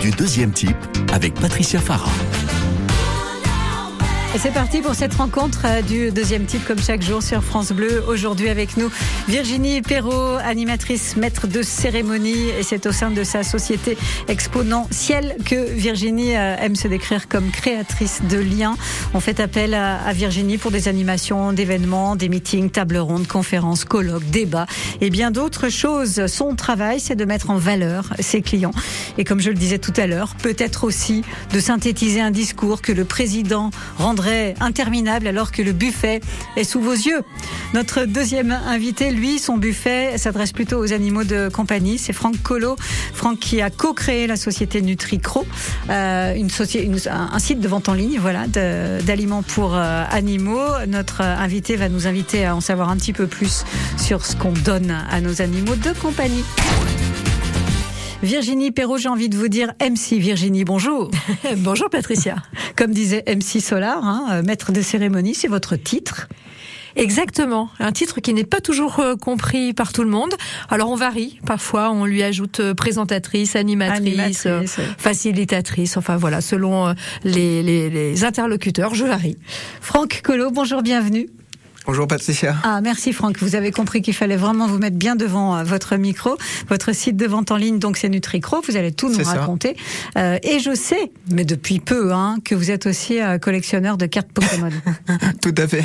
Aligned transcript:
du 0.00 0.10
deuxième 0.10 0.52
type 0.52 0.76
avec 1.12 1.34
Patricia 1.34 1.80
Farah. 1.80 2.10
Et 4.34 4.38
c'est 4.38 4.50
parti 4.50 4.80
pour 4.80 4.96
cette 4.96 5.14
rencontre 5.14 5.60
euh, 5.64 5.80
du 5.80 6.10
deuxième 6.10 6.44
type 6.44 6.64
comme 6.66 6.80
chaque 6.80 7.02
jour 7.02 7.22
sur 7.22 7.44
France 7.44 7.70
Bleu. 7.70 8.02
Aujourd'hui 8.08 8.48
avec 8.48 8.76
nous 8.76 8.90
Virginie 9.28 9.80
Perrault, 9.80 10.38
animatrice 10.44 11.14
maître 11.16 11.46
de 11.46 11.62
cérémonie 11.62 12.48
et 12.58 12.64
c'est 12.64 12.84
au 12.86 12.90
sein 12.90 13.12
de 13.12 13.22
sa 13.22 13.44
société 13.44 13.96
exponentielle 14.26 15.36
que 15.44 15.54
Virginie 15.54 16.36
euh, 16.36 16.56
aime 16.58 16.74
se 16.74 16.88
décrire 16.88 17.28
comme 17.28 17.52
créatrice 17.52 18.22
de 18.28 18.38
liens. 18.38 18.76
On 19.14 19.20
fait 19.20 19.38
appel 19.38 19.72
à 19.72 20.12
Virginie 20.12 20.58
pour 20.58 20.72
des 20.72 20.88
animations 20.88 21.52
d'événements, 21.52 22.16
des 22.16 22.28
meetings, 22.28 22.70
tables 22.70 22.98
rondes, 22.98 23.28
conférences, 23.28 23.84
colloques, 23.84 24.28
débats 24.30 24.66
et 25.00 25.10
bien 25.10 25.30
d'autres 25.30 25.68
choses. 25.68 26.26
Son 26.26 26.56
travail, 26.56 26.98
c'est 26.98 27.14
de 27.14 27.24
mettre 27.24 27.50
en 27.50 27.56
valeur 27.56 28.12
ses 28.18 28.42
clients 28.42 28.74
et 29.16 29.22
comme 29.22 29.38
je 29.38 29.50
le 29.50 29.56
disais 29.56 29.78
tout 29.78 29.94
à 29.96 30.08
l'heure, 30.08 30.34
peut-être 30.42 30.82
aussi 30.82 31.22
de 31.52 31.60
synthétiser 31.60 32.20
un 32.20 32.32
discours 32.32 32.82
que 32.82 32.90
le 32.90 33.04
président 33.04 33.70
rendra 33.96 34.23
interminable 34.60 35.26
alors 35.26 35.52
que 35.52 35.62
le 35.62 35.72
buffet 35.72 36.20
est 36.56 36.64
sous 36.64 36.80
vos 36.80 36.92
yeux. 36.92 37.22
Notre 37.72 38.04
deuxième 38.04 38.52
invité, 38.52 39.10
lui, 39.10 39.38
son 39.38 39.56
buffet 39.56 40.18
s'adresse 40.18 40.52
plutôt 40.52 40.78
aux 40.78 40.92
animaux 40.92 41.24
de 41.24 41.48
compagnie. 41.48 41.98
C'est 41.98 42.12
Franck 42.12 42.42
Colo. 42.42 42.76
Franck 43.12 43.38
qui 43.38 43.60
a 43.60 43.70
co-créé 43.70 44.26
la 44.26 44.36
société 44.36 44.82
NutriCro, 44.82 45.46
euh, 45.90 46.34
un 47.10 47.38
site 47.38 47.60
de 47.60 47.68
vente 47.68 47.88
en 47.88 47.94
ligne, 47.94 48.18
voilà, 48.20 48.46
d'aliments 48.46 49.42
pour 49.42 49.74
euh, 49.74 50.04
animaux. 50.10 50.68
Notre 50.88 51.20
invité 51.22 51.76
va 51.76 51.88
nous 51.88 52.06
inviter 52.06 52.44
à 52.44 52.56
en 52.56 52.60
savoir 52.60 52.90
un 52.90 52.96
petit 52.96 53.12
peu 53.12 53.26
plus 53.26 53.64
sur 53.96 54.24
ce 54.24 54.36
qu'on 54.36 54.52
donne 54.52 54.94
à 55.10 55.20
nos 55.20 55.42
animaux 55.42 55.76
de 55.76 55.92
compagnie. 55.92 56.44
Virginie 58.24 58.70
Perrault, 58.70 58.96
j'ai 58.96 59.10
envie 59.10 59.28
de 59.28 59.36
vous 59.36 59.48
dire 59.48 59.74
MC 59.82 60.14
Virginie, 60.14 60.64
bonjour. 60.64 61.10
bonjour 61.58 61.90
Patricia. 61.90 62.36
Comme 62.74 62.90
disait 62.92 63.22
MC 63.26 63.60
Solar, 63.60 64.02
hein, 64.02 64.28
euh, 64.32 64.42
maître 64.42 64.72
de 64.72 64.80
cérémonie, 64.80 65.34
c'est 65.34 65.46
votre 65.46 65.76
titre. 65.76 66.26
Exactement, 66.96 67.68
un 67.80 67.92
titre 67.92 68.20
qui 68.20 68.32
n'est 68.32 68.44
pas 68.44 68.62
toujours 68.62 68.98
euh, 69.00 69.14
compris 69.16 69.74
par 69.74 69.92
tout 69.92 70.02
le 70.02 70.08
monde. 70.08 70.32
Alors 70.70 70.88
on 70.88 70.96
varie, 70.96 71.38
parfois 71.44 71.90
on 71.90 72.06
lui 72.06 72.22
ajoute 72.22 72.60
euh, 72.60 72.72
présentatrice, 72.72 73.56
animatrice, 73.56 74.48
facilitatrice, 74.96 75.98
enfin 75.98 76.16
voilà, 76.16 76.40
selon 76.40 76.94
les, 77.24 77.62
les 77.62 78.24
interlocuteurs, 78.24 78.94
je 78.94 79.04
varie. 79.04 79.36
Franck 79.82 80.22
Collot, 80.24 80.50
bonjour, 80.50 80.80
bienvenue. 80.80 81.28
Bonjour 81.86 82.06
Patricia. 82.06 82.56
Ah 82.62 82.80
merci 82.80 83.12
Franck, 83.12 83.38
vous 83.38 83.56
avez 83.56 83.70
compris 83.70 84.00
qu'il 84.00 84.14
fallait 84.14 84.36
vraiment 84.36 84.66
vous 84.66 84.78
mettre 84.78 84.96
bien 84.96 85.16
devant 85.16 85.56
euh, 85.56 85.64
votre 85.64 85.96
micro. 85.96 86.36
Votre 86.68 86.94
site 86.94 87.16
de 87.16 87.26
vente 87.26 87.50
en 87.50 87.56
ligne, 87.56 87.78
donc 87.78 87.98
c'est 87.98 88.08
NutriCro, 88.08 88.62
vous 88.66 88.76
allez 88.76 88.92
tout 88.92 89.10
nous 89.10 89.22
raconter. 89.22 89.76
Euh, 90.16 90.38
et 90.42 90.60
je 90.60 90.74
sais, 90.74 91.12
mais 91.30 91.44
depuis 91.44 91.80
peu, 91.80 92.12
hein, 92.12 92.38
que 92.42 92.54
vous 92.54 92.70
êtes 92.70 92.86
aussi 92.86 93.20
euh, 93.20 93.38
collectionneur 93.38 93.98
de 93.98 94.06
cartes 94.06 94.28
Pokémon. 94.32 94.70
tout 95.42 95.54
à 95.58 95.68
fait. 95.68 95.84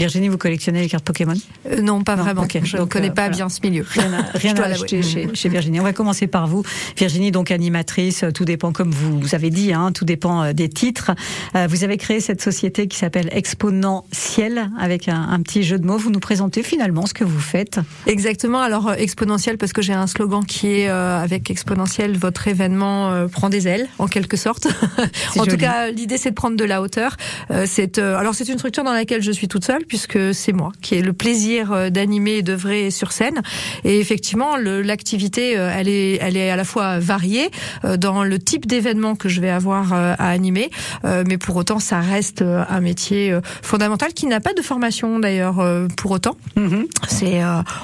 Virginie, 0.00 0.28
vous 0.28 0.38
collectionnez 0.38 0.80
les 0.80 0.88
cartes 0.88 1.04
Pokémon? 1.04 1.34
Euh, 1.66 1.82
Non, 1.82 2.02
pas 2.02 2.16
vraiment. 2.16 2.46
Je 2.64 2.78
ne 2.78 2.84
connais 2.84 3.10
pas 3.10 3.28
bien 3.28 3.50
ce 3.50 3.60
milieu. 3.62 3.84
Rien 3.86 4.10
à, 4.14 4.22
rien 4.38 4.54
à 4.56 4.62
acheter 4.62 5.02
chez, 5.02 5.28
chez, 5.34 5.50
Virginie. 5.50 5.78
On 5.78 5.82
va 5.82 5.92
commencer 5.92 6.26
par 6.26 6.46
vous. 6.46 6.62
Virginie, 6.96 7.30
donc 7.30 7.50
animatrice, 7.50 8.24
tout 8.34 8.46
dépend, 8.46 8.72
comme 8.72 8.92
vous, 8.92 9.34
avez 9.34 9.50
dit, 9.50 9.74
hein, 9.74 9.92
tout 9.92 10.06
dépend 10.06 10.42
euh, 10.42 10.52
des 10.54 10.70
titres. 10.70 11.10
Euh, 11.54 11.66
vous 11.68 11.84
avez 11.84 11.98
créé 11.98 12.20
cette 12.20 12.40
société 12.40 12.88
qui 12.88 12.96
s'appelle 12.96 13.28
Exponentiel, 13.32 14.70
avec 14.78 15.06
un, 15.10 15.20
un, 15.20 15.42
petit 15.42 15.64
jeu 15.64 15.78
de 15.78 15.84
mots. 15.86 15.98
Vous 15.98 16.10
nous 16.10 16.18
présentez 16.18 16.62
finalement 16.62 17.04
ce 17.04 17.12
que 17.12 17.24
vous 17.24 17.38
faites 17.38 17.78
Exactement. 18.06 18.62
Alors, 18.62 18.94
Exponentiel, 18.94 19.58
parce 19.58 19.74
que 19.74 19.82
j'ai 19.82 19.92
un 19.92 20.06
slogan 20.06 20.46
qui 20.46 20.68
est 20.68 20.88
avec 20.88 21.50
Exponentiel, 21.50 22.16
votre 22.16 22.48
événement 22.48 23.26
prend 23.28 23.50
des 23.50 23.68
ailes, 23.68 23.86
en 23.98 24.06
quelque 24.06 24.38
sorte. 24.38 24.66
en 25.36 25.44
tout 25.44 25.58
cas, 25.58 25.90
l'idée, 25.90 26.16
c'est 26.16 26.30
de 26.30 26.34
prendre 26.34 26.56
de 26.56 26.64
la 26.64 26.80
hauteur. 26.80 27.18
c'est 27.66 27.98
alors, 27.98 28.34
c'est 28.34 28.48
une 28.48 28.56
structure 28.56 28.82
dans 28.82 28.94
laquelle 28.94 29.22
je 29.22 29.30
suis 29.30 29.46
toute 29.46 29.66
seule 29.66 29.84
puisque 29.90 30.32
c'est 30.32 30.52
moi 30.52 30.70
qui 30.80 30.94
ai 30.94 31.02
le 31.02 31.12
plaisir 31.12 31.72
euh, 31.72 31.90
d'animer 31.90 32.36
et 32.36 32.42
d'œuvrer 32.42 32.92
sur 32.92 33.10
scène. 33.10 33.42
Et 33.82 33.98
effectivement, 33.98 34.56
l'activité, 34.56 35.58
euh, 35.58 35.68
elle 35.74 35.88
est, 35.88 36.16
elle 36.20 36.36
est 36.36 36.48
à 36.48 36.54
la 36.54 36.62
fois 36.62 37.00
variée 37.00 37.50
euh, 37.84 37.96
dans 37.96 38.22
le 38.22 38.38
type 38.38 38.66
d'événement 38.66 39.16
que 39.16 39.28
je 39.28 39.40
vais 39.40 39.50
avoir 39.50 39.92
à 39.92 40.28
animer, 40.28 40.70
mais 41.02 41.38
pour 41.38 41.56
autant, 41.56 41.80
ça 41.80 41.98
reste 41.98 42.42
un 42.42 42.80
métier 42.80 43.36
fondamental 43.62 44.12
qui 44.12 44.26
n'a 44.26 44.38
pas 44.38 44.52
de 44.52 44.62
formation 44.62 45.18
d'ailleurs 45.18 45.64
pour 45.96 46.12
autant. 46.12 46.36
Mm-hmm. 46.56 46.86
C'est, 47.08 47.40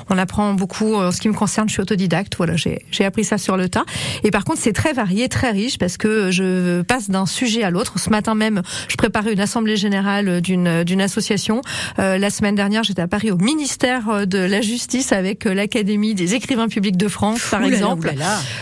on 0.09 0.19
apprend 0.19 0.55
beaucoup. 0.55 0.95
En 0.95 1.11
ce 1.11 1.21
qui 1.21 1.29
me 1.29 1.35
concerne, 1.35 1.69
je 1.69 1.73
suis 1.73 1.83
autodidacte. 1.83 2.37
Voilà, 2.37 2.55
j'ai 2.57 3.05
appris 3.05 3.25
ça 3.25 3.39
sur 3.39 3.57
le 3.57 3.69
tas. 3.69 3.85
Et 4.23 4.31
par 4.31 4.45
contre, 4.45 4.61
c'est 4.61 4.73
très 4.73 4.93
varié, 4.93 5.29
très 5.29 5.51
riche 5.51 5.79
parce 5.79 5.97
que 5.97 6.31
je 6.31 6.83
passe 6.83 7.11
d'un 7.11 7.27
sujet 7.27 7.65
à 7.65 7.71
l'autre. 7.71 7.99
Ce 7.99 8.11
matin 8.11 8.35
même, 8.35 8.63
je 8.89 8.97
préparais 8.97 9.33
une 9.33 9.41
assemblée 9.41 9.77
générale 9.77 10.41
d'une 10.41 10.85
d'une 10.85 11.01
association 11.01 11.63
la 11.99 12.31
semaine 12.31 12.55
dernière, 12.55 12.83
j'étais 12.83 13.03
à 13.03 13.09
Paris 13.09 13.31
au 13.31 13.37
ministère 13.37 14.09
euh, 14.09 14.27
de 14.27 14.39
la 14.39 14.61
Justice 14.61 15.13
avec 15.13 15.47
euh, 15.47 15.55
l'Académie 15.55 16.15
des 16.15 16.35
écrivains 16.35 16.69
publics 16.69 16.97
de 16.97 17.09
France, 17.09 17.41
par 17.51 17.63
exemple. 17.65 18.13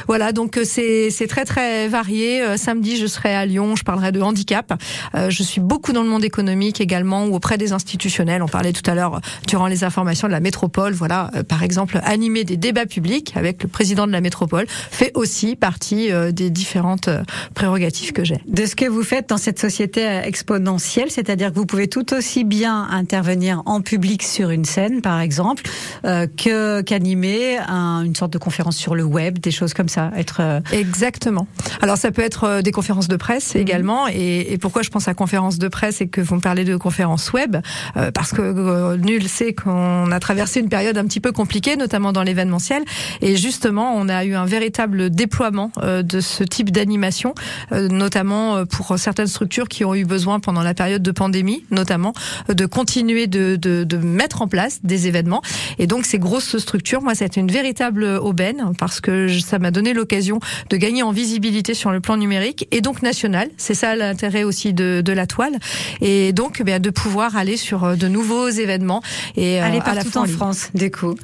Voilà, 0.07 0.33
donc 0.33 0.59
c'est 0.65 1.11
c'est 1.11 1.27
très 1.27 1.45
très 1.45 1.89
varié. 1.89 2.57
samedi, 2.57 2.97
je 2.97 3.07
serai 3.07 3.35
à 3.35 3.47
Lyon, 3.47 3.77
je 3.77 3.83
parlerai 3.83 4.13
de 4.13 4.21
handicap. 4.21 4.73
je 5.15 5.43
suis 5.43 5.61
beaucoup 5.61 5.93
dans 5.93 6.03
le 6.03 6.09
monde 6.09 6.25
économique 6.25 6.81
également 6.81 7.27
ou 7.27 7.35
auprès 7.35 7.59
des 7.59 7.73
institutionnels. 7.73 8.43
On 8.43 8.49
parlait 8.49 8.73
tout 8.73 8.89
à 8.89 8.95
l'heure 8.95 9.21
durant 9.47 9.67
les 9.67 9.85
informations 9.85 10.29
de 10.29 10.33
la 10.33 10.41
métropole. 10.41 10.93
Voilà, 10.93 11.31
par 11.49 11.63
exemple, 11.63 12.01
animer 12.05 12.45
des 12.45 12.57
débats 12.57 12.87
publics 12.87 13.33
avec 13.37 13.63
le 13.63 13.69
président 13.69 14.07
de 14.07 14.13
la 14.13 14.21
métropole 14.21 14.67
fait 14.69 15.13
aussi 15.15 15.57
partie 15.57 16.11
des 16.33 16.51
différentes 16.51 17.09
prérogatives 17.55 18.13
que 18.13 18.25
j'ai. 18.25 18.39
De 18.47 18.67
ce 18.67 18.77
que 18.77 18.87
vous 18.87 19.03
faites 19.03 19.29
dans 19.29 19.39
cette 19.39 19.59
société 19.59 20.03
exponentielle, 20.25 21.11
c'est-à-dire 21.11 21.51
que 21.51 21.57
vous 21.57 21.67
pouvez 21.67 21.89
tout 21.89 22.13
aussi 22.15 22.45
bien 22.45 22.87
intervenir 22.91 23.24
venir 23.25 23.63
en 23.67 23.81
public 23.81 24.23
sur 24.23 24.51
une 24.51 24.65
scène, 24.65 25.03
par 25.03 25.21
exemple, 25.21 25.65
euh, 26.05 26.27
que 26.27 26.83
qu'animer 26.83 27.59
une 27.59 28.15
sorte 28.15 28.33
de 28.33 28.39
conférence 28.39 28.77
sur 28.77 28.95
le 28.95 29.05
web, 29.05 29.39
des 29.39 29.51
choses 29.51 29.75
comme 29.75 29.89
ça. 29.89 30.11
Être 30.17 30.41
euh, 30.41 30.61
exactement. 30.73 31.47
Alors 31.81 31.97
ça 31.97 32.11
peut 32.11 32.23
être 32.23 32.45
euh, 32.45 32.63
des 32.63 32.73
conférences 32.73 33.09
de 33.09 33.17
presse 33.17 33.55
mhm. 33.55 33.61
également. 33.61 34.09
Et, 34.09 34.53
et, 34.53 34.59
pourquoi 34.59 34.83
je 34.83 34.91
pense 34.91 35.09
à 35.09 35.15
conférences 35.15 35.59
de 35.59 35.69
presse 35.69 36.01
et 36.01 36.09
que 36.09 36.21
vous 36.21 36.37
me 36.37 36.41
parlez 36.41 36.65
de 36.65 36.77
conférences 36.77 37.33
web 37.33 37.57
euh, 37.97 38.11
Parce 38.11 38.33
que 38.33 38.97
nul 38.97 39.29
sait 39.29 39.55
qu'on 39.55 40.11
a 40.11 40.21
traversé 40.21 40.61
une 40.61 40.69
période 40.69 40.99
un 40.99 41.05
petit 41.05 41.21
peu 41.21 41.33
compliquée, 41.33 41.77
notamment 41.77 42.13
dans 42.13 42.23
l'événementiel. 42.23 42.83
Et 43.21 43.37
justement, 43.37 43.95
on 43.97 44.09
a 44.09 44.25
eu 44.25 44.35
un 44.35 44.45
véritable 44.45 45.11
déploiement 45.11 45.71
de 45.83 46.21
ce 46.21 46.45
type 46.45 46.71
d'animation, 46.71 47.35
notamment 47.73 48.65
pour 48.67 48.99
certaines 48.99 49.27
structures 49.27 49.69
qui 49.69 49.85
ont 49.85 49.95
eu 49.95 50.05
besoin 50.05 50.41
pendant 50.41 50.63
la 50.63 50.75
période 50.75 51.03
de 51.03 51.11
pandémie, 51.11 51.65
notamment 51.71 52.13
de 52.49 52.67
continuer 52.67 53.04
de, 53.05 53.57
de, 53.57 53.85
de, 53.85 53.97
mettre 53.97 54.43
en 54.43 54.49
place 54.49 54.81
des 54.83 55.07
événements. 55.07 55.43
Et 55.79 55.87
donc 55.87 56.05
ces 56.05 56.19
grosses 56.19 56.57
structures, 56.59 57.03
moi, 57.03 57.15
ça 57.15 57.25
a 57.25 57.27
été 57.27 57.41
une 57.41 57.51
véritable 57.51 58.05
aubaine 58.05 58.73
parce 58.79 59.01
que 59.01 59.29
ça 59.39 59.59
m'a 59.59 59.71
donné 59.71 59.93
l'occasion 59.93 60.41
de 60.71 60.77
gagner 60.77 61.03
en 61.03 61.13
visibilité 61.13 61.75
sur 61.75 61.91
le 61.91 62.01
plan 62.01 62.17
numérique 62.17 62.67
et 62.71 62.81
donc 62.81 63.03
national. 63.03 63.49
C'est 63.57 63.75
ça 63.75 63.95
l'intérêt 63.97 64.45
aussi 64.45 64.73
de, 64.73 65.03
de 65.05 65.13
la 65.13 65.27
toile. 65.27 65.59
Et 66.01 66.33
donc, 66.33 66.59
eh 66.61 66.65
bien, 66.65 66.81
de 66.81 66.91
pouvoir 66.91 67.37
aller 67.37 67.57
sur 67.57 67.85
euh, 67.85 67.97
de 67.97 68.09
nouveaux 68.09 68.49
événements 68.49 69.03
et 69.37 69.61
euh, 69.61 69.65
aller 69.65 69.81
partout 69.81 70.19
en, 70.19 70.27
France, 70.27 70.71
du 70.75 70.91
coup. 70.91 71.15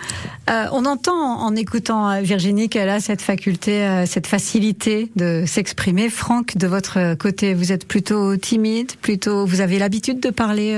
Euh, 0.50 0.66
on 0.72 0.84
entend 0.84 1.40
en 1.40 1.54
écoutant 1.54 2.20
Virginie 2.22 2.68
qu'elle 2.68 2.88
a 2.88 3.00
cette 3.00 3.22
faculté, 3.22 4.04
cette 4.06 4.26
facilité 4.26 5.10
de 5.16 5.44
s'exprimer. 5.46 6.08
Franck, 6.08 6.56
de 6.56 6.66
votre 6.66 7.14
côté, 7.14 7.54
vous 7.54 7.72
êtes 7.72 7.86
plutôt 7.86 8.36
timide, 8.36 8.92
plutôt, 9.00 9.46
vous 9.46 9.60
avez 9.60 9.78
l'habitude 9.78 10.20
de 10.20 10.30
parler 10.30 10.76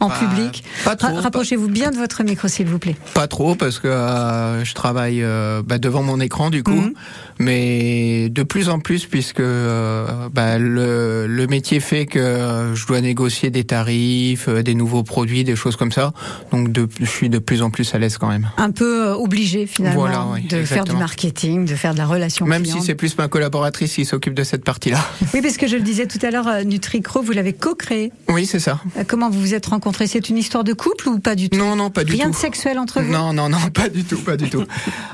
en 0.00 0.08
bah, 0.08 0.14
public? 0.18 0.41
Pas 0.84 0.96
trop. 0.96 1.14
Rapprochez-vous 1.14 1.68
bien 1.68 1.90
de 1.90 1.96
votre 1.96 2.22
micro, 2.22 2.48
s'il 2.48 2.66
vous 2.66 2.78
plaît. 2.78 2.96
Pas 3.14 3.26
trop, 3.26 3.54
parce 3.54 3.78
que 3.78 3.88
euh, 3.88 4.64
je 4.64 4.74
travaille 4.74 5.22
euh, 5.22 5.62
bah, 5.64 5.78
devant 5.78 6.02
mon 6.02 6.20
écran, 6.20 6.50
du 6.50 6.62
coup. 6.62 6.72
Mhm. 6.72 6.94
Mais 7.42 8.28
de 8.28 8.44
plus 8.44 8.68
en 8.68 8.78
plus, 8.78 9.06
puisque 9.06 9.40
euh, 9.40 10.28
bah, 10.32 10.58
le, 10.58 11.26
le, 11.26 11.46
métier 11.48 11.80
fait 11.80 12.06
que 12.06 12.72
je 12.74 12.86
dois 12.86 13.00
négocier 13.00 13.50
des 13.50 13.64
tarifs, 13.64 14.48
des 14.48 14.74
nouveaux 14.74 15.02
produits, 15.02 15.42
des 15.42 15.56
choses 15.56 15.74
comme 15.74 15.90
ça. 15.90 16.12
Donc, 16.52 16.70
de, 16.70 16.88
je 17.00 17.04
suis 17.04 17.28
de 17.28 17.38
plus 17.38 17.62
en 17.62 17.70
plus 17.70 17.94
à 17.94 17.98
l'aise 17.98 18.16
quand 18.16 18.28
même. 18.28 18.48
Un 18.58 18.70
peu 18.70 19.08
obligé, 19.10 19.66
finalement, 19.66 20.36
de 20.48 20.64
faire 20.64 20.84
du 20.84 20.92
marketing, 20.92 21.64
de 21.64 21.74
faire 21.74 21.94
de 21.94 21.98
la 21.98 22.06
relation 22.06 22.46
Même 22.46 22.64
si 22.64 22.80
c'est 22.80 22.94
plus 22.94 23.18
ma 23.18 23.26
collaboratrice 23.26 23.94
qui 23.94 24.04
s'occupe 24.04 24.34
de 24.34 24.44
cette 24.44 24.64
partie-là. 24.64 24.98
Oui, 25.34 25.40
parce 25.40 25.56
que 25.56 25.66
je 25.66 25.76
le 25.76 25.82
disais 25.82 26.06
tout 26.06 26.18
à 26.22 26.30
l'heure, 26.30 26.64
NutriCro, 26.64 27.22
vous 27.22 27.32
l'avez 27.32 27.54
co-créé. 27.54 28.12
Oui, 28.28 28.44
c'est 28.44 28.58
ça. 28.58 28.80
Comment 29.08 29.30
vous 29.30 29.40
vous 29.40 29.54
êtes 29.54 29.64
rencontrés? 29.64 30.06
C'est 30.06 30.28
une 30.28 30.36
histoire 30.36 30.62
de 30.62 30.74
couple 30.74 31.08
ou 31.08 31.18
pas 31.20 31.34
du 31.34 31.48
tout? 31.48 31.56
Non, 31.56 31.74
non, 31.74 31.88
pas 31.88 32.04
du 32.04 32.12
tout. 32.12 32.18
Rien 32.18 32.28
de 32.28 32.34
sexuel 32.34 32.78
entre 32.78 33.00
vous? 33.00 33.10
Non, 33.10 33.32
non, 33.32 33.48
non, 33.48 33.58
pas 33.74 33.88
du 33.88 34.04
tout, 34.04 34.18
pas 34.18 34.36
du 34.36 34.50
tout. 34.50 34.64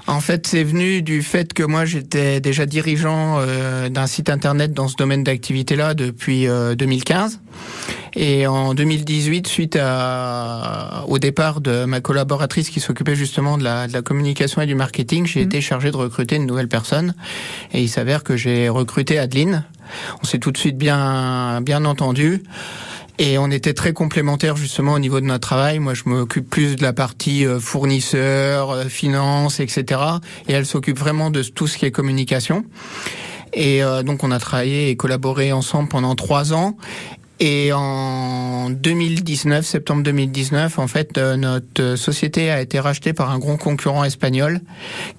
en 0.08 0.20
fait, 0.20 0.46
c'est 0.46 0.64
venu 0.64 1.02
du 1.02 1.22
fait 1.22 1.52
que 1.52 1.62
moi, 1.62 1.84
j'étais 1.84 2.17
déjà 2.40 2.66
dirigeant 2.66 3.38
euh, 3.38 3.88
d'un 3.88 4.06
site 4.06 4.30
internet 4.30 4.72
dans 4.72 4.88
ce 4.88 4.96
domaine 4.96 5.24
d'activité-là 5.24 5.94
depuis 5.94 6.46
2015. 6.46 7.40
Euh, 7.40 7.92
Et 8.14 8.46
en 8.46 8.74
2018, 8.74 9.46
suite 9.46 9.78
à, 9.80 11.04
au 11.08 11.18
départ 11.18 11.60
de 11.60 11.84
ma 11.84 12.00
collaboratrice 12.00 12.70
qui 12.70 12.80
s'occupait 12.80 13.14
justement 13.14 13.58
de 13.58 13.64
la, 13.64 13.86
de 13.86 13.92
la, 13.92 14.02
communication 14.02 14.62
et 14.62 14.66
du 14.66 14.74
marketing, 14.74 15.26
j'ai 15.26 15.40
mmh. 15.40 15.44
été 15.44 15.60
chargé 15.60 15.90
de 15.90 15.96
recruter 15.96 16.36
une 16.36 16.46
nouvelle 16.46 16.68
personne. 16.68 17.14
Et 17.72 17.82
il 17.82 17.88
s'avère 17.88 18.24
que 18.24 18.36
j'ai 18.36 18.68
recruté 18.68 19.18
Adeline. 19.18 19.64
On 20.22 20.26
s'est 20.26 20.38
tout 20.38 20.52
de 20.52 20.58
suite 20.58 20.76
bien, 20.76 21.60
bien 21.62 21.84
entendu. 21.84 22.42
Et 23.20 23.36
on 23.36 23.50
était 23.50 23.74
très 23.74 23.92
complémentaires 23.92 24.56
justement 24.56 24.92
au 24.92 24.98
niveau 25.00 25.20
de 25.20 25.26
notre 25.26 25.48
travail. 25.48 25.80
Moi, 25.80 25.94
je 25.94 26.04
m'occupe 26.06 26.48
plus 26.48 26.76
de 26.76 26.82
la 26.82 26.92
partie 26.92 27.44
euh, 27.44 27.58
fournisseur, 27.58 28.70
euh, 28.70 28.84
finance, 28.84 29.58
etc. 29.58 30.00
Et 30.46 30.52
elle 30.52 30.66
s'occupe 30.66 30.98
vraiment 30.98 31.30
de 31.30 31.42
tout 31.42 31.66
ce 31.66 31.78
qui 31.78 31.84
est 31.84 31.90
communication. 31.90 32.64
Et 33.52 33.82
euh, 33.82 34.04
donc, 34.04 34.22
on 34.22 34.30
a 34.30 34.38
travaillé 34.38 34.90
et 34.90 34.96
collaboré 34.96 35.52
ensemble 35.52 35.88
pendant 35.88 36.14
trois 36.14 36.52
ans. 36.52 36.76
Et 37.40 37.72
en 37.72 38.68
2019, 38.70 39.64
septembre 39.64 40.02
2019, 40.02 40.80
en 40.80 40.88
fait, 40.88 41.16
euh, 41.18 41.36
notre 41.36 41.94
société 41.94 42.50
a 42.50 42.60
été 42.60 42.80
rachetée 42.80 43.12
par 43.12 43.30
un 43.30 43.38
grand 43.38 43.56
concurrent 43.56 44.02
espagnol 44.02 44.60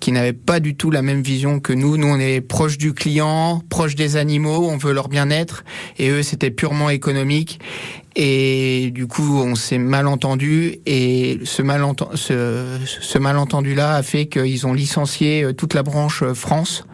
qui 0.01 0.11
n'avait 0.11 0.33
pas 0.33 0.59
du 0.59 0.75
tout 0.75 0.91
la 0.91 1.01
même 1.01 1.21
vision 1.21 1.61
que 1.61 1.71
nous. 1.71 1.95
Nous, 1.95 2.07
on 2.07 2.19
est 2.19 2.41
proche 2.41 2.77
du 2.77 2.93
client, 2.93 3.63
proche 3.69 3.95
des 3.95 4.17
animaux, 4.17 4.67
on 4.69 4.75
veut 4.75 4.91
leur 4.91 5.07
bien-être, 5.07 5.63
et 5.97 6.09
eux, 6.09 6.21
c'était 6.21 6.51
purement 6.51 6.89
économique. 6.89 7.61
Et 8.15 8.91
du 8.91 9.07
coup, 9.07 9.39
on 9.39 9.55
s'est 9.55 9.77
mal 9.77 10.07
entendu 10.07 10.79
et 10.85 11.39
ce, 11.43 11.61
malentendu, 11.61 12.17
ce, 12.17 12.65
ce 12.83 13.17
malentendu-là 13.17 13.95
a 13.95 14.03
fait 14.03 14.25
qu'ils 14.25 14.65
ont 14.65 14.73
licencié 14.73 15.43
euh, 15.43 15.53
toute 15.53 15.73
la 15.73 15.83
branche 15.83 16.23
euh, 16.23 16.33
France 16.33 16.85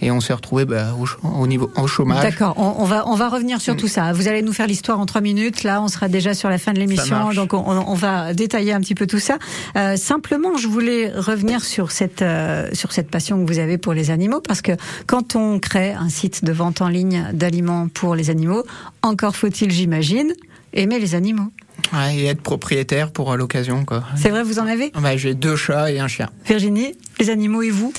et 0.00 0.10
on 0.10 0.20
s'est 0.20 0.32
retrouvé 0.32 0.64
bah, 0.64 0.94
au, 1.22 1.46
niveau 1.46 1.70
au 1.76 1.86
chômage. 1.86 2.22
D'accord, 2.22 2.54
on, 2.56 2.84
va 2.84 3.08
on 3.08 3.14
va 3.14 3.28
revenir 3.28 3.60
sur 3.60 3.76
tout 3.76 3.88
ça. 3.88 4.12
Vous 4.12 4.28
allez 4.28 4.42
nous 4.42 4.52
faire 4.52 4.66
l'histoire 4.66 4.98
en 4.98 5.06
trois 5.06 5.20
minutes. 5.20 5.62
Là, 5.62 5.80
on 5.80 5.88
sera 5.88 6.08
déjà 6.08 6.34
sur 6.34 6.48
la 6.48 6.58
fin 6.58 6.72
de 6.72 6.78
l'émission, 6.78 7.32
donc 7.32 7.54
on, 7.54 7.64
on, 7.64 7.94
va 7.94 8.34
détailler 8.34 8.72
un 8.72 8.80
petit 8.80 8.94
peu 8.94 9.06
tout 9.06 9.20
ça. 9.20 9.38
Euh, 9.76 9.96
simplement, 9.96 10.56
je 10.56 10.68
voulais 10.68 11.12
revenir 11.14 11.64
sur 11.64 11.90
cette 11.92 12.22
euh, 12.22 12.68
sur 12.72 12.92
cette 12.92 13.10
passion 13.10 13.42
que 13.44 13.50
vous 13.50 13.58
avez 13.58 13.78
pour 13.78 13.92
les 13.92 14.10
animaux 14.10 14.40
parce 14.40 14.62
que 14.62 14.72
quand 15.06 15.36
on 15.36 15.58
crée 15.58 15.92
un 15.92 16.08
site 16.08 16.44
de 16.44 16.52
vente 16.52 16.82
en 16.82 16.88
ligne 16.88 17.28
d'aliments 17.32 17.88
pour 17.88 18.14
les 18.14 18.30
animaux, 18.30 18.64
encore 19.02 19.36
faut-il, 19.36 19.70
j'imagine 19.70 20.34
aimer 20.72 20.98
les 20.98 21.14
animaux. 21.14 21.50
Ouais, 21.92 22.16
et 22.16 22.26
être 22.26 22.42
propriétaire 22.42 23.10
pour 23.10 23.36
l'occasion, 23.36 23.84
quoi. 23.84 24.04
C'est 24.16 24.30
vrai, 24.30 24.42
vous 24.42 24.58
en 24.58 24.66
avez? 24.66 24.90
Bah, 24.90 25.16
J'ai 25.16 25.34
deux 25.34 25.56
chats 25.56 25.90
et 25.90 25.98
un 25.98 26.08
chien. 26.08 26.30
Virginie, 26.46 26.94
les 27.18 27.30
animaux 27.30 27.62
et 27.62 27.70
vous? 27.70 27.92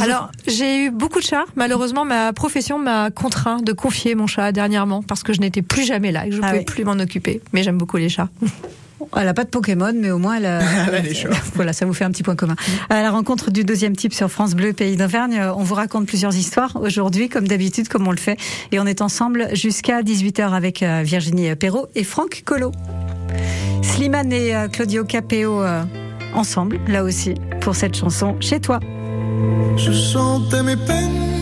Alors, 0.00 0.30
j'ai 0.46 0.84
eu 0.84 0.90
beaucoup 0.90 1.18
de 1.18 1.24
chats. 1.24 1.44
Malheureusement, 1.56 2.04
ma 2.04 2.32
profession 2.32 2.78
m'a 2.78 3.10
contraint 3.10 3.60
de 3.62 3.72
confier 3.72 4.14
mon 4.14 4.26
chat 4.26 4.52
dernièrement 4.52 5.02
parce 5.02 5.22
que 5.22 5.32
je 5.32 5.40
n'étais 5.40 5.62
plus 5.62 5.84
jamais 5.84 6.12
là 6.12 6.26
et 6.26 6.30
que 6.30 6.36
je 6.36 6.40
ne 6.40 6.46
ah 6.46 6.50
pouvais 6.50 6.64
plus 6.64 6.84
m'en 6.84 6.92
occuper. 6.92 7.40
Mais 7.52 7.62
j'aime 7.62 7.78
beaucoup 7.78 7.96
les 7.96 8.08
chats. 8.08 8.28
Elle 9.16 9.24
n'a 9.24 9.34
pas 9.34 9.44
de 9.44 9.50
Pokémon, 9.50 9.92
mais 9.94 10.10
au 10.10 10.18
moins 10.18 10.36
elle 10.36 10.46
a. 10.46 10.60
voilà, 11.54 11.72
ça 11.72 11.86
vous 11.86 11.92
fait 11.92 12.04
un 12.04 12.10
petit 12.10 12.22
point 12.22 12.36
commun. 12.36 12.56
À 12.90 13.02
la 13.02 13.10
rencontre 13.10 13.50
du 13.50 13.64
deuxième 13.64 13.96
type 13.96 14.14
sur 14.14 14.30
France 14.30 14.54
Bleu, 14.54 14.72
Pays 14.72 14.96
d'Auvergne, 14.96 15.40
on 15.56 15.62
vous 15.62 15.74
raconte 15.74 16.06
plusieurs 16.06 16.34
histoires 16.34 16.76
aujourd'hui, 16.80 17.28
comme 17.28 17.46
d'habitude, 17.46 17.88
comme 17.88 18.06
on 18.06 18.10
le 18.10 18.16
fait. 18.16 18.38
Et 18.70 18.80
on 18.80 18.86
est 18.86 19.02
ensemble 19.02 19.48
jusqu'à 19.54 20.02
18h 20.02 20.52
avec 20.52 20.82
euh, 20.82 21.02
Virginie 21.04 21.54
Perrault 21.56 21.88
et 21.94 22.04
Franck 22.04 22.42
Collot. 22.44 22.72
Slimane 23.82 24.32
et 24.32 24.54
euh, 24.54 24.68
Claudio 24.68 25.04
Capéo 25.04 25.62
euh, 25.62 25.82
ensemble, 26.34 26.80
là 26.86 27.04
aussi, 27.04 27.34
pour 27.60 27.74
cette 27.74 27.96
chanson 27.96 28.36
Chez 28.40 28.60
toi. 28.60 28.80
Je 29.76 29.92
chantais 29.92 30.62
mes 30.62 30.76
peines 30.76 31.41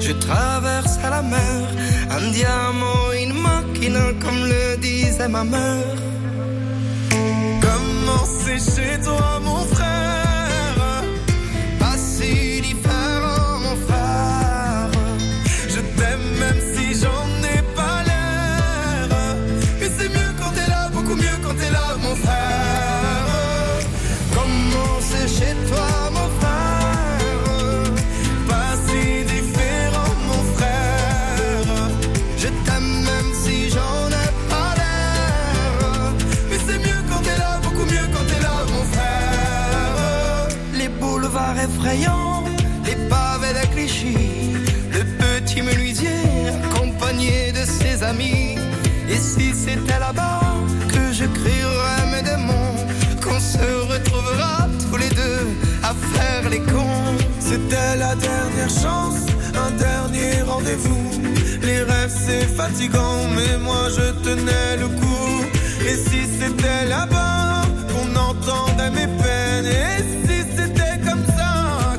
je 0.00 0.12
traversais 0.12 1.10
la 1.10 1.22
mer, 1.22 1.62
un 2.10 2.30
diamant, 2.30 3.12
une 3.22 3.34
machine, 3.40 3.98
comme 4.20 4.46
le 4.46 4.76
disait 4.78 5.28
ma 5.28 5.44
mère. 5.44 5.96
Comment 7.60 8.24
c'est 8.40 8.58
chez 8.58 9.00
toi, 9.02 9.40
mon 9.44 9.64
frère 9.74 10.25
dernière 58.20 58.70
chance, 58.70 59.20
un 59.54 59.70
dernier 59.72 60.42
rendez-vous. 60.42 61.10
Les 61.62 61.82
rêves 61.82 62.14
c'est 62.26 62.46
fatigant, 62.56 63.28
mais 63.34 63.58
moi 63.58 63.88
je 63.96 64.12
tenais 64.24 64.76
le 64.78 64.88
coup. 64.88 65.44
Et 65.88 65.96
si 65.96 66.20
c'était 66.38 66.86
là-bas 66.88 67.62
qu'on 67.90 68.10
entendait 68.16 68.90
mes 68.90 69.06
peines, 69.22 69.66
et 69.66 70.02
si 70.26 70.38
c'était 70.56 70.98
comme 71.08 71.24
ça 71.26 71.96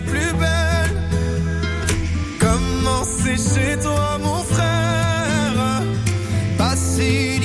plus 0.00 0.32
belle? 0.34 0.96
Comment 2.38 3.04
c'est 3.04 3.36
chez 3.36 3.78
toi, 3.80 4.18
mon 4.22 4.42
frère 4.42 5.82
Pas 6.58 6.76
si 6.76 7.41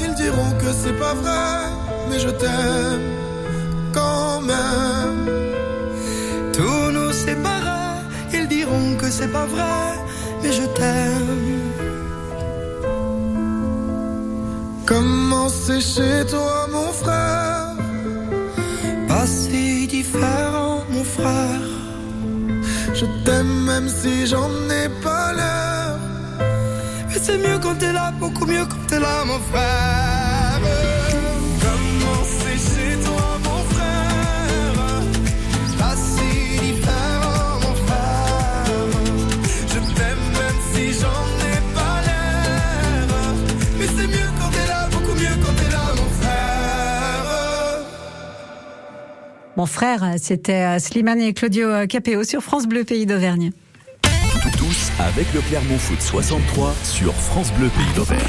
ils 0.00 0.14
diront 0.14 0.52
que 0.58 0.72
c'est 0.72 0.98
pas 0.98 1.14
vrai, 1.14 1.58
mais 2.08 2.18
je 2.18 2.30
t'aime 2.30 3.06
quand 3.92 4.40
même. 4.40 5.26
Tous 6.52 6.90
nous 6.92 7.12
séparés, 7.12 8.02
ils 8.32 8.48
diront 8.48 8.96
que 8.96 9.10
c'est 9.10 9.32
pas 9.32 9.46
vrai, 9.46 9.86
mais 10.42 10.52
je 10.52 10.64
t'aime. 10.76 11.62
Comment 14.86 15.48
c'est 15.48 15.80
chez 15.80 16.26
toi, 16.26 16.68
mon 16.70 16.92
frère? 16.92 17.74
Pas 19.08 19.26
si 19.26 19.86
différent, 19.86 20.84
mon 20.90 21.04
frère. 21.04 21.66
Je 22.94 23.06
t'aime 23.24 23.64
même 23.70 23.88
si 23.88 24.26
j'en 24.26 24.50
ai 24.82 24.88
pas 25.02 25.32
l'air 25.32 25.73
c'est 27.24 27.38
mieux 27.38 27.58
quand 27.58 27.76
t'es 27.76 27.92
là, 27.92 28.12
beaucoup 28.20 28.44
mieux 28.44 28.66
quand 28.66 28.86
t'es 28.86 29.00
là, 29.00 29.24
mon 29.24 29.38
frère. 29.38 30.60
Comment 31.64 32.22
c'est 32.38 32.58
chez 32.68 32.96
toi, 33.02 33.38
mon 33.44 33.60
frère? 33.72 35.02
Pas 35.78 35.96
si 35.96 36.58
différent, 36.60 37.60
mon 37.62 37.74
frère. 37.86 38.66
Je 39.68 39.78
t'aime 39.96 40.24
même 40.40 40.60
si 40.72 40.84
j'en 41.00 41.24
ai 41.50 41.58
pas 41.74 41.96
l'air. 42.06 43.06
Mais 43.78 43.86
c'est 43.86 44.06
mieux 44.06 44.30
quand 44.38 44.50
t'es 44.50 44.66
là, 44.68 44.80
beaucoup 44.92 45.14
mieux 45.14 45.36
quand 45.42 45.54
t'es 45.56 45.70
là, 45.72 45.84
mon 45.96 46.10
frère. 46.20 47.24
Mon 49.56 49.66
frère, 49.66 50.02
c'était 50.18 50.78
Slimane 50.78 51.20
et 51.20 51.32
Claudio 51.32 51.86
Capéo 51.88 52.22
sur 52.22 52.42
France 52.42 52.66
Bleu 52.66 52.84
Pays 52.84 53.06
d'Auvergne 53.06 53.52
avec 54.98 55.32
le 55.32 55.40
Clermont 55.40 55.78
Foot 55.78 56.00
63 56.00 56.74
sur 56.82 57.12
France 57.14 57.52
Bleu 57.52 57.68
Pays 57.68 57.92
d'Auvergne. 57.94 58.22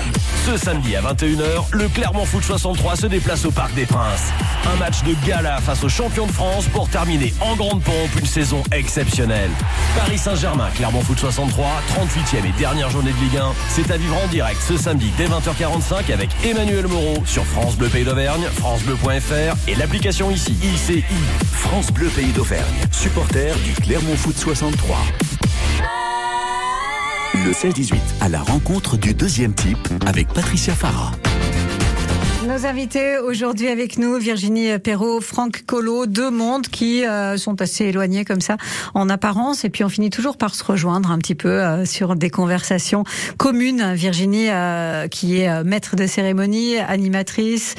Ce 0.45 0.57
samedi 0.57 0.95
à 0.95 1.01
21h, 1.01 1.65
le 1.71 1.87
Clermont 1.89 2.25
Foot 2.25 2.43
63 2.43 2.95
se 2.95 3.07
déplace 3.07 3.45
au 3.45 3.51
Parc 3.51 3.73
des 3.73 3.85
Princes. 3.85 4.31
Un 4.73 4.77
match 4.77 5.03
de 5.03 5.15
gala 5.25 5.59
face 5.61 5.83
aux 5.83 5.89
champions 5.89 6.27
de 6.27 6.31
France 6.31 6.65
pour 6.67 6.89
terminer 6.89 7.33
en 7.41 7.55
grande 7.55 7.81
pompe 7.81 8.19
une 8.19 8.25
saison 8.25 8.63
exceptionnelle. 8.71 9.49
Paris 9.95 10.17
Saint-Germain, 10.17 10.69
Clermont 10.75 11.01
Foot 11.01 11.19
63, 11.19 11.65
38e 11.89 12.45
et 12.45 12.59
dernière 12.59 12.89
journée 12.89 13.11
de 13.11 13.23
Ligue 13.23 13.37
1, 13.37 13.53
c'est 13.69 13.91
à 13.91 13.97
vivre 13.97 14.17
en 14.23 14.27
direct 14.27 14.61
ce 14.61 14.77
samedi 14.77 15.11
dès 15.17 15.27
20h45 15.27 16.11
avec 16.11 16.29
Emmanuel 16.43 16.87
Moreau 16.87 17.23
sur 17.25 17.45
France 17.45 17.75
Bleu 17.75 17.89
Pays 17.89 18.05
d'Auvergne, 18.05 18.45
francebleu.fr 18.55 19.55
et 19.67 19.75
l'application 19.75 20.31
ici 20.31 20.55
ICI. 20.63 21.03
France 21.51 21.91
Bleu 21.91 22.07
Pays 22.09 22.31
d'Auvergne, 22.31 22.75
supporter 22.91 23.55
du 23.63 23.73
Clermont 23.73 24.15
Foot 24.15 24.37
63. 24.37 24.97
Le 27.45 27.51
16-18, 27.51 27.95
à 28.21 28.29
la 28.29 28.41
rencontre 28.41 28.97
du 28.97 29.13
deuxième 29.13 29.53
type 29.53 29.77
avec 30.07 30.27
Patricia 30.29 30.73
Farah. 30.73 31.11
Nos 32.47 32.67
invités 32.67 33.17
aujourd'hui 33.17 33.69
avec 33.69 33.97
nous, 33.97 34.19
Virginie 34.19 34.77
Perrault, 34.77 35.19
Franck 35.19 35.63
Collot, 35.65 36.05
deux 36.05 36.29
mondes 36.29 36.67
qui 36.67 37.03
euh, 37.03 37.37
sont 37.37 37.59
assez 37.59 37.85
éloignés 37.85 38.23
comme 38.23 38.39
ça 38.39 38.57
en 38.93 39.09
apparence 39.09 39.65
et 39.65 39.71
puis 39.71 39.83
on 39.83 39.89
finit 39.89 40.11
toujours 40.11 40.37
par 40.37 40.53
se 40.53 40.63
rejoindre 40.63 41.09
un 41.09 41.17
petit 41.17 41.33
peu 41.33 41.49
euh, 41.49 41.85
sur 41.85 42.15
des 42.15 42.29
conversations 42.29 43.03
communes. 43.37 43.95
Virginie 43.95 44.49
euh, 44.49 45.07
qui 45.07 45.39
est 45.39 45.63
maître 45.63 45.95
de 45.95 46.05
cérémonie, 46.05 46.77
animatrice 46.77 47.73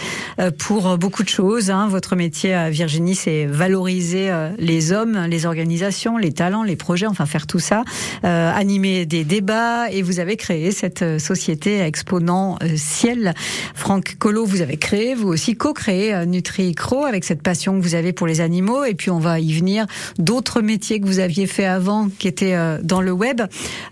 pour 0.59 0.99
beaucoup 0.99 1.23
de 1.23 1.29
choses. 1.29 1.71
Hein. 1.71 1.87
Votre 1.89 2.17
métier, 2.17 2.69
Virginie, 2.71 3.15
c'est 3.15 3.47
valoriser 3.47 4.31
les 4.59 4.93
hommes, 4.93 5.27
les 5.29 5.47
organisations, 5.47 6.19
les 6.19 6.33
talents, 6.33 6.65
les 6.65 6.77
projets, 6.77 7.07
enfin 7.07 7.27
faire 7.27 7.47
tout 7.47 7.59
ça, 7.59 7.85
animer 8.23 9.07
des 9.07 9.25
débats 9.25 9.91
et 9.91 10.03
vous 10.03 10.19
avez 10.19 10.37
créé 10.37 10.73
cette 10.73 11.19
société 11.19 11.81
exponent 11.81 12.59
Ciel. 12.77 13.35
Franck 13.75 14.17
Collot, 14.19 14.45
vous 14.57 14.63
avez 14.63 14.79
créé, 14.79 15.15
vous 15.15 15.29
aussi 15.29 15.55
co-créé 15.55 16.15
euh, 16.15 16.25
NutriCro 16.25 17.05
avec 17.05 17.25
cette 17.25 17.43
passion 17.43 17.79
que 17.79 17.83
vous 17.83 17.95
avez 17.95 18.15
pour 18.15 18.27
les 18.27 18.41
animaux. 18.41 18.85
Et 18.85 18.95
puis 18.95 19.11
on 19.11 19.19
va 19.19 19.39
y 19.39 19.53
venir 19.53 19.87
d'autres 20.19 20.63
métiers 20.63 20.99
que 20.99 21.07
vous 21.07 21.19
aviez 21.19 21.47
fait 21.47 21.67
avant 21.67 22.09
qui 22.09 22.27
étaient 22.27 22.55
euh, 22.55 22.79
dans 22.83 23.03
le 23.03 23.13
web. 23.13 23.43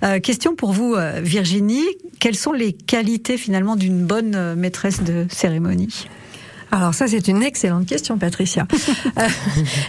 Euh, 0.02 0.20
question 0.20 0.54
pour 0.54 0.72
vous, 0.72 0.96
Virginie. 1.22 1.84
Quelles 2.18 2.36
sont 2.36 2.52
les 2.52 2.72
qualités 2.72 3.36
finalement 3.36 3.76
d'une 3.76 4.06
bonne 4.06 4.54
maîtresse 4.54 5.02
de 5.02 5.26
cérémonie? 5.28 6.06
Alors 6.74 6.92
ça, 6.92 7.06
c'est 7.06 7.28
une 7.28 7.42
excellente 7.42 7.86
question, 7.86 8.18
Patricia. 8.18 8.66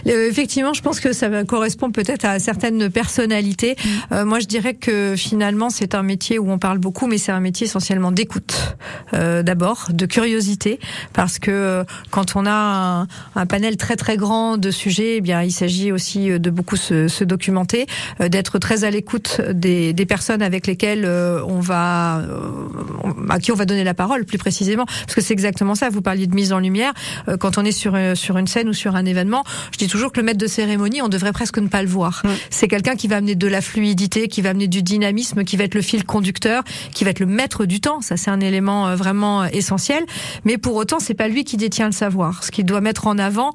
euh, 0.06 0.28
effectivement, 0.28 0.72
je 0.72 0.82
pense 0.82 1.00
que 1.00 1.12
ça 1.12 1.44
correspond 1.44 1.90
peut-être 1.90 2.24
à 2.24 2.38
certaines 2.38 2.88
personnalités. 2.90 3.76
Euh, 4.12 4.24
moi, 4.24 4.38
je 4.38 4.46
dirais 4.46 4.74
que 4.74 5.14
finalement, 5.16 5.68
c'est 5.68 5.96
un 5.96 6.04
métier 6.04 6.38
où 6.38 6.48
on 6.50 6.58
parle 6.58 6.78
beaucoup, 6.78 7.08
mais 7.08 7.18
c'est 7.18 7.32
un 7.32 7.40
métier 7.40 7.66
essentiellement 7.66 8.12
d'écoute. 8.12 8.76
Euh, 9.14 9.42
D'abord, 9.42 9.88
de 9.92 10.06
curiosité, 10.06 10.78
parce 11.12 11.38
que 11.38 11.50
euh, 11.50 11.84
quand 12.10 12.36
on 12.36 12.46
a 12.46 12.52
un, 12.52 13.06
un, 13.34 13.46
panel 13.46 13.76
très 13.76 13.96
très 13.96 14.16
grand 14.16 14.56
de 14.56 14.70
sujets, 14.70 15.16
eh 15.16 15.20
bien, 15.20 15.42
il 15.42 15.52
s'agit 15.52 15.92
aussi 15.92 16.38
de 16.38 16.50
beaucoup 16.50 16.76
se, 16.76 17.08
se 17.08 17.24
documenter, 17.24 17.86
euh, 18.20 18.28
d'être 18.28 18.58
très 18.58 18.84
à 18.84 18.90
l'écoute 18.90 19.40
des, 19.52 19.92
des, 19.92 20.06
personnes 20.06 20.42
avec 20.42 20.66
lesquelles 20.66 21.04
euh, 21.04 21.42
on 21.46 21.60
va, 21.60 22.22
à 23.28 23.38
qui 23.38 23.52
on 23.52 23.56
va 23.56 23.64
donner 23.64 23.84
la 23.84 23.94
parole, 23.94 24.24
plus 24.24 24.38
précisément, 24.38 24.84
parce 24.84 25.14
que 25.14 25.20
c'est 25.20 25.34
exactement 25.34 25.74
ça. 25.74 25.90
Vous 25.90 26.02
parliez 26.02 26.26
de 26.26 26.34
mise 26.34 26.52
en 26.52 26.58
lumière 26.58 26.75
euh, 27.28 27.36
quand 27.36 27.58
on 27.58 27.64
est 27.64 27.72
sur 27.72 27.94
euh, 27.94 28.14
sur 28.14 28.38
une 28.38 28.46
scène 28.46 28.68
ou 28.68 28.72
sur 28.72 28.96
un 28.96 29.04
événement, 29.04 29.44
je 29.72 29.78
dis 29.78 29.88
toujours 29.88 30.12
que 30.12 30.20
le 30.20 30.26
maître 30.26 30.38
de 30.38 30.46
cérémonie, 30.46 31.02
on 31.02 31.08
devrait 31.08 31.32
presque 31.32 31.58
ne 31.58 31.68
pas 31.68 31.82
le 31.82 31.88
voir. 31.88 32.22
C'est 32.50 32.68
quelqu'un 32.68 32.96
qui 32.96 33.08
va 33.08 33.16
amener 33.16 33.34
de 33.34 33.46
la 33.46 33.60
fluidité, 33.60 34.28
qui 34.28 34.42
va 34.42 34.50
amener 34.50 34.68
du 34.68 34.82
dynamisme, 34.82 35.44
qui 35.44 35.56
va 35.56 35.64
être 35.64 35.74
le 35.74 35.82
fil 35.82 36.04
conducteur, 36.04 36.62
qui 36.92 37.04
va 37.04 37.10
être 37.10 37.20
le 37.20 37.26
maître 37.26 37.64
du 37.64 37.80
temps. 37.80 38.00
Ça, 38.00 38.16
c'est 38.16 38.30
un 38.30 38.40
élément 38.40 38.88
euh, 38.88 38.96
vraiment 38.96 39.44
essentiel. 39.44 40.04
Mais 40.44 40.58
pour 40.58 40.74
autant, 40.76 40.98
c'est 41.00 41.14
pas 41.14 41.28
lui 41.28 41.44
qui 41.44 41.56
détient 41.56 41.86
le 41.86 41.92
savoir. 41.92 42.44
Ce 42.44 42.50
qu'il 42.50 42.64
doit 42.64 42.80
mettre 42.80 43.06
en 43.06 43.18
avant, 43.18 43.52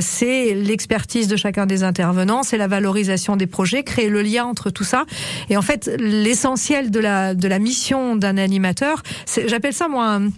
c'est 0.00 0.54
l'expertise 0.54 1.28
de 1.28 1.36
chacun 1.36 1.66
des 1.66 1.82
intervenants, 1.82 2.42
c'est 2.42 2.58
la 2.58 2.68
valorisation 2.68 3.36
des 3.36 3.46
projets, 3.46 3.82
créer 3.82 4.08
le 4.08 4.22
lien 4.22 4.44
entre 4.44 4.70
tout 4.70 4.84
ça. 4.84 5.04
Et 5.50 5.56
en 5.56 5.62
fait, 5.62 5.90
l'essentiel 5.98 6.90
de 6.90 7.00
la 7.00 7.34
de 7.34 7.48
la 7.48 7.58
mission 7.58 8.16
d'un 8.16 8.36
animateur, 8.36 9.02
j'appelle 9.46 9.72
ça 9.72 9.88
moi 9.88 10.14
un 10.16 10.28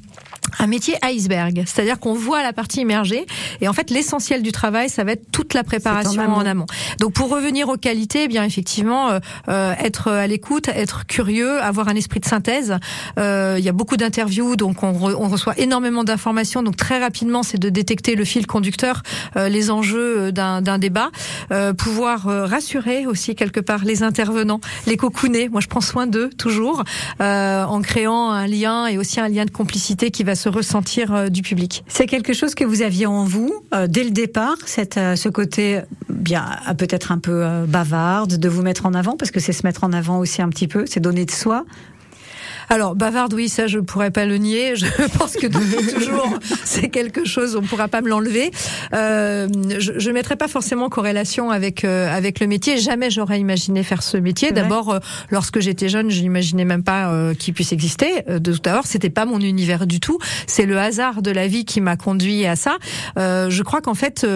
métier 0.67 0.97
iceberg, 1.05 1.63
c'est-à-dire 1.67 1.99
qu'on 1.99 2.15
voit 2.15 2.43
la 2.43 2.53
partie 2.53 2.81
immergée 2.81 3.27
et 3.61 3.69
en 3.69 3.73
fait 3.73 3.91
l'essentiel 3.91 4.43
du 4.43 4.53
travail 4.53 4.89
ça 4.89 5.05
va 5.05 5.13
être 5.13 5.31
toute 5.31 5.55
la 5.55 5.65
préparation 5.65 6.23
en 6.23 6.47
amont. 6.47 6.67
Donc 7.01 7.13
pour 7.13 7.31
revenir 7.31 7.69
aux 7.69 7.77
qualités, 7.77 8.25
eh 8.25 8.29
bien 8.29 8.45
effectivement 8.45 9.11
euh, 9.11 9.19
euh, 9.49 9.75
être 9.79 10.11
à 10.11 10.27
l'écoute, 10.27 10.69
être 10.69 11.07
curieux, 11.07 11.61
avoir 11.61 11.89
un 11.89 11.95
esprit 11.95 12.21
de 12.21 12.25
synthèse. 12.25 12.77
Euh, 13.19 13.57
il 13.59 13.65
y 13.65 13.69
a 13.69 13.73
beaucoup 13.73 13.97
d'interviews 13.97 14.57
donc 14.57 14.83
on, 14.83 14.89
on, 14.89 15.29
reçoit 15.29 15.59
énormément 15.59 16.05
d'informations 16.05 16.63
donc 16.63 16.77
très 16.77 16.99
rapidement 16.99 17.43
c'est 17.43 17.59
de 17.59 17.69
détecter 17.69 18.15
le 18.15 18.25
fil 18.25 18.47
conducteur, 18.47 19.03
euh, 19.37 19.49
les 19.49 19.71
enjeux 19.71 20.33
d'un 20.33 20.79
débat, 20.79 21.11
euh, 21.51 21.73
pouvoir 21.73 22.25
rassurer 22.25 23.07
aussi 23.07 23.35
quelque 23.35 23.61
part 23.61 23.85
les 23.85 24.03
intervenants, 24.03 24.61
les 24.87 24.97
cocooner. 24.97 25.49
Moi 25.49 25.61
je 25.61 25.69
prends 25.69 25.81
soin 25.81 26.07
d'eux 26.07 26.31
toujours 26.31 26.85
en 27.21 27.81
créant 27.83 28.31
un 28.31 28.47
lien 28.47 28.87
et 28.87 28.99
aussi 28.99 29.21
un 29.21 29.29
lien 29.29 29.45
de 29.45 29.51
complicité 29.51 30.11
qui 30.11 30.23
va 30.23 30.35
se 30.37 30.49
ressentir 30.49 31.13
euh, 31.13 31.29
du 31.29 31.43
public. 31.43 31.85
C'est 31.89 32.07
quelque 32.07 32.33
chose 32.33 32.55
que 32.55 32.65
vous 32.65 32.83
aviez 32.83 33.07
en 33.07 33.25
vous 33.25 33.53
euh, 33.75 33.89
dès 33.89 34.05
le 34.05 34.11
départ, 34.11 34.57
cette, 34.67 34.97
euh, 34.97 35.17
ce 35.17 35.29
côté 35.29 35.81
bien 36.09 36.45
peut-être 36.79 37.11
un 37.11 37.19
peu 37.19 37.45
bavarde, 37.67 38.37
de 38.37 38.49
vous 38.49 38.63
mettre 38.63 38.87
en 38.87 38.95
avant, 38.95 39.17
parce 39.17 39.31
que 39.31 39.41
c'est 39.41 39.53
se 39.53 39.67
mettre 39.67 39.85
en 39.85 39.93
avant 39.93 40.19
aussi 40.19 40.41
un 40.43 40.49
petit 40.49 40.69
peu, 40.69 40.85
c'est 40.87 41.01
donner 41.01 41.25
de 41.25 41.31
soi. 41.31 41.65
Alors 42.69 42.95
bavarde, 42.95 43.33
oui, 43.35 43.49
ça 43.49 43.67
je 43.67 43.79
pourrais 43.79 44.11
pas 44.11 44.25
le 44.25 44.39
nier. 44.39 44.77
Je 44.77 44.87
pense 45.19 45.35
que 45.35 45.47
toujours 45.47 46.31
c'est 46.65 46.89
quelque 46.89 47.25
chose, 47.25 47.57
on 47.57 47.63
pourra 47.63 47.89
pas 47.89 48.01
me 48.01 48.09
l'enlever. 48.09 48.51
Euh, 48.95 49.49
je, 49.79 49.93
je 49.97 50.11
mettrai 50.11 50.37
pas 50.37 50.49
forcément 50.49 50.89
corrélation 50.89 51.51
avec 51.51 51.85
euh, 51.85 52.15
avec 52.15 52.41
le 52.41 52.47
métier. 52.47 52.79
Jamais 52.79 53.11
j'aurais 53.11 53.41
imaginé 53.41 53.83
faire 53.83 54.03
ce 54.03 54.17
métier. 54.17 54.53
D'abord, 54.53 54.91
euh, 54.91 54.99
lorsque 55.31 55.61
j'étais 55.61 55.89
jeune, 55.89 56.11
je 56.11 56.21
n'imaginais 56.23 56.65
même 56.65 56.83
pas 56.83 57.11
euh, 57.11 57.35
qu'il 57.35 57.55
puisse 57.55 57.73
exister. 57.73 58.23
De 58.27 58.53
tout 58.53 58.69
à 58.69 58.73
l'heure, 58.73 58.87
c'était 58.87 59.11
pas 59.11 59.25
mon 59.25 59.41
univers 59.41 59.87
du 59.87 60.01
tout. 60.01 60.19
C'est 60.47 60.67
le 60.67 60.79
hasard 60.79 61.23
de 61.23 61.31
la 61.31 61.47
vie 61.47 61.65
qui 61.65 61.81
m'a 61.81 61.97
conduit 61.97 62.47
à 62.47 62.57
ça. 62.57 62.77
je 63.17 63.63
crois 63.63 63.81
qu'en 63.81 63.95
fait, 63.95 64.27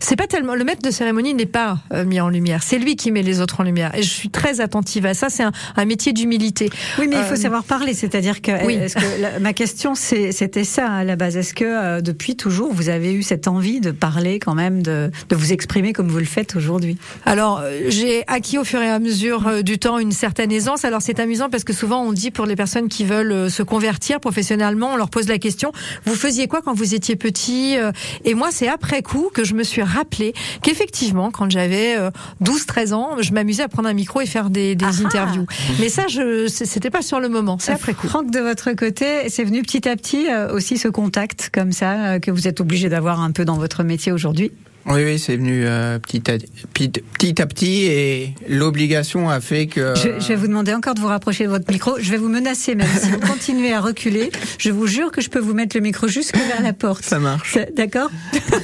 c'est 0.00 0.16
pas 0.16 0.26
tellement 0.26 0.54
le 0.54 0.64
maître 0.64 0.82
de 0.82 0.90
cérémonie 0.90 1.34
n'est 1.34 1.46
pas 1.46 1.78
mis 2.04 2.20
en 2.20 2.28
lumière. 2.28 2.62
C'est 2.62 2.78
lui 2.78 2.96
qui 2.96 3.10
met 3.10 3.22
les 3.22 3.40
autres 3.40 3.60
en 3.60 3.64
lumière. 3.64 3.94
Et 3.94 4.02
je 4.02 4.10
suis 4.10 4.30
très 4.30 4.60
attentive 4.60 5.06
à 5.06 5.14
ça. 5.14 5.28
C'est 5.28 5.42
un, 5.42 5.52
un 5.76 5.84
métier 5.84 6.12
d'humilité. 6.12 6.70
Oui, 6.98 7.06
mais 7.08 7.16
il 7.16 7.24
faut 7.24 7.36
savoir 7.36 7.55
parler. 7.64 7.94
C'est-à-dire 7.94 8.42
que, 8.42 8.52
que 8.52 9.38
ma 9.38 9.52
question, 9.52 9.94
c'était 9.94 10.64
ça 10.64 10.90
à 10.90 11.04
la 11.04 11.16
base. 11.16 11.36
Est-ce 11.36 11.54
que 11.54 11.64
euh, 11.64 12.00
depuis 12.00 12.36
toujours, 12.36 12.72
vous 12.72 12.88
avez 12.88 13.12
eu 13.12 13.22
cette 13.22 13.48
envie 13.48 13.80
de 13.80 13.90
parler 13.90 14.38
quand 14.38 14.54
même, 14.54 14.82
de, 14.82 15.10
de 15.28 15.36
vous 15.36 15.52
exprimer 15.52 15.92
comme 15.92 16.08
vous 16.08 16.18
le 16.18 16.24
faites 16.24 16.56
aujourd'hui? 16.56 16.98
Alors, 17.24 17.60
euh, 17.62 17.82
j'ai 17.88 18.24
acquis 18.26 18.58
au 18.58 18.64
fur 18.64 18.80
et 18.82 18.88
à 18.88 18.98
mesure 18.98 19.46
euh, 19.46 19.62
du 19.62 19.78
temps 19.78 19.98
une 19.98 20.12
certaine 20.12 20.52
aisance. 20.52 20.84
Alors, 20.84 21.02
c'est 21.02 21.20
amusant 21.20 21.48
parce 21.50 21.64
que 21.64 21.72
souvent, 21.72 22.02
on 22.02 22.12
dit 22.12 22.30
pour 22.30 22.46
les 22.46 22.56
personnes 22.56 22.88
qui 22.88 23.04
veulent 23.04 23.50
se 23.50 23.62
convertir 23.62 24.20
professionnellement, 24.20 24.92
on 24.94 24.96
leur 24.96 25.10
pose 25.10 25.28
la 25.28 25.38
question 25.38 25.72
vous 26.04 26.14
faisiez 26.14 26.46
quoi 26.46 26.62
quand 26.62 26.74
vous 26.74 26.94
étiez 26.94 27.16
petit 27.16 27.76
Et 28.24 28.34
moi, 28.34 28.48
c'est 28.50 28.68
après 28.68 29.02
coup 29.02 29.30
que 29.32 29.44
je 29.44 29.54
me 29.54 29.62
suis 29.62 29.82
rappelé 29.82 30.34
qu'effectivement, 30.62 31.30
quand 31.30 31.50
j'avais 31.50 31.96
12-13 32.42 32.94
ans, 32.94 33.16
je 33.20 33.32
m'amusais 33.32 33.62
à 33.62 33.68
prendre 33.68 33.88
un 33.88 33.94
micro 33.94 34.20
et 34.20 34.26
faire 34.26 34.50
des, 34.50 34.74
des 34.74 34.84
ah 34.84 34.90
ah. 34.92 35.06
interviews. 35.06 35.46
Mais 35.80 35.88
ça, 35.88 36.06
je 36.08 36.46
c'était 36.48 36.90
pas 36.90 37.02
sur 37.02 37.20
le 37.20 37.28
moment. 37.28 37.45
C'est 37.58 37.72
après 37.72 37.94
coup. 37.94 38.08
Franck, 38.08 38.30
de 38.30 38.40
votre 38.40 38.72
côté, 38.72 39.28
c'est 39.28 39.44
venu 39.44 39.62
petit 39.62 39.88
à 39.88 39.96
petit 39.96 40.28
euh, 40.30 40.52
aussi 40.52 40.78
ce 40.78 40.88
contact 40.88 41.50
comme 41.52 41.72
ça 41.72 42.14
euh, 42.14 42.18
que 42.18 42.30
vous 42.30 42.48
êtes 42.48 42.60
obligé 42.60 42.88
d'avoir 42.88 43.20
un 43.20 43.30
peu 43.30 43.44
dans 43.44 43.56
votre 43.56 43.82
métier 43.82 44.12
aujourd'hui? 44.12 44.52
Oui, 44.88 45.04
oui, 45.04 45.18
c'est 45.18 45.36
venu 45.36 45.64
euh, 45.66 45.98
petit, 45.98 46.22
à, 46.30 46.38
petit, 46.72 47.42
à 47.42 47.46
petit 47.46 47.84
et 47.84 48.34
l'obligation 48.48 49.28
a 49.28 49.40
fait 49.40 49.66
que. 49.66 49.94
Je, 49.96 50.20
je, 50.20 50.28
vais 50.28 50.36
vous 50.36 50.46
demander 50.46 50.74
encore 50.74 50.94
de 50.94 51.00
vous 51.00 51.08
rapprocher 51.08 51.44
de 51.44 51.50
votre 51.50 51.70
micro. 51.70 51.96
Je 51.98 52.10
vais 52.10 52.16
vous 52.16 52.28
menacer 52.28 52.74
même 52.74 52.88
si 52.96 53.10
vous 53.10 53.18
continuez 53.18 53.72
à 53.72 53.80
reculer. 53.80 54.30
Je 54.58 54.70
vous 54.70 54.86
jure 54.86 55.10
que 55.10 55.20
je 55.20 55.28
peux 55.28 55.40
vous 55.40 55.54
mettre 55.54 55.76
le 55.76 55.82
micro 55.82 56.06
jusque 56.06 56.36
vers 56.36 56.62
la 56.62 56.72
porte. 56.72 57.04
Ça 57.04 57.18
marche. 57.18 57.58
D'accord. 57.76 58.10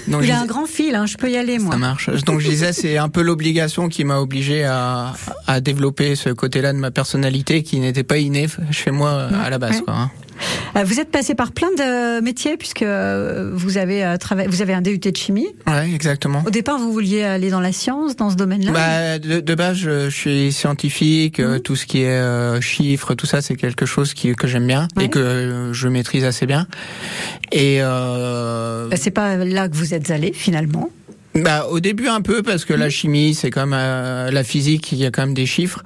Il 0.06 0.30
a 0.30 0.40
un 0.40 0.46
grand 0.46 0.66
fil, 0.66 0.94
hein, 0.94 1.06
je 1.06 1.16
peux 1.16 1.30
y 1.30 1.36
aller 1.36 1.58
moi. 1.58 1.72
Ça 1.72 1.78
marche. 1.78 2.10
Donc 2.24 2.40
je 2.40 2.48
disais, 2.48 2.72
c'est 2.72 2.98
un 2.98 3.08
peu 3.08 3.22
l'obligation 3.22 3.88
qui 3.88 4.04
m'a 4.04 4.18
obligé 4.18 4.64
à, 4.64 5.14
à 5.46 5.60
développer 5.60 6.14
ce 6.14 6.30
côté-là 6.30 6.72
de 6.72 6.78
ma 6.78 6.90
personnalité 6.90 7.62
qui 7.62 7.80
n'était 7.80 8.04
pas 8.04 8.18
inné 8.18 8.46
chez 8.70 8.90
moi 8.90 9.28
à 9.42 9.50
la 9.50 9.58
base. 9.58 9.80
Quoi, 9.80 9.94
hein. 9.94 10.10
Euh, 10.76 10.84
vous 10.84 11.00
êtes 11.00 11.10
passé 11.10 11.34
par 11.34 11.52
plein 11.52 11.70
de 11.76 12.20
métiers 12.20 12.56
puisque 12.56 12.82
euh, 12.82 13.50
vous 13.54 13.78
avez 13.78 14.04
euh, 14.04 14.16
travaillé, 14.16 14.48
vous 14.48 14.62
avez 14.62 14.74
un 14.74 14.80
DUT 14.80 14.98
de 14.98 15.16
chimie. 15.16 15.48
Oui, 15.66 15.94
exactement. 15.94 16.42
Au 16.46 16.50
départ, 16.50 16.78
vous 16.78 16.92
vouliez 16.92 17.22
aller 17.22 17.50
dans 17.50 17.60
la 17.60 17.72
science, 17.72 18.16
dans 18.16 18.30
ce 18.30 18.36
domaine-là. 18.36 18.72
Bah, 18.72 19.18
de, 19.18 19.54
base, 19.54 19.76
je, 19.76 20.10
suis 20.10 20.52
scientifique. 20.52 21.38
Mhm. 21.38 21.60
Tout 21.60 21.76
ce 21.76 21.86
qui 21.86 22.02
est 22.02 22.60
chiffres, 22.60 23.14
tout 23.14 23.26
ça, 23.26 23.40
c'est 23.42 23.56
quelque 23.56 23.86
chose 23.86 24.14
qui, 24.14 24.34
que 24.34 24.46
j'aime 24.46 24.66
bien 24.66 24.88
et 25.00 25.08
que 25.08 25.70
je 25.72 25.88
maîtrise 25.88 26.24
assez 26.24 26.46
bien. 26.46 26.66
Et 27.50 27.78
euh... 27.80 28.88
bah, 28.88 28.96
c'est 28.96 29.10
pas 29.10 29.36
là 29.36 29.68
que 29.68 29.76
vous 29.76 29.94
êtes 29.94 30.10
allé 30.10 30.32
finalement. 30.32 30.90
Bah, 31.34 31.66
au 31.70 31.80
début 31.80 32.08
un 32.08 32.20
peu 32.20 32.42
parce 32.42 32.64
que 32.64 32.74
la 32.74 32.90
chimie 32.90 33.34
c'est 33.34 33.50
comme 33.50 33.72
euh, 33.74 34.30
la 34.30 34.44
physique, 34.44 34.92
il 34.92 34.98
y 34.98 35.06
a 35.06 35.10
quand 35.10 35.22
même 35.22 35.34
des 35.34 35.46
chiffres. 35.46 35.82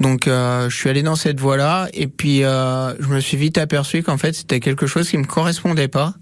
Donc 0.00 0.28
euh, 0.28 0.70
je 0.70 0.76
suis 0.76 0.88
allé 0.88 1.02
dans 1.02 1.16
cette 1.16 1.40
voie-là 1.40 1.88
et 1.94 2.06
puis 2.06 2.44
euh, 2.44 2.94
je 3.00 3.08
me 3.08 3.18
suis 3.18 3.36
vite 3.36 3.58
aperçu 3.58 4.02
qu'en 4.02 4.18
fait 4.18 4.34
c'était 4.34 4.60
quelque 4.60 4.86
chose 4.86 5.08
qui 5.08 5.18
me 5.18 5.24
correspondait 5.24 5.88
pas. 5.88 6.14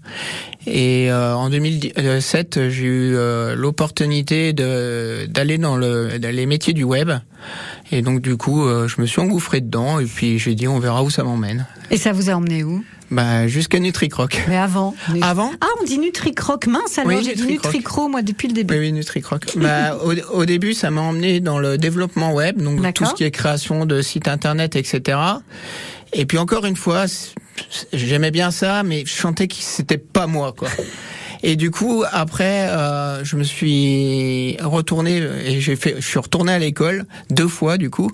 Et 0.65 1.09
en 1.13 1.49
2007 1.49 2.69
j'ai 2.69 2.85
eu 2.85 3.15
l'opportunité 3.55 4.51
de 4.51 5.25
d'aller 5.27 5.57
dans 5.57 5.77
le 5.77 6.19
dans 6.19 6.35
les 6.35 6.45
métiers 6.45 6.73
du 6.73 6.83
web. 6.83 7.11
Et 7.91 8.01
donc 8.01 8.21
du 8.21 8.35
coup 8.35 8.67
je 8.67 8.99
me 8.99 9.05
suis 9.05 9.21
engouffré 9.21 9.61
dedans 9.61 9.99
et 9.99 10.05
puis 10.05 10.39
j'ai 10.39 10.55
dit 10.55 10.67
on 10.67 10.79
verra 10.79 11.03
où 11.03 11.09
ça 11.09 11.23
m'emmène. 11.23 11.65
Et 11.89 11.95
ça 11.95 12.11
vous 12.11 12.29
a 12.29 12.33
emmené 12.33 12.65
où? 12.65 12.83
Bah, 13.11 13.47
jusqu'à 13.47 13.79
NutriCroc. 13.79 14.45
Mais 14.47 14.57
avant. 14.57 14.95
Avant 15.21 15.51
Ah, 15.61 15.67
on 15.81 15.85
dit 15.85 15.97
NutriCroc. 15.97 16.67
Mince, 16.67 16.97
alors 16.97 17.21
j'ai 17.21 17.35
dit 17.35 17.47
NutriCro, 17.47 18.07
moi, 18.07 18.21
depuis 18.21 18.47
le 18.47 18.53
début. 18.53 18.75
Oui, 18.75 18.79
oui 18.79 18.91
NutriCroc. 18.91 19.57
bah, 19.57 19.97
au, 20.03 20.13
au, 20.39 20.45
début, 20.45 20.73
ça 20.73 20.91
m'a 20.91 21.01
emmené 21.01 21.39
dans 21.39 21.59
le 21.59 21.77
développement 21.77 22.33
web, 22.33 22.61
donc 22.61 22.93
tout 22.93 23.05
ce 23.05 23.13
qui 23.13 23.23
est 23.23 23.31
création 23.31 23.85
de 23.85 24.01
sites 24.01 24.27
internet, 24.27 24.75
etc. 24.75 25.17
Et 26.13 26.25
puis 26.25 26.37
encore 26.37 26.65
une 26.65 26.75
fois, 26.75 27.05
j'aimais 27.93 28.31
bien 28.31 28.51
ça, 28.51 28.83
mais 28.83 29.03
je 29.05 29.13
sentais 29.13 29.47
que 29.47 29.55
c'était 29.55 29.97
pas 29.97 30.27
moi, 30.27 30.53
quoi. 30.57 30.69
Et 31.43 31.55
du 31.55 31.71
coup, 31.71 32.03
après, 32.11 32.67
euh, 32.69 33.23
je 33.23 33.35
me 33.35 33.43
suis 33.43 34.57
retourné 34.61 35.17
et 35.45 35.61
j'ai 35.61 35.75
fait, 35.75 35.95
je 35.99 36.05
suis 36.05 36.19
retourné 36.19 36.53
à 36.53 36.59
l'école 36.59 37.05
deux 37.29 37.47
fois, 37.47 37.77
du 37.77 37.89
coup. 37.89 38.09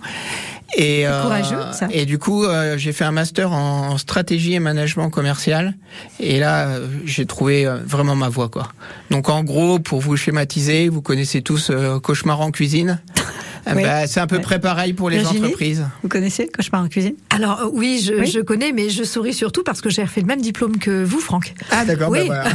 Et, 0.76 1.08
euh, 1.08 1.22
courageux, 1.24 1.58
ça. 1.72 1.88
et 1.92 2.06
du 2.06 2.18
coup, 2.18 2.46
euh, 2.46 2.78
j'ai 2.78 2.94
fait 2.94 3.04
un 3.04 3.12
master 3.12 3.52
en 3.52 3.98
stratégie 3.98 4.54
et 4.54 4.60
management 4.60 5.10
commercial. 5.10 5.76
Et 6.20 6.40
là, 6.40 6.80
j'ai 7.06 7.26
trouvé 7.26 7.66
euh, 7.66 7.78
vraiment 7.86 8.16
ma 8.16 8.30
voie, 8.30 8.50
quoi. 8.50 8.70
Donc, 9.12 9.30
en 9.30 9.44
gros, 9.44 9.80
pour 9.80 10.00
vous 10.00 10.18
schématiser, 10.18 10.90
vous 10.90 11.02
connaissez 11.02 11.42
tous 11.42 11.72
Cauchemar 12.02 12.42
en 12.42 12.52
cuisine. 12.52 13.00
Bah, 13.66 14.08
c'est 14.08 14.20
à 14.20 14.28
peu 14.28 14.40
près 14.40 14.60
pareil 14.60 14.94
pour 14.94 15.10
les 15.10 15.26
entreprises. 15.26 15.86
Vous 16.02 16.10
connaissez 16.10 16.48
Cauchemar 16.48 16.84
en 16.84 16.88
cuisine? 16.88 17.16
Alors 17.30 17.70
oui 17.74 18.04
je, 18.04 18.26
je, 18.26 18.40
connais, 18.40 18.72
mais 18.72 18.90
je 18.90 19.04
souris 19.04 19.34
surtout 19.34 19.64
parce 19.64 19.82
que 19.82 19.90
j'ai 19.90 20.04
refait 20.04 20.22
le 20.22 20.28
même 20.28 20.42
diplôme 20.42 20.78
que 20.78 21.04
vous, 21.04 21.20
Franck. 21.20 21.54
Ah 21.72 21.86
d'accord, 21.86 22.12
bah, 22.12 22.24
voilà. 22.26 22.46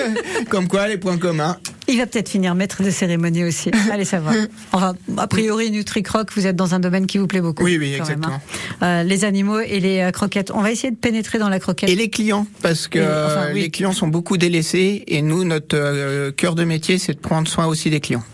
Comme 0.48 0.68
quoi, 0.68 0.88
les 0.88 0.98
points 0.98 1.18
communs. 1.18 1.56
Il 1.90 1.96
va 1.96 2.06
peut-être 2.06 2.28
finir 2.28 2.54
maître 2.54 2.82
de 2.82 2.90
cérémonie 2.90 3.44
aussi. 3.44 3.70
Allez 3.92 4.04
savoir. 4.04 4.34
Enfin, 4.72 4.94
a 5.16 5.26
priori, 5.26 5.70
NutriCroc, 5.70 6.30
vous 6.34 6.46
êtes 6.46 6.56
dans 6.56 6.74
un 6.74 6.80
domaine 6.80 7.06
qui 7.06 7.16
vous 7.16 7.26
plaît 7.26 7.40
beaucoup. 7.40 7.64
Oui, 7.64 7.78
oui, 7.78 7.94
exactement. 7.94 8.34
Hein. 8.34 9.00
Euh, 9.00 9.02
les 9.04 9.24
animaux 9.24 9.60
et 9.60 9.80
les 9.80 10.00
euh, 10.00 10.10
croquettes. 10.10 10.50
On 10.50 10.60
va 10.60 10.70
essayer 10.70 10.90
de 10.90 10.96
pénétrer 10.96 11.38
dans 11.38 11.48
la 11.48 11.58
croquette. 11.58 11.88
Et 11.88 11.94
les 11.94 12.10
clients, 12.10 12.46
parce 12.60 12.88
que 12.88 13.54
les 13.54 13.70
clients 13.70 13.92
sont 13.92 14.08
beaucoup 14.08 14.36
délaissés 14.36 15.04
et 15.06 15.22
nous, 15.22 15.44
notre 15.44 15.76
euh, 15.76 16.30
cœur 16.30 16.54
de 16.54 16.64
métier, 16.64 16.98
c'est 16.98 17.14
de 17.14 17.20
prendre 17.20 17.48
soin 17.48 17.66
aussi 17.66 17.88
des 17.88 18.00
clients. 18.00 18.24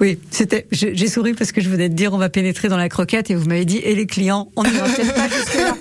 Oui, 0.00 0.18
c'était. 0.30 0.66
J'ai 0.72 1.06
souri 1.06 1.34
parce 1.34 1.52
que 1.52 1.60
je 1.60 1.68
de 1.88 1.94
dire 1.94 2.12
on 2.12 2.18
va 2.18 2.28
pénétrer 2.28 2.68
dans 2.68 2.76
la 2.76 2.88
croquette 2.88 3.30
et 3.30 3.34
vous 3.34 3.46
m'avez 3.46 3.64
dit 3.64 3.78
et 3.78 3.94
les 3.94 4.06
clients. 4.06 4.50
On 4.56 4.62
ne 4.62 4.68
va 4.68 4.82
peut-être 4.82 5.14
pas 5.14 5.28
jusque 5.28 5.54
là. 5.54 5.76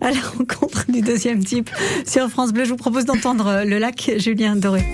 à 0.00 0.10
la 0.10 0.20
rencontre 0.20 0.90
du 0.90 1.00
deuxième 1.00 1.44
type 1.44 1.70
sur 2.06 2.28
France 2.28 2.52
Bleu, 2.52 2.64
je 2.64 2.70
vous 2.70 2.76
propose 2.76 3.04
d'entendre 3.04 3.62
le 3.64 3.78
lac 3.78 4.12
Julien 4.18 4.56
Doré. 4.56 4.84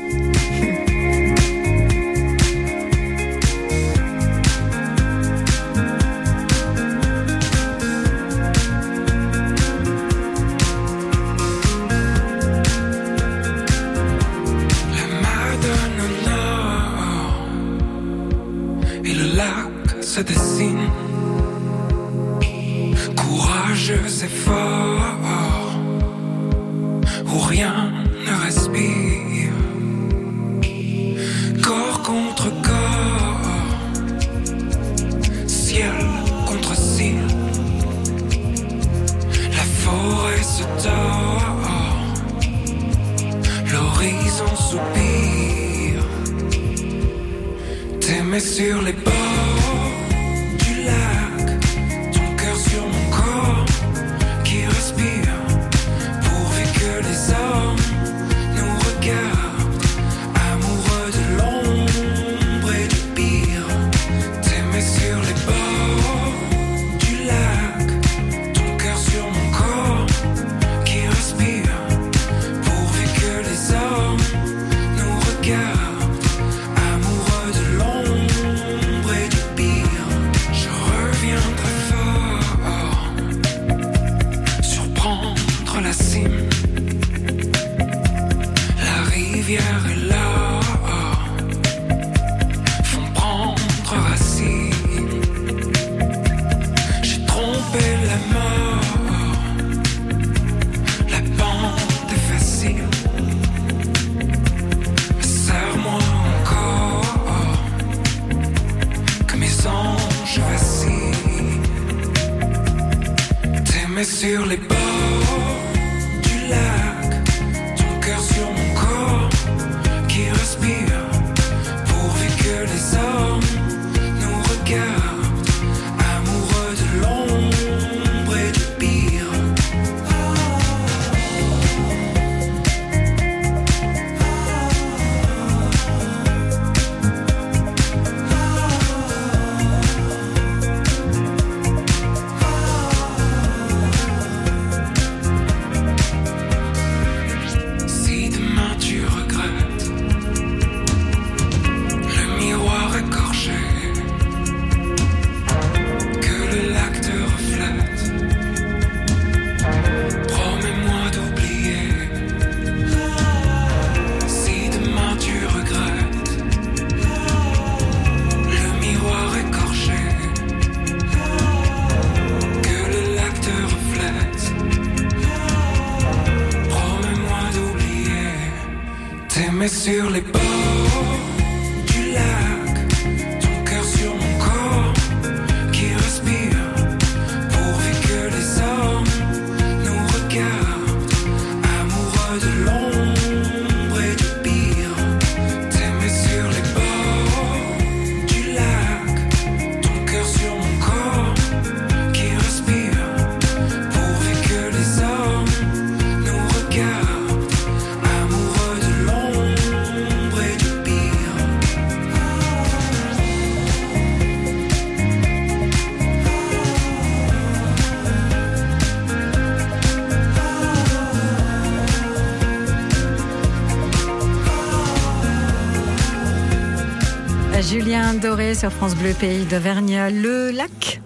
Sur 228.58 228.72
France 228.72 228.96
Bleu 228.96 229.12
Pays 229.12 229.44
d'Auvergne. 229.44 230.00
Le 230.12 230.50
lac 230.50 231.00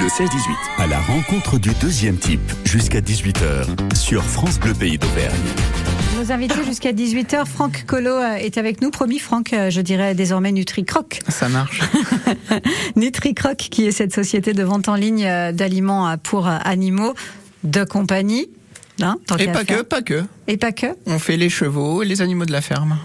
Le 0.00 0.06
16-18, 0.06 0.28
à 0.78 0.86
la 0.86 0.98
rencontre 0.98 1.58
du 1.58 1.72
deuxième 1.74 2.16
type, 2.16 2.40
jusqu'à 2.64 3.00
18h, 3.00 3.94
sur 3.94 4.24
France 4.24 4.58
Bleu 4.58 4.72
Pays 4.72 4.96
d'Auvergne. 4.96 5.36
Nos 6.16 6.32
invités 6.32 6.64
jusqu'à 6.64 6.92
18h, 6.92 7.44
Franck 7.44 7.84
Collot 7.86 8.16
euh, 8.16 8.36
est 8.36 8.56
avec 8.56 8.80
nous. 8.80 8.90
Promis, 8.90 9.18
Franck, 9.18 9.52
euh, 9.52 9.68
je 9.68 9.82
dirais 9.82 10.14
désormais 10.14 10.52
NutriCroc. 10.52 11.20
Ça 11.28 11.50
marche. 11.50 11.82
NutriCroc, 12.96 13.58
qui 13.58 13.86
est 13.86 13.92
cette 13.92 14.14
société 14.14 14.54
de 14.54 14.62
vente 14.62 14.88
en 14.88 14.94
ligne 14.94 15.26
euh, 15.26 15.52
d'aliments 15.52 16.16
pour 16.16 16.46
animaux 16.46 17.12
de 17.62 17.84
compagnie. 17.84 18.48
Hein, 19.02 19.16
tant 19.26 19.36
Et 19.36 19.48
pas 19.48 19.64
que, 19.64 19.82
pas 19.82 20.00
que. 20.00 20.24
Et 20.46 20.56
pas 20.56 20.72
que. 20.72 20.86
On 21.04 21.18
fait 21.18 21.36
les 21.36 21.50
chevaux 21.50 22.02
et 22.02 22.06
les 22.06 22.22
animaux 22.22 22.46
de 22.46 22.52
la 22.52 22.62
ferme. 22.62 22.98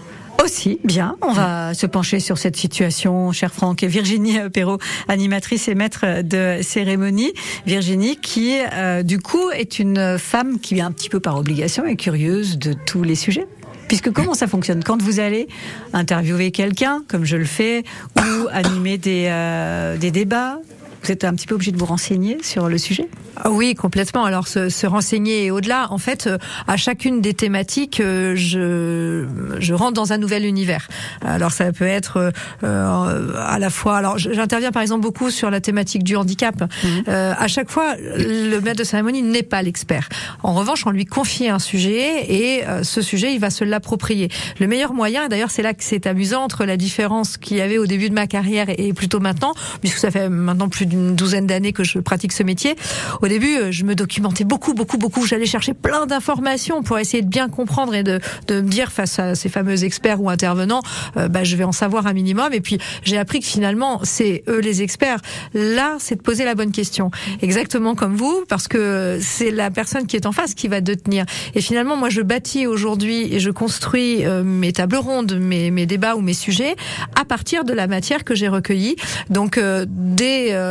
Aussi, 0.46 0.78
bien. 0.84 1.16
On 1.22 1.32
va 1.32 1.74
se 1.74 1.86
pencher 1.86 2.20
sur 2.20 2.38
cette 2.38 2.56
situation, 2.56 3.32
cher 3.32 3.52
Franck. 3.52 3.82
Et 3.82 3.88
Virginie 3.88 4.38
Perrault, 4.52 4.78
animatrice 5.08 5.66
et 5.66 5.74
maître 5.74 6.22
de 6.22 6.62
cérémonie. 6.62 7.32
Virginie, 7.66 8.16
qui, 8.16 8.56
euh, 8.72 9.02
du 9.02 9.18
coup, 9.18 9.50
est 9.50 9.80
une 9.80 10.18
femme 10.20 10.60
qui, 10.60 10.80
un 10.80 10.92
petit 10.92 11.08
peu 11.08 11.18
par 11.18 11.36
obligation, 11.36 11.84
est 11.84 11.96
curieuse 11.96 12.58
de 12.58 12.74
tous 12.74 13.02
les 13.02 13.16
sujets. 13.16 13.48
Puisque 13.88 14.12
comment 14.12 14.34
ça 14.34 14.46
fonctionne? 14.46 14.84
Quand 14.84 15.02
vous 15.02 15.18
allez 15.18 15.48
interviewer 15.92 16.52
quelqu'un, 16.52 17.02
comme 17.08 17.24
je 17.24 17.36
le 17.36 17.44
fais, 17.44 17.82
ou 18.16 18.46
animer 18.52 18.98
des, 18.98 19.26
euh, 19.28 19.96
des 19.96 20.12
débats, 20.12 20.60
vous 21.06 21.12
êtes 21.12 21.24
un 21.24 21.34
petit 21.34 21.46
peu 21.46 21.54
obligé 21.54 21.70
de 21.70 21.78
vous 21.78 21.86
renseigner 21.86 22.38
sur 22.42 22.68
le 22.68 22.78
sujet? 22.78 23.08
Ah 23.36 23.50
Oui, 23.50 23.74
complètement. 23.74 24.24
Alors 24.24 24.48
se, 24.48 24.68
se 24.68 24.86
renseigner 24.88 25.44
et 25.44 25.50
au-delà, 25.52 25.86
en 25.90 25.98
fait, 25.98 26.26
euh, 26.26 26.36
à 26.66 26.76
chacune 26.76 27.20
des 27.20 27.32
thématiques, 27.32 28.00
euh, 28.00 28.34
je, 28.34 29.26
je 29.60 29.74
rentre 29.74 29.92
dans 29.92 30.12
un 30.12 30.18
nouvel 30.18 30.44
univers. 30.44 30.88
Alors 31.22 31.52
ça 31.52 31.70
peut 31.72 31.86
être 31.86 32.32
euh, 32.64 33.32
à 33.38 33.58
la 33.60 33.70
fois. 33.70 33.98
Alors 33.98 34.18
j'interviens 34.18 34.72
par 34.72 34.82
exemple 34.82 35.02
beaucoup 35.02 35.30
sur 35.30 35.50
la 35.50 35.60
thématique 35.60 36.02
du 36.02 36.16
handicap. 36.16 36.64
Euh, 37.08 37.34
à 37.38 37.46
chaque 37.46 37.70
fois, 37.70 37.94
le 37.96 38.58
maître 38.58 38.78
de 38.78 38.84
cérémonie 38.84 39.22
n'est 39.22 39.44
pas 39.44 39.62
l'expert. 39.62 40.08
En 40.42 40.54
revanche, 40.54 40.86
on 40.86 40.90
lui 40.90 41.04
confie 41.04 41.48
un 41.48 41.60
sujet 41.60 42.32
et 42.32 42.64
ce 42.82 43.00
sujet, 43.00 43.32
il 43.32 43.38
va 43.38 43.50
se 43.50 43.62
l'approprier. 43.62 44.28
Le 44.58 44.66
meilleur 44.66 44.92
moyen, 44.92 45.26
et 45.26 45.28
d'ailleurs 45.28 45.50
c'est 45.50 45.62
là 45.62 45.72
que 45.72 45.84
c'est 45.84 46.06
amusant 46.06 46.42
entre 46.42 46.64
la 46.64 46.76
différence 46.76 47.36
qu'il 47.36 47.58
y 47.58 47.60
avait 47.60 47.78
au 47.78 47.86
début 47.86 48.08
de 48.08 48.14
ma 48.14 48.26
carrière 48.26 48.66
et, 48.68 48.92
plutôt 48.92 49.20
maintenant, 49.20 49.54
puisque 49.80 49.98
ça 49.98 50.10
fait 50.10 50.28
maintenant 50.28 50.68
plus 50.68 50.86
d'une 50.96 51.14
douzaine 51.14 51.46
d'années 51.46 51.72
que 51.72 51.84
je 51.84 51.98
pratique 51.98 52.32
ce 52.32 52.42
métier. 52.42 52.74
Au 53.22 53.28
début, 53.28 53.56
euh, 53.56 53.72
je 53.72 53.84
me 53.84 53.94
documentais 53.94 54.44
beaucoup, 54.44 54.74
beaucoup, 54.74 54.98
beaucoup. 54.98 55.26
J'allais 55.26 55.46
chercher 55.46 55.74
plein 55.74 56.06
d'informations 56.06 56.82
pour 56.82 56.98
essayer 56.98 57.22
de 57.22 57.28
bien 57.28 57.48
comprendre 57.48 57.94
et 57.94 58.02
de, 58.02 58.20
de 58.48 58.60
me 58.60 58.68
dire 58.68 58.90
face 58.90 59.18
à 59.18 59.34
ces 59.34 59.48
fameux 59.48 59.84
experts 59.84 60.20
ou 60.22 60.30
intervenants, 60.30 60.82
euh, 61.16 61.28
bah, 61.28 61.44
je 61.44 61.56
vais 61.56 61.64
en 61.64 61.72
savoir 61.72 62.06
un 62.06 62.12
minimum. 62.12 62.52
Et 62.52 62.60
puis 62.60 62.78
j'ai 63.02 63.18
appris 63.18 63.40
que 63.40 63.46
finalement, 63.46 64.00
c'est 64.02 64.42
eux 64.48 64.60
les 64.60 64.82
experts. 64.82 65.20
Là, 65.54 65.96
c'est 65.98 66.16
de 66.16 66.22
poser 66.22 66.44
la 66.44 66.54
bonne 66.54 66.72
question, 66.72 67.10
exactement 67.42 67.94
comme 67.94 68.16
vous, 68.16 68.44
parce 68.48 68.68
que 68.68 69.18
c'est 69.20 69.50
la 69.50 69.70
personne 69.70 70.06
qui 70.06 70.16
est 70.16 70.26
en 70.26 70.32
face 70.32 70.54
qui 70.54 70.68
va 70.68 70.80
détenir. 70.80 71.24
Et 71.54 71.60
finalement, 71.60 71.96
moi, 71.96 72.08
je 72.08 72.22
bâtis 72.22 72.66
aujourd'hui 72.66 73.34
et 73.34 73.40
je 73.40 73.50
construis 73.50 74.24
euh, 74.24 74.42
mes 74.42 74.72
tables 74.72 74.96
rondes, 74.96 75.38
mes, 75.38 75.70
mes 75.70 75.86
débats 75.86 76.16
ou 76.16 76.20
mes 76.20 76.34
sujets 76.34 76.76
à 77.14 77.24
partir 77.24 77.64
de 77.64 77.72
la 77.72 77.86
matière 77.86 78.24
que 78.24 78.34
j'ai 78.34 78.48
recueillie. 78.48 78.96
Donc 79.30 79.58
euh, 79.58 79.84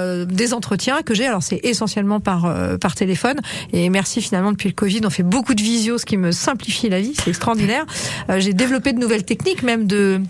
euh, 0.06 0.26
des 0.26 0.54
entretiens 0.54 1.02
que 1.02 1.14
j'ai. 1.14 1.26
Alors 1.26 1.44
c'est 1.44 1.60
essentiellement 1.64 2.20
par 2.20 2.46
euh, 2.46 2.78
par 2.78 2.94
téléphone. 2.96 3.38
Et 3.74 3.90
merci 3.90 4.22
finalement 4.22 4.52
depuis 4.52 4.70
le 4.70 4.76
Covid, 4.76 5.02
on 5.06 5.10
fait 5.10 5.24
beaucoup 5.24 5.54
de 5.56 5.62
visio, 5.62 5.98
ce 5.98 6.06
qui 6.06 6.18
me 6.18 6.32
simplifie 6.32 6.90
la 6.90 7.02
vie. 7.02 7.14
C'est 7.16 7.30
extraordinaire. 7.30 7.86
Euh, 8.30 8.40
j'ai 8.40 8.54
développé 8.54 8.94
de 8.94 9.00
nouvelles 9.00 9.26
techniques, 9.26 9.64
même 9.64 9.88
de 9.88 9.96
de- 9.96 10.22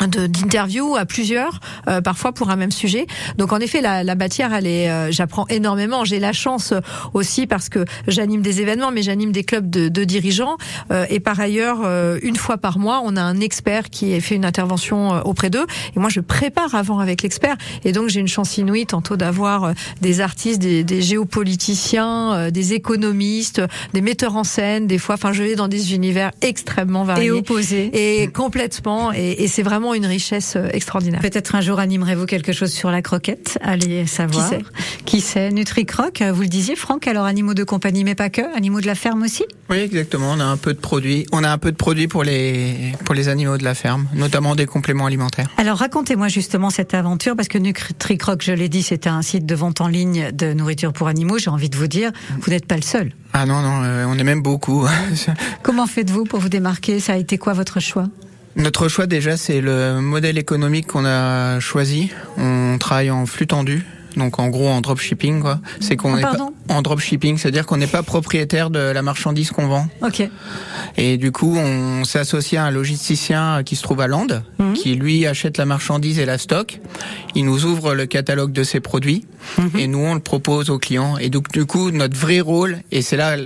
d'interviews 0.00 0.96
à 0.96 1.06
plusieurs, 1.06 1.60
euh, 1.88 2.00
parfois 2.00 2.32
pour 2.32 2.50
un 2.50 2.56
même 2.56 2.70
sujet. 2.70 3.06
Donc 3.38 3.52
en 3.52 3.58
effet, 3.58 3.80
la, 3.80 4.04
la 4.04 4.14
matière, 4.14 4.52
elle 4.52 4.66
est, 4.66 4.90
euh, 4.90 5.10
j'apprends 5.10 5.46
énormément. 5.48 6.04
J'ai 6.04 6.20
la 6.20 6.32
chance 6.32 6.72
euh, 6.72 6.80
aussi 7.14 7.46
parce 7.46 7.68
que 7.68 7.84
j'anime 8.06 8.42
des 8.42 8.60
événements, 8.60 8.90
mais 8.92 9.02
j'anime 9.02 9.32
des 9.32 9.44
clubs 9.44 9.68
de, 9.70 9.88
de 9.88 10.04
dirigeants. 10.04 10.56
Euh, 10.90 11.06
et 11.08 11.20
par 11.20 11.40
ailleurs, 11.40 11.78
euh, 11.84 12.18
une 12.22 12.36
fois 12.36 12.58
par 12.58 12.78
mois, 12.78 13.00
on 13.04 13.16
a 13.16 13.22
un 13.22 13.40
expert 13.40 13.90
qui 13.90 14.20
fait 14.20 14.34
une 14.34 14.44
intervention 14.44 15.14
euh, 15.14 15.20
auprès 15.22 15.50
d'eux. 15.50 15.66
Et 15.96 15.98
moi, 15.98 16.08
je 16.10 16.20
prépare 16.20 16.74
avant 16.74 16.98
avec 16.98 17.22
l'expert. 17.22 17.56
Et 17.84 17.92
donc 17.92 18.08
j'ai 18.08 18.20
une 18.20 18.28
chance 18.28 18.58
inouïe 18.58 18.86
tantôt 18.86 19.16
d'avoir 19.16 19.72
des 20.02 20.20
artistes, 20.20 20.60
des, 20.60 20.84
des 20.84 21.00
géopoliticiens, 21.02 22.34
euh, 22.34 22.50
des 22.50 22.74
économistes, 22.74 23.62
des 23.94 24.00
metteurs 24.00 24.36
en 24.36 24.44
scène. 24.44 24.86
Des 24.86 24.98
fois, 24.98 25.14
enfin, 25.14 25.32
je 25.32 25.42
vais 25.42 25.54
dans 25.56 25.68
des 25.68 25.94
univers 25.94 26.30
extrêmement 26.42 27.04
variés 27.04 27.26
Et 27.28 27.30
opposé. 27.30 28.22
et 28.22 28.28
complètement 28.28 29.12
et, 29.12 29.42
et 29.42 29.48
c'est 29.48 29.62
vraiment 29.62 29.85
une 29.94 30.06
richesse 30.06 30.54
euh, 30.56 30.68
extraordinaire. 30.72 31.20
Peut-être 31.20 31.54
un 31.54 31.60
jour 31.60 31.78
animerez-vous 31.78 32.26
quelque 32.26 32.52
chose 32.52 32.72
sur 32.72 32.90
la 32.90 33.02
croquette. 33.02 33.58
Allez 33.62 34.06
savoir. 34.06 34.48
sait 34.48 34.62
Qui 35.04 35.20
sait 35.20 35.50
NutriCroc, 35.50 36.22
vous 36.22 36.42
le 36.42 36.48
disiez, 36.48 36.76
Franck, 36.76 37.06
alors 37.06 37.24
animaux 37.24 37.54
de 37.54 37.64
compagnie, 37.64 38.04
mais 38.04 38.14
pas 38.14 38.30
que, 38.30 38.56
animaux 38.56 38.80
de 38.80 38.86
la 38.86 38.94
ferme 38.94 39.22
aussi? 39.22 39.44
Oui, 39.70 39.78
exactement. 39.78 40.32
On 40.32 40.40
a 40.40 40.44
un 40.44 40.56
peu 40.56 40.72
de 40.72 40.78
produits. 40.78 41.26
On 41.32 41.42
a 41.42 41.50
un 41.50 41.58
peu 41.58 41.72
de 41.72 41.76
produits 41.76 42.08
pour 42.08 42.24
les 42.24 42.92
pour 43.04 43.14
les 43.14 43.28
animaux 43.28 43.58
de 43.58 43.64
la 43.64 43.74
ferme, 43.74 44.06
notamment 44.14 44.54
des 44.54 44.66
compléments 44.66 45.06
alimentaires. 45.06 45.48
Alors 45.56 45.78
racontez-moi 45.78 46.28
justement 46.28 46.70
cette 46.70 46.94
aventure, 46.94 47.36
parce 47.36 47.48
que 47.48 47.58
NutriCroc, 47.58 48.42
je 48.42 48.52
l'ai 48.52 48.68
dit, 48.68 48.82
c'est 48.82 49.06
un 49.06 49.22
site 49.22 49.46
de 49.46 49.54
vente 49.54 49.80
en 49.80 49.88
ligne 49.88 50.30
de 50.32 50.52
nourriture 50.52 50.92
pour 50.92 51.08
animaux. 51.08 51.38
J'ai 51.38 51.50
envie 51.50 51.70
de 51.70 51.76
vous 51.76 51.88
dire, 51.88 52.12
vous 52.40 52.50
n'êtes 52.50 52.66
pas 52.66 52.76
le 52.76 52.82
seul. 52.82 53.12
Ah 53.32 53.46
non 53.46 53.60
non, 53.60 53.82
euh, 53.82 54.06
on 54.08 54.18
est 54.18 54.24
même 54.24 54.42
beaucoup. 54.42 54.86
Comment 55.62 55.86
faites-vous 55.86 56.24
pour 56.24 56.40
vous 56.40 56.48
démarquer? 56.48 57.00
Ça 57.00 57.14
a 57.14 57.16
été 57.16 57.38
quoi 57.38 57.52
votre 57.52 57.80
choix? 57.80 58.06
Notre 58.56 58.88
choix 58.88 59.06
déjà, 59.06 59.36
c'est 59.36 59.60
le 59.60 60.00
modèle 60.00 60.38
économique 60.38 60.86
qu'on 60.86 61.04
a 61.04 61.60
choisi. 61.60 62.10
On 62.38 62.78
travaille 62.78 63.10
en 63.10 63.26
flux 63.26 63.46
tendu. 63.46 63.84
Donc 64.16 64.38
en 64.38 64.48
gros 64.48 64.68
en 64.68 64.80
dropshipping 64.80 65.40
quoi, 65.40 65.60
c'est 65.80 65.96
qu'on 65.96 66.14
Ah, 66.14 66.18
est 66.18 66.22
pas 66.22 66.36
en 66.68 66.82
dropshipping, 66.82 67.36
c'est-à-dire 67.38 67.66
qu'on 67.66 67.76
n'est 67.76 67.86
pas 67.86 68.02
propriétaire 68.02 68.70
de 68.70 68.78
la 68.78 69.02
marchandise 69.02 69.50
qu'on 69.50 69.66
vend. 69.68 69.86
Ok. 70.02 70.28
Et 70.96 71.16
du 71.18 71.30
coup, 71.32 71.54
on 71.56 72.04
s'est 72.04 72.18
associé 72.18 72.58
à 72.58 72.64
un 72.64 72.70
logisticien 72.70 73.62
qui 73.64 73.76
se 73.76 73.82
trouve 73.82 74.00
à 74.00 74.06
Lande, 74.06 74.42
Mhm. 74.58 74.72
qui 74.72 74.94
lui 74.94 75.26
achète 75.26 75.58
la 75.58 75.66
marchandise 75.66 76.18
et 76.18 76.24
la 76.24 76.38
stocke. 76.38 76.80
Il 77.34 77.44
nous 77.44 77.64
ouvre 77.66 77.94
le 77.94 78.06
catalogue 78.06 78.52
de 78.52 78.62
ses 78.64 78.80
produits 78.80 79.26
Mhm. 79.58 79.70
et 79.78 79.86
nous 79.86 79.98
on 79.98 80.14
le 80.14 80.20
propose 80.20 80.70
aux 80.70 80.78
clients. 80.78 81.18
Et 81.18 81.28
donc 81.28 81.52
du 81.52 81.66
coup, 81.66 81.90
notre 81.90 82.16
vrai 82.16 82.40
rôle, 82.40 82.78
et 82.90 83.02
c'est 83.02 83.16
là 83.16 83.36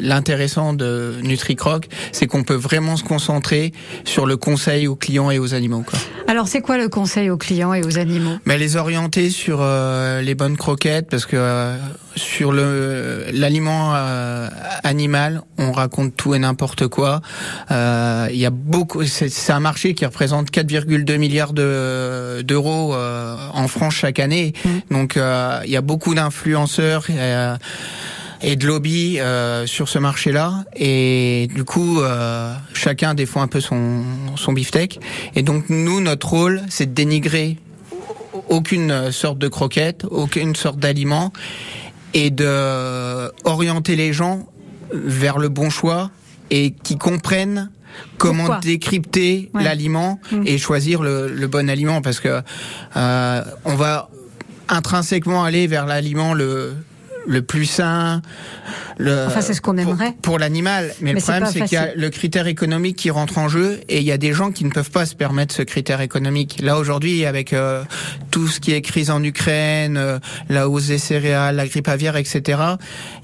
l'intéressant 0.00 0.72
de 0.72 1.16
NutriCroc, 1.22 1.88
c'est 2.12 2.26
qu'on 2.26 2.42
peut 2.44 2.54
vraiment 2.54 2.96
se 2.96 3.04
concentrer 3.04 3.72
sur 4.04 4.26
le 4.26 4.36
conseil 4.36 4.86
aux 4.86 4.96
clients 4.96 5.30
et 5.30 5.38
aux 5.38 5.54
animaux. 5.54 5.84
Quoi. 5.86 5.98
Alors 6.28 6.48
c'est 6.48 6.60
quoi 6.60 6.76
le 6.76 6.88
conseil 6.88 7.30
aux 7.30 7.36
clients 7.36 7.72
et 7.72 7.84
aux 7.84 7.98
animaux? 7.98 8.36
Mais 8.46 8.58
les 8.58 8.76
orienter 8.76 9.30
sur 9.30 9.58
euh, 9.60 10.20
les 10.22 10.34
bonnes 10.34 10.56
croquettes 10.56 11.06
parce 11.08 11.24
que 11.24 11.36
euh, 11.36 11.76
sur 12.16 12.50
le 12.50 13.26
l'aliment 13.32 13.92
euh, 13.94 14.48
animal, 14.82 15.42
on 15.58 15.70
raconte 15.70 16.16
tout 16.16 16.34
et 16.34 16.38
n'importe 16.40 16.88
quoi. 16.88 17.20
Euh, 17.70 18.26
Il 18.30 18.38
y 18.38 18.46
a 18.46 18.50
beaucoup. 18.50 19.04
C'est 19.04 19.52
un 19.52 19.60
marché 19.60 19.94
qui 19.94 20.04
représente 20.04 20.50
4,2 20.50 21.16
milliards 21.16 21.52
de 21.52 22.42
d'euros 22.42 22.94
euh, 22.94 23.36
en 23.52 23.68
France 23.68 23.94
chaque 23.94 24.18
année. 24.18 24.52
Donc 24.90 25.16
euh, 25.16 25.60
il 25.64 25.70
y 25.70 25.76
a 25.76 25.80
beaucoup 25.82 26.14
d'influenceurs. 26.14 27.06
Euh, 28.42 28.46
et 28.46 28.56
de 28.56 28.66
lobby 28.66 29.18
euh, 29.20 29.66
sur 29.66 29.88
ce 29.88 29.98
marché-là 29.98 30.64
et 30.74 31.48
du 31.54 31.64
coup 31.64 32.00
euh, 32.00 32.54
chacun 32.74 33.14
défend 33.14 33.42
un 33.42 33.48
peu 33.48 33.60
son 33.60 34.02
son 34.36 34.52
beefsteak 34.52 35.00
et 35.34 35.42
donc 35.42 35.64
nous 35.68 36.00
notre 36.00 36.28
rôle 36.28 36.62
c'est 36.68 36.86
de 36.86 36.92
dénigrer 36.94 37.56
aucune 38.48 39.10
sorte 39.12 39.38
de 39.38 39.48
croquette, 39.48 40.04
aucune 40.10 40.54
sorte 40.54 40.78
d'aliment 40.78 41.32
et 42.14 42.30
de 42.30 43.32
orienter 43.44 43.96
les 43.96 44.12
gens 44.12 44.46
vers 44.92 45.38
le 45.38 45.48
bon 45.48 45.70
choix 45.70 46.10
et 46.50 46.70
qui 46.70 46.96
comprennent 46.98 47.70
comment 48.18 48.44
Pourquoi 48.44 48.60
décrypter 48.60 49.50
Ouais. 49.54 49.64
l'aliment 49.64 50.20
Mm. 50.30 50.42
et 50.46 50.58
choisir 50.58 51.02
le, 51.02 51.28
le 51.32 51.46
bon 51.46 51.68
aliment 51.70 52.02
parce 52.02 52.20
que 52.20 52.42
euh, 52.96 53.42
on 53.64 53.74
va 53.74 54.10
intrinsèquement 54.68 55.42
aller 55.44 55.66
vers 55.66 55.86
l'aliment 55.86 56.34
le 56.34 56.74
le 57.26 57.42
plus 57.42 57.66
sain. 57.66 58.22
Le, 58.98 59.26
Enfin, 59.26 59.40
c'est 59.42 59.52
ce 59.54 59.60
qu'on 59.60 59.72
pour- 59.74 59.80
aimerait. 59.80 60.14
pour, 60.22 60.38
l'animal. 60.38 60.92
Mais, 61.00 61.12
Mais 61.12 61.20
le 61.20 61.24
problème, 61.24 61.48
c'est 61.52 61.60
qu'il 61.62 61.72
y 61.72 61.76
a 61.76 61.94
le 61.94 62.10
critère 62.10 62.46
économique 62.46 62.96
qui 62.96 63.10
rentre 63.10 63.38
en 63.38 63.48
jeu 63.48 63.80
et 63.88 63.98
il 63.98 64.04
y 64.04 64.12
a 64.12 64.16
des 64.18 64.32
gens 64.32 64.50
qui 64.52 64.64
ne 64.64 64.70
peuvent 64.70 64.90
pas 64.90 65.04
se 65.06 65.14
permettre 65.14 65.54
ce 65.54 65.62
critère 65.62 66.00
économique. 66.00 66.58
Là 66.62 66.78
aujourd'hui, 66.78 67.26
avec 67.26 67.52
euh, 67.52 67.82
tout 68.30 68.48
ce 68.48 68.58
qui 68.60 68.72
est 68.72 68.80
crise 68.82 69.10
en 69.10 69.22
Ukraine, 69.22 69.96
euh, 69.98 70.18
la 70.48 70.68
hausse 70.68 70.86
des 70.86 70.98
céréales, 70.98 71.56
la 71.56 71.66
grippe 71.66 71.88
aviaire, 71.88 72.16
etc. 72.16 72.60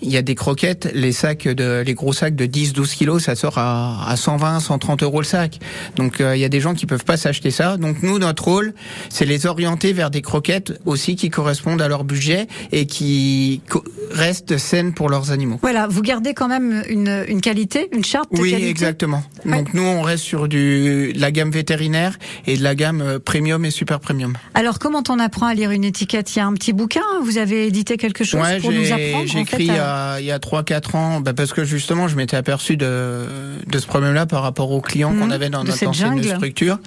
Il 0.03 0.11
y 0.11 0.17
a 0.17 0.23
des 0.23 0.35
croquettes, 0.35 0.91
les 0.95 1.13
sacs 1.13 1.49
de, 1.49 1.83
les 1.87 1.95
gros 1.95 2.13
sacs 2.13 2.35
de 2.37 2.45
10-12 2.47 2.95
kilos, 2.95 3.23
ça 3.25 3.35
sort 3.35 3.57
à, 3.59 4.09
à 4.09 4.17
120, 4.17 4.61
130 4.61 5.03
euros 5.03 5.21
le 5.21 5.27
sac. 5.27 5.59
Donc 5.97 6.21
euh, 6.21 6.37
il 6.37 6.41
y 6.41 6.45
a 6.45 6.49
des 6.51 6.61
gens 6.61 6.75
qui 6.75 6.87
peuvent 6.87 7.05
pas 7.05 7.17
s'acheter 7.17 7.51
ça. 7.51 7.77
Donc 7.79 8.03
nous, 8.03 8.19
notre 8.19 8.45
rôle, 8.45 8.75
c'est 9.09 9.25
les 9.25 9.47
orienter 9.47 9.93
vers 9.93 10.11
des 10.11 10.23
croquettes 10.23 10.73
aussi 10.85 11.17
qui 11.17 11.31
correspondent 11.31 11.81
à 11.83 11.89
leur 11.89 12.05
budget 12.05 12.47
et 12.73 12.87
qui 12.87 13.63
restent 14.11 14.59
saines 14.59 14.93
pour 14.93 15.09
leurs 15.09 15.31
animaux. 15.31 15.59
Voilà, 15.63 15.87
vous 15.87 16.03
gardez 16.03 16.35
quand 16.35 16.49
même 16.49 16.83
une, 16.89 17.25
une 17.29 17.41
qualité, 17.41 17.89
une 17.93 18.05
charte 18.05 18.33
de 18.33 18.41
Oui, 18.41 18.51
qualité 18.51 18.69
exactement. 18.69 19.23
Donc 19.47 19.73
nous, 19.75 19.83
on 19.83 20.03
reste 20.03 20.25
sur 20.25 20.49
du, 20.49 21.13
de 21.15 21.21
la 21.21 21.31
gamme 21.31 21.51
vétérinaire 21.51 22.19
et 22.47 22.57
de 22.57 22.63
la 22.63 22.75
gamme 22.75 23.01
euh, 23.01 23.19
premium 23.19 23.65
et 23.65 23.71
super 23.71 24.01
premium. 24.01 24.35
Alors, 24.55 24.79
comment 24.79 25.03
on 25.09 25.19
apprend 25.19 25.47
à 25.47 25.55
lire 25.55 25.71
une 25.71 25.85
étiquette? 25.85 26.35
Il 26.35 26.39
y 26.39 26.43
a 26.43 26.47
un 26.47 26.53
petit 26.55 26.73
bouquin? 26.73 27.01
Vous 27.23 27.39
avez 27.39 27.67
édité 27.67 27.97
quelque 27.97 28.25
chose 28.25 28.41
Ouais, 28.41 28.61
pour 28.61 28.73
nous 28.73 28.93
apprendre 28.93 29.27
j'ai 29.27 29.41
écrit 29.41 29.57
fait, 29.57 29.63
il 29.65 29.75
y 29.75 29.79
à- 29.79 30.13
a, 30.13 30.21
il 30.21 30.27
y 30.27 30.31
a 30.33 30.39
3-4 30.39 30.95
ans, 30.97 31.21
bah, 31.21 31.33
parce 31.33 31.53
que 31.53 31.65
justement, 31.65 32.09
je 32.09 32.17
m'étais 32.17 32.37
aperçu 32.37 32.77
de, 32.77 33.27
de 33.67 33.79
ce 33.79 33.87
problème-là 33.87 34.27
par 34.27 34.43
rapport 34.43 34.71
aux 34.73 34.81
clients 34.81 35.13
Mhm, 35.13 35.21
qu'on 35.21 35.31
avait 35.31 35.49
dans 35.51 35.65
notre 35.65 35.87
ancienne 35.87 36.23
structure. 36.23 36.79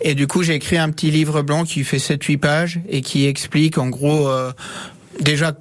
Et 0.00 0.14
du 0.14 0.26
coup, 0.26 0.42
j'ai 0.42 0.54
écrit 0.54 0.78
un 0.78 0.90
petit 0.90 1.10
livre 1.10 1.42
blanc 1.42 1.64
qui 1.64 1.84
fait 1.84 1.98
7-8 1.98 2.38
pages 2.38 2.80
et 2.88 3.00
qui 3.02 3.26
explique 3.26 3.78
en 3.78 3.88
gros 3.88 4.28
euh, 4.28 4.52
déjà 5.20 5.52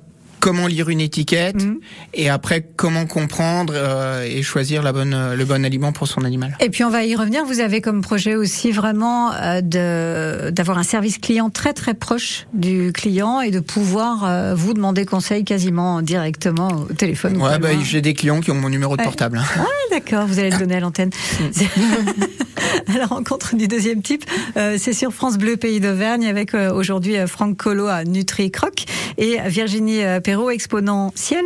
comment 0.46 0.68
lire 0.68 0.90
une 0.90 1.02
étiquette 1.02 1.56
Mhm. 1.64 1.80
et 2.14 2.30
après 2.30 2.64
comment 2.76 3.08
comprendre 3.08 3.74
euh, 3.76 4.24
et 4.24 4.44
choisir 4.44 4.84
la 4.84 4.94
bonne, 4.94 5.34
le 5.36 5.44
bon 5.44 5.66
aliment 5.66 5.92
pour 5.92 6.08
son 6.08 6.22
animal. 6.24 6.56
Et 6.60 6.70
puis 6.70 6.84
on 6.84 6.92
va 6.92 7.04
y 7.04 7.16
revenir. 7.16 7.44
Vous 7.46 7.62
avez 7.62 7.82
comme 7.82 8.02
projet 8.04 8.36
aussi 8.36 8.72
vraiment 8.72 9.32
euh, 9.34 9.62
de 9.62 10.52
d'avoir 10.52 10.78
un 10.78 10.84
service 10.84 11.18
client 11.18 11.50
très 11.50 11.74
très 11.74 11.96
proche 11.96 12.46
du 12.54 12.92
client 12.94 13.42
et 13.42 13.50
de 13.50 13.60
pouvoir 13.60 14.24
euh, 14.24 14.54
vous 14.54 14.76
demander 14.76 15.04
conseil 15.06 15.44
quasiment 15.46 16.04
directement 16.04 16.68
au 16.90 16.94
téléphone. 16.94 17.38
ou 17.38 17.46
Ouais, 17.46 17.58
bah, 17.58 17.70
j'ai 17.84 18.02
des 18.02 18.14
clients 18.14 18.40
qui 18.40 18.52
ont 18.52 18.56
mon 18.56 18.70
numéro 18.70 18.96
de 18.96 19.02
Ouais. 19.02 19.06
portable. 19.08 19.42
Ah, 19.58 19.66
D'accord, 19.90 20.28
vous 20.28 20.38
allez 20.38 20.52
le 20.52 20.58
donner 20.60 20.76
à 20.76 20.80
l'antenne. 20.80 21.10
à 22.94 22.98
la 22.98 23.06
rencontre 23.06 23.56
du 23.56 23.68
deuxième 23.68 24.02
type, 24.02 24.26
euh, 24.58 24.78
c'est 24.80 24.94
sur 24.94 25.12
France 25.14 25.38
Bleu 25.38 25.58
Pays 25.58 25.80
d'Auvergne 25.80 26.26
avec 26.28 26.54
euh, 26.54 26.72
aujourd'hui 26.74 27.18
euh, 27.18 27.28
Franck 27.28 27.58
Collot 27.58 27.88
à 27.88 28.04
Nutri 28.04 28.52
Croc 28.52 28.86
et 29.18 29.38
Virginie 29.48 30.02
euh, 30.36 30.38
Perrault, 30.38 30.50
exponentielle. 30.50 31.46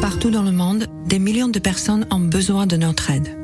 Partout 0.00 0.30
dans 0.30 0.42
le 0.42 0.52
monde, 0.52 0.86
des 1.06 1.18
millions 1.18 1.48
de 1.48 1.58
personnes 1.58 2.06
ont 2.10 2.20
besoin 2.20 2.66
de 2.66 2.76
notre 2.76 3.10
aide. 3.10 3.36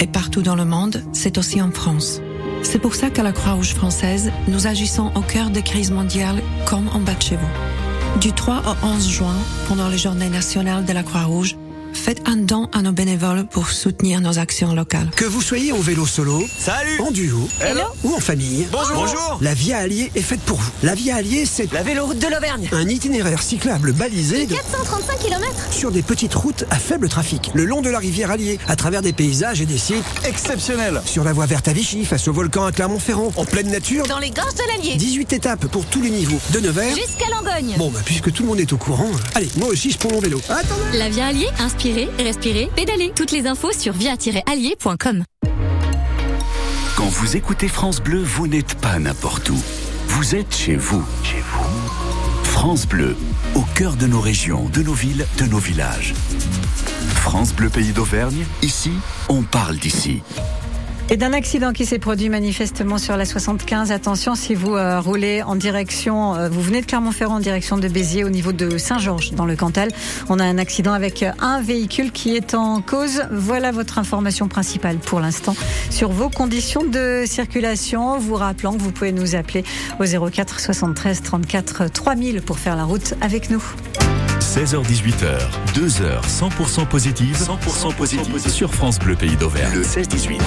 Et 0.00 0.06
partout 0.06 0.42
dans 0.42 0.56
le 0.56 0.64
monde, 0.64 1.02
c'est 1.12 1.38
aussi 1.38 1.62
en 1.62 1.70
France. 1.70 2.20
C'est 2.62 2.78
pour 2.78 2.94
ça 2.94 3.10
qu'à 3.10 3.22
la 3.22 3.32
Croix-Rouge 3.32 3.74
française, 3.74 4.32
nous 4.48 4.66
agissons 4.66 5.12
au 5.14 5.20
cœur 5.20 5.50
des 5.50 5.62
crises 5.62 5.90
mondiales 5.90 6.42
comme 6.66 6.88
en 6.88 7.00
bas 7.00 7.14
de 7.14 7.22
chez 7.22 7.36
vous. 7.36 8.20
Du 8.20 8.32
3 8.32 8.62
au 8.66 8.86
11 8.86 9.08
juin, 9.08 9.36
pendant 9.68 9.88
les 9.88 9.98
journées 9.98 10.28
nationales 10.28 10.84
de 10.84 10.92
la 10.92 11.02
Croix-Rouge, 11.02 11.56
faites 11.92 12.22
un 12.26 12.36
don 12.36 12.68
à 12.72 12.82
nos 12.82 12.92
bénévoles 12.92 13.46
pour 13.46 13.68
soutenir 13.70 14.20
nos 14.20 14.38
actions 14.38 14.74
locales. 14.74 15.10
Que 15.16 15.24
vous 15.24 15.42
soyez 15.42 15.72
en 15.72 15.78
vélo 15.78 16.06
solo, 16.06 16.42
Salut 16.58 17.00
en 17.00 17.10
duo 17.10 17.48
ou 18.04 18.14
en 18.14 18.20
famille, 18.20 18.66
Bonjour 18.72 18.94
Bonjour 18.96 19.38
la 19.40 19.54
Via 19.54 19.78
Allier 19.78 20.10
est 20.14 20.20
faite 20.22 20.40
pour 20.40 20.56
vous. 20.58 20.70
La 20.82 20.94
Via 20.94 21.16
Allier, 21.16 21.44
c'est 21.46 21.72
La 21.72 21.82
véloroute 21.82 22.18
de 22.18 22.26
l'Auvergne 22.28 22.68
un 22.72 22.88
itinéraire 22.88 23.42
cyclable 23.42 23.92
balisé 23.92 24.46
de- 24.46 24.54
435 24.54 25.18
km 25.18 25.46
sur 25.70 25.90
des 25.90 26.02
petites 26.02 26.34
routes 26.34 26.64
à 26.70 26.76
faible 26.76 27.08
trafic, 27.08 27.50
le 27.54 27.64
long 27.64 27.80
de 27.82 27.90
la 27.90 27.98
rivière 27.98 28.30
Allier, 28.30 28.58
à 28.68 28.76
travers 28.76 29.02
des 29.02 29.12
paysages 29.12 29.60
et 29.60 29.66
des 29.66 29.78
sites, 29.78 30.04
Exceptionnel 30.24 31.02
sur 31.04 31.24
la 31.24 31.32
voie 31.32 31.46
verte 31.46 31.68
à 31.68 31.72
Vichy, 31.72 32.04
face 32.04 32.28
au 32.28 32.32
volcan 32.32 32.64
à 32.64 32.72
Clermont-Ferrand, 32.72 33.32
en 33.36 33.44
pleine 33.44 33.70
nature. 33.70 34.06
Dans 34.06 34.18
les 34.18 34.30
gorges 34.30 34.54
de 34.54 34.62
l'Allier 34.76 34.96
18 34.96 35.32
étapes 35.32 35.66
pour 35.66 35.84
tous 35.86 36.00
les 36.02 36.10
niveaux, 36.10 36.38
de 36.52 36.60
Nevers. 36.60 36.94
Jusqu'à 36.96 37.28
Langogne 37.30 37.74
Bon, 37.78 37.90
bah, 37.90 38.00
puisque 38.04 38.32
tout 38.32 38.42
le 38.42 38.48
monde 38.48 38.60
est 38.60 38.72
au 38.72 38.76
courant, 38.76 39.08
euh, 39.12 39.18
allez, 39.34 39.48
moi 39.56 39.68
aussi 39.68 39.90
je 39.90 39.98
prends 39.98 40.10
mon 40.10 40.20
vélo. 40.20 40.40
Attendez 40.48 40.98
La 40.98 41.08
Via 41.08 41.26
Allier, 41.26 41.48
inspirez, 41.82 42.08
respirez, 42.18 42.70
pédalez. 42.76 43.12
Toutes 43.14 43.32
les 43.32 43.46
infos 43.46 43.72
sur 43.72 43.92
via-allier.com. 43.92 45.24
Quand 46.96 47.08
vous 47.08 47.36
écoutez 47.36 47.66
France 47.66 48.00
Bleu, 48.00 48.22
vous 48.22 48.46
n'êtes 48.46 48.76
pas 48.76 48.98
n'importe 48.98 49.50
où. 49.50 49.60
Vous 50.06 50.36
êtes 50.36 50.54
chez 50.54 50.76
vous. 50.76 51.04
Chez 51.24 51.40
vous. 51.40 52.44
France 52.44 52.86
Bleu, 52.86 53.16
au 53.56 53.62
cœur 53.74 53.96
de 53.96 54.06
nos 54.06 54.20
régions, 54.20 54.68
de 54.72 54.82
nos 54.82 54.92
villes, 54.92 55.26
de 55.38 55.44
nos 55.46 55.58
villages. 55.58 56.14
France 57.16 57.52
Bleu 57.52 57.68
Pays 57.68 57.92
d'Auvergne, 57.92 58.44
ici, 58.62 58.92
on 59.28 59.42
parle 59.42 59.76
d'ici. 59.76 60.22
Et 61.10 61.16
d'un 61.16 61.32
accident 61.32 61.72
qui 61.72 61.84
s'est 61.84 61.98
produit 61.98 62.28
manifestement 62.28 62.96
sur 62.96 63.16
la 63.16 63.24
75. 63.24 63.92
Attention, 63.92 64.34
si 64.34 64.54
vous 64.54 64.74
euh, 64.74 65.00
roulez 65.00 65.42
en 65.42 65.56
direction, 65.56 66.34
euh, 66.34 66.48
vous 66.48 66.62
venez 66.62 66.80
de 66.80 66.86
Clermont-Ferrand 66.86 67.36
en 67.36 67.40
direction 67.40 67.76
de 67.76 67.86
Béziers 67.86 68.24
au 68.24 68.30
niveau 68.30 68.52
de 68.52 68.78
Saint-Georges 68.78 69.32
dans 69.32 69.44
le 69.44 69.54
Cantal. 69.54 69.90
On 70.30 70.38
a 70.38 70.44
un 70.44 70.56
accident 70.56 70.92
avec 70.92 71.24
un 71.40 71.60
véhicule 71.60 72.12
qui 72.12 72.34
est 72.34 72.54
en 72.54 72.80
cause. 72.80 73.24
Voilà 73.30 73.72
votre 73.72 73.98
information 73.98 74.48
principale 74.48 74.96
pour 74.96 75.20
l'instant 75.20 75.54
sur 75.90 76.10
vos 76.10 76.30
conditions 76.30 76.84
de 76.84 77.24
circulation. 77.26 78.18
Vous 78.18 78.36
rappelant 78.36 78.72
que 78.72 78.82
vous 78.82 78.92
pouvez 78.92 79.12
nous 79.12 79.34
appeler 79.34 79.64
au 80.00 80.04
04 80.04 80.60
73 80.60 81.22
34 81.22 81.90
3000 81.90 82.40
pour 82.40 82.58
faire 82.58 82.76
la 82.76 82.84
route 82.84 83.14
avec 83.20 83.50
nous. 83.50 83.62
16h-18h, 84.52 85.38
2 85.74 86.02
heures 86.02 86.26
100% 86.26 86.86
positives, 86.86 87.38
100% 87.38 87.94
positives 87.96 88.50
sur 88.50 88.74
France 88.74 88.98
Bleu 88.98 89.16
Pays 89.16 89.34
d'Auvergne. 89.36 89.76
Le 89.76 89.82
16-18. 89.82 90.42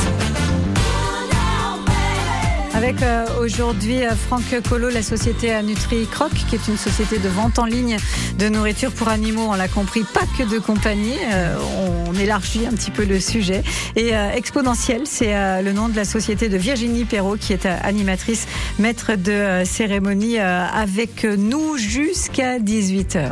Avec 2.76 3.02
euh, 3.02 3.26
aujourd'hui 3.42 4.06
euh, 4.06 4.12
Franck 4.16 4.44
Collot, 4.70 4.92
la 4.92 5.02
société 5.02 5.52
à 5.52 5.64
Nutri 5.64 6.06
Croc, 6.06 6.30
qui 6.34 6.54
est 6.54 6.68
une 6.68 6.78
société 6.78 7.18
de 7.18 7.30
vente 7.30 7.58
en 7.58 7.66
ligne 7.66 7.98
de 8.38 8.48
nourriture 8.48 8.92
pour 8.92 9.08
animaux. 9.08 9.48
On 9.50 9.56
l'a 9.56 9.68
compris, 9.68 10.04
pas 10.04 10.26
que 10.38 10.44
de 10.44 10.60
compagnie. 10.60 11.18
Euh, 11.34 11.56
on 12.08 12.14
élargit 12.20 12.66
un 12.66 12.72
petit 12.72 12.92
peu 12.92 13.06
le 13.06 13.20
sujet. 13.20 13.64
Et 13.96 14.16
euh, 14.16 14.32
Exponentiel, 14.32 15.02
c'est 15.06 15.36
euh, 15.36 15.62
le 15.62 15.74
nom 15.74 15.90
de 15.90 15.96
la 15.96 16.06
société 16.06 16.50
de 16.50 16.58
Virginie 16.58 17.06
Perrault, 17.06 17.38
qui 17.38 17.54
est 17.54 17.66
euh, 17.66 17.76
animatrice, 17.84 18.48
maître 18.80 19.16
de 19.16 19.32
euh, 19.32 19.66
cérémonie 19.66 20.40
euh, 20.40 20.66
avec 20.68 21.24
nous 21.26 21.78
jusqu'à 21.78 22.60
18h. 22.60 23.32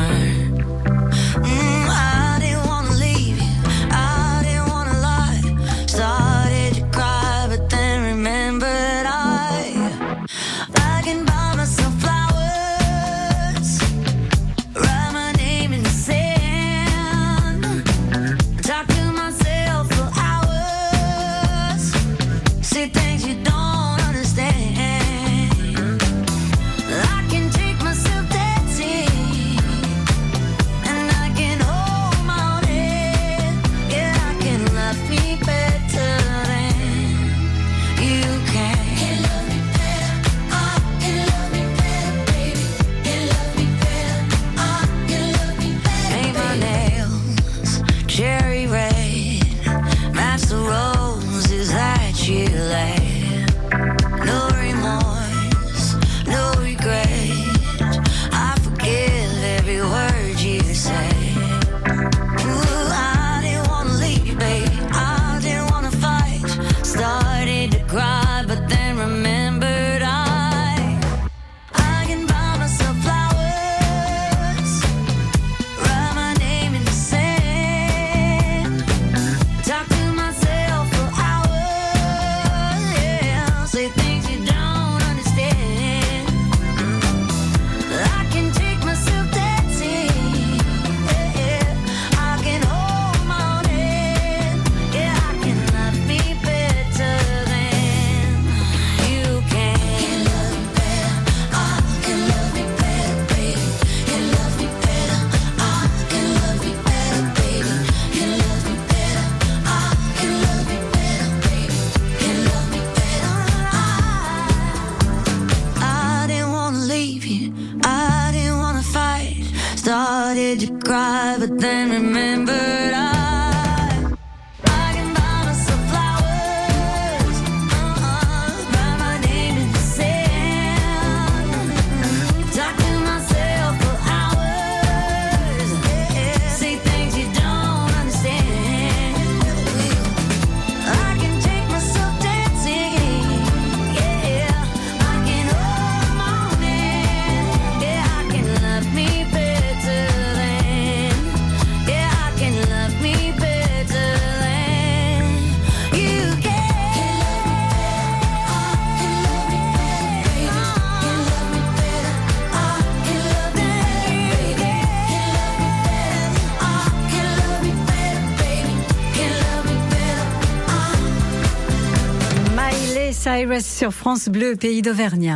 Cyrus 173.21 173.63
sur 173.63 173.93
France 173.93 174.29
Bleu, 174.29 174.55
pays 174.55 174.81
d'Auvergne. 174.81 175.35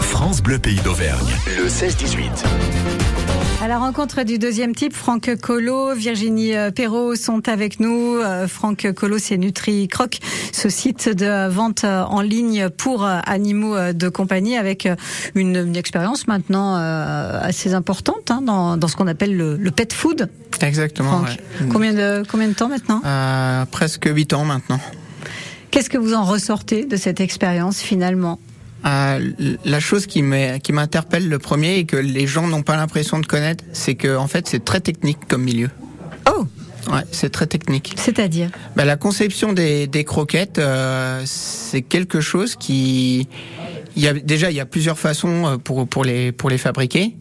France 0.00 0.42
Bleu 0.42 0.58
Pays 0.58 0.80
d'Auvergne, 0.82 1.28
le 1.58 1.68
16-18. 1.68 2.46
À 3.62 3.68
la 3.68 3.78
rencontre 3.78 4.22
du 4.22 4.38
deuxième 4.38 4.74
type, 4.74 4.94
Franck 4.94 5.30
Colo, 5.42 5.94
Virginie 5.94 6.56
euh, 6.56 6.70
Perrault 6.70 7.16
sont 7.16 7.46
avec 7.50 7.80
nous. 7.80 8.16
Euh, 8.16 8.48
Franck 8.48 8.90
Colo, 8.94 9.18
c'est 9.18 9.36
Nutri 9.36 9.88
Croc, 9.88 10.20
ce 10.52 10.70
site 10.70 11.10
de 11.10 11.48
vente 11.50 11.84
euh, 11.84 12.02
en 12.04 12.22
ligne 12.22 12.70
pour 12.70 13.04
animaux 13.04 13.92
de 13.92 14.08
compagnie 14.08 14.56
avec 14.56 14.88
une, 15.34 15.56
une 15.56 15.76
expérience 15.76 16.26
maintenant 16.28 16.76
assez 16.76 17.74
importante 17.74 18.30
hein, 18.30 18.40
dans, 18.40 18.78
dans 18.78 18.88
ce 18.88 18.96
qu'on 18.96 19.06
appelle 19.06 19.36
le, 19.36 19.58
le 19.58 19.70
pet 19.70 19.92
food. 19.92 20.30
Exactement. 20.62 21.10
Franck, 21.10 21.28
ouais. 21.28 21.66
combien, 21.70 21.92
de, 21.92 22.22
combien 22.30 22.48
de 22.48 22.54
temps 22.54 22.68
maintenant? 22.68 23.02
Euh, 23.04 23.64
presque 23.66 24.08
8 24.10 24.32
ans 24.32 24.44
maintenant. 24.44 24.80
Qu'est-ce 25.72 25.88
que 25.88 25.96
vous 25.96 26.12
en 26.12 26.24
ressortez 26.24 26.84
de 26.84 26.96
cette 26.96 27.18
expérience 27.18 27.80
finalement? 27.80 28.38
Euh, 28.84 29.32
la 29.64 29.80
chose 29.80 30.06
qui 30.06 30.22
m'interpelle 30.22 31.30
le 31.30 31.38
premier 31.38 31.78
et 31.78 31.84
que 31.86 31.96
les 31.96 32.26
gens 32.26 32.46
n'ont 32.46 32.62
pas 32.62 32.76
l'impression 32.76 33.18
de 33.18 33.26
connaître, 33.26 33.64
c'est 33.72 33.94
que 33.94 34.14
en 34.14 34.26
fait 34.26 34.46
c'est 34.46 34.62
très 34.62 34.80
technique 34.80 35.18
comme 35.28 35.42
milieu. 35.42 35.70
Oh 36.30 36.46
Ouais, 36.92 37.02
c'est 37.10 37.30
très 37.30 37.46
technique. 37.46 37.94
C'est-à-dire? 37.96 38.50
Bah, 38.76 38.84
la 38.84 38.96
conception 38.96 39.52
des, 39.52 39.86
des 39.86 40.04
croquettes, 40.04 40.58
euh, 40.58 41.22
c'est 41.24 41.80
quelque 41.80 42.20
chose 42.20 42.56
qui, 42.56 43.28
il 43.96 44.02
y 44.02 44.08
a 44.08 44.12
déjà 44.12 44.50
il 44.50 44.56
y 44.56 44.60
a 44.60 44.66
plusieurs 44.66 44.98
façons 44.98 45.46
euh, 45.46 45.56
pour 45.58 45.86
pour 45.86 46.04
les 46.04 46.32
pour 46.32 46.50
les 46.50 46.58
fabriquer 46.58 47.14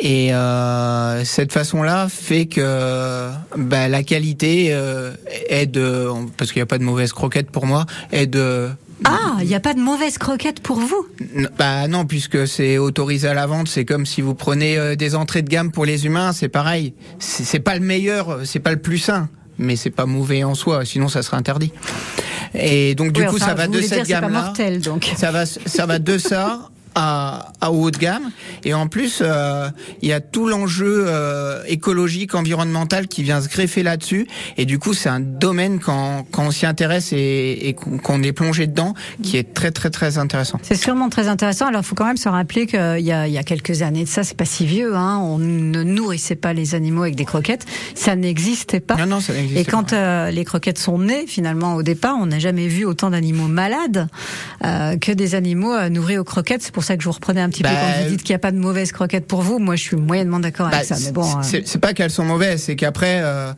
et 0.00 0.32
euh, 0.34 1.24
cette 1.24 1.52
façon-là 1.52 2.08
fait 2.08 2.46
que 2.46 3.30
bah, 3.56 3.88
la 3.88 4.02
qualité 4.02 4.68
euh, 4.70 5.12
est 5.48 5.66
de 5.66 6.08
parce 6.36 6.52
qu'il 6.52 6.60
n'y 6.60 6.64
a 6.64 6.66
pas 6.66 6.78
de 6.78 6.84
mauvaise 6.84 7.12
croquette 7.12 7.50
pour 7.50 7.66
moi 7.66 7.86
est 8.12 8.26
de 8.26 8.68
Ah, 9.04 9.36
il 9.40 9.46
n'y 9.46 9.54
a 9.54 9.60
pas 9.60 9.74
de 9.74 9.80
mauvaise 9.80 10.18
croquette 10.18 10.60
pour 10.60 10.78
vous? 10.80 11.06
Bah 11.58 11.86
non, 11.88 12.04
puisque 12.06 12.46
c'est 12.46 12.78
autorisé 12.78 13.28
à 13.28 13.34
la 13.34 13.46
vente, 13.46 13.68
c'est 13.68 13.84
comme 13.84 14.06
si 14.06 14.20
vous 14.20 14.34
prenez 14.34 14.76
euh, 14.78 14.96
des 14.96 15.14
entrées 15.14 15.42
de 15.42 15.48
gamme 15.48 15.70
pour 15.70 15.84
les 15.84 16.06
humains, 16.06 16.32
c'est 16.32 16.48
pareil. 16.48 16.94
C'est 17.18 17.60
pas 17.60 17.74
le 17.74 17.80
meilleur, 17.84 18.30
euh, 18.30 18.44
c'est 18.44 18.60
pas 18.60 18.72
le 18.72 18.80
plus 18.80 18.98
sain, 18.98 19.28
mais 19.58 19.76
c'est 19.76 19.90
pas 19.90 20.06
mauvais 20.06 20.44
en 20.44 20.54
soi, 20.54 20.84
sinon 20.84 21.08
ça 21.08 21.22
serait 21.22 21.36
interdit. 21.36 21.72
Et 22.54 22.94
donc 22.94 23.12
du 23.12 23.20
Oui, 23.20 23.26
coup, 23.28 23.36
enfin, 23.36 23.46
ça 23.46 23.54
va 23.54 23.68
de 23.68 23.80
cette 23.80 24.08
gamme-là. 24.08 24.28
mortel, 24.44 24.80
donc. 24.80 25.12
Ça 25.16 25.30
va, 25.30 25.46
ça 25.46 25.86
va 25.86 25.98
de 25.98 26.18
ça. 26.30 26.68
À, 26.94 27.52
à 27.60 27.70
haut 27.70 27.90
de 27.90 27.98
gamme 27.98 28.30
et 28.64 28.74
en 28.74 28.88
plus 28.88 29.20
euh, 29.22 29.68
il 30.02 30.08
y 30.08 30.12
a 30.12 30.20
tout 30.20 30.48
l'enjeu 30.48 31.04
euh, 31.06 31.62
écologique 31.68 32.34
environnemental 32.34 33.06
qui 33.06 33.22
vient 33.22 33.40
se 33.40 33.48
greffer 33.48 33.82
là-dessus 33.84 34.26
et 34.56 34.64
du 34.64 34.80
coup 34.80 34.92
c'est 34.92 35.08
un 35.08 35.20
domaine 35.20 35.78
quand, 35.78 36.26
quand 36.32 36.46
on 36.46 36.50
s'y 36.50 36.66
intéresse 36.66 37.12
et, 37.12 37.68
et 37.68 37.74
qu'on 37.74 38.22
est 38.22 38.32
plongé 38.32 38.66
dedans 38.66 38.94
qui 39.22 39.36
est 39.36 39.54
très 39.54 39.70
très 39.70 39.90
très 39.90 40.18
intéressant 40.18 40.58
C'est 40.62 40.76
sûrement 40.76 41.08
très 41.08 41.28
intéressant. 41.28 41.66
Alors, 41.66 41.82
il 41.82 41.86
faut 41.86 41.94
quand 41.94 42.06
même 42.06 42.16
se 42.16 42.28
rappeler 42.28 42.66
qu'il 42.66 42.78
y 42.78 43.12
a, 43.12 43.26
il 43.26 43.32
y 43.32 43.38
a 43.38 43.42
quelques 43.42 43.82
années 43.82 44.04
de 44.04 44.08
ça, 44.08 44.24
c'est 44.24 44.36
pas 44.36 44.44
si 44.44 44.66
vieux. 44.66 44.94
Hein, 44.94 45.18
on 45.22 45.38
ne 45.38 45.82
nourrissait 45.82 46.36
pas 46.36 46.52
les 46.52 46.74
animaux 46.74 47.02
avec 47.02 47.16
des 47.16 47.24
croquettes. 47.24 47.66
Ça 47.94 48.16
n'existait 48.16 48.80
pas. 48.80 48.96
Non, 48.96 49.06
non, 49.06 49.20
ça 49.20 49.32
n'existait 49.32 49.60
Et 49.60 49.64
quand 49.64 49.92
euh, 49.92 50.30
les 50.30 50.44
croquettes 50.44 50.78
sont 50.78 50.98
nées, 50.98 51.26
finalement, 51.26 51.74
au 51.74 51.82
départ, 51.82 52.16
on 52.20 52.26
n'a 52.26 52.38
jamais 52.38 52.68
vu 52.68 52.84
autant 52.84 53.10
d'animaux 53.10 53.48
malades 53.48 54.08
euh, 54.64 54.96
que 54.96 55.12
des 55.12 55.34
animaux 55.34 55.74
euh, 55.74 55.88
nourris 55.88 56.18
aux 56.18 56.24
croquettes. 56.24 56.62
C'est 56.62 56.72
pour 56.72 56.79
ça 56.84 56.96
que 56.96 57.02
je 57.02 57.08
vous 57.08 57.12
reprenais 57.14 57.40
un 57.40 57.48
petit 57.48 57.62
peu 57.62 57.68
Bah, 57.68 57.74
quand 57.80 58.02
vous 58.04 58.08
dites 58.10 58.22
qu'il 58.22 58.32
n'y 58.32 58.36
a 58.36 58.40
pas 58.40 58.52
de 58.52 58.58
mauvaises 58.58 58.92
croquettes 58.92 59.26
pour 59.26 59.42
vous. 59.42 59.58
Moi, 59.58 59.76
je 59.76 59.82
suis 59.82 59.96
moyennement 59.96 60.40
d'accord 60.40 60.66
avec 60.66 60.80
Bah, 60.80 60.84
ça. 60.84 60.96
Mais 61.04 61.12
bon, 61.12 61.24
euh, 61.24 61.60
c'est 61.64 61.78
pas 61.80 61.92
qu'elles 61.94 62.10
sont 62.10 62.24
mauvaises, 62.24 62.62
c'est 62.64 62.76
qu'après, 62.76 63.20
euh, 63.22 63.52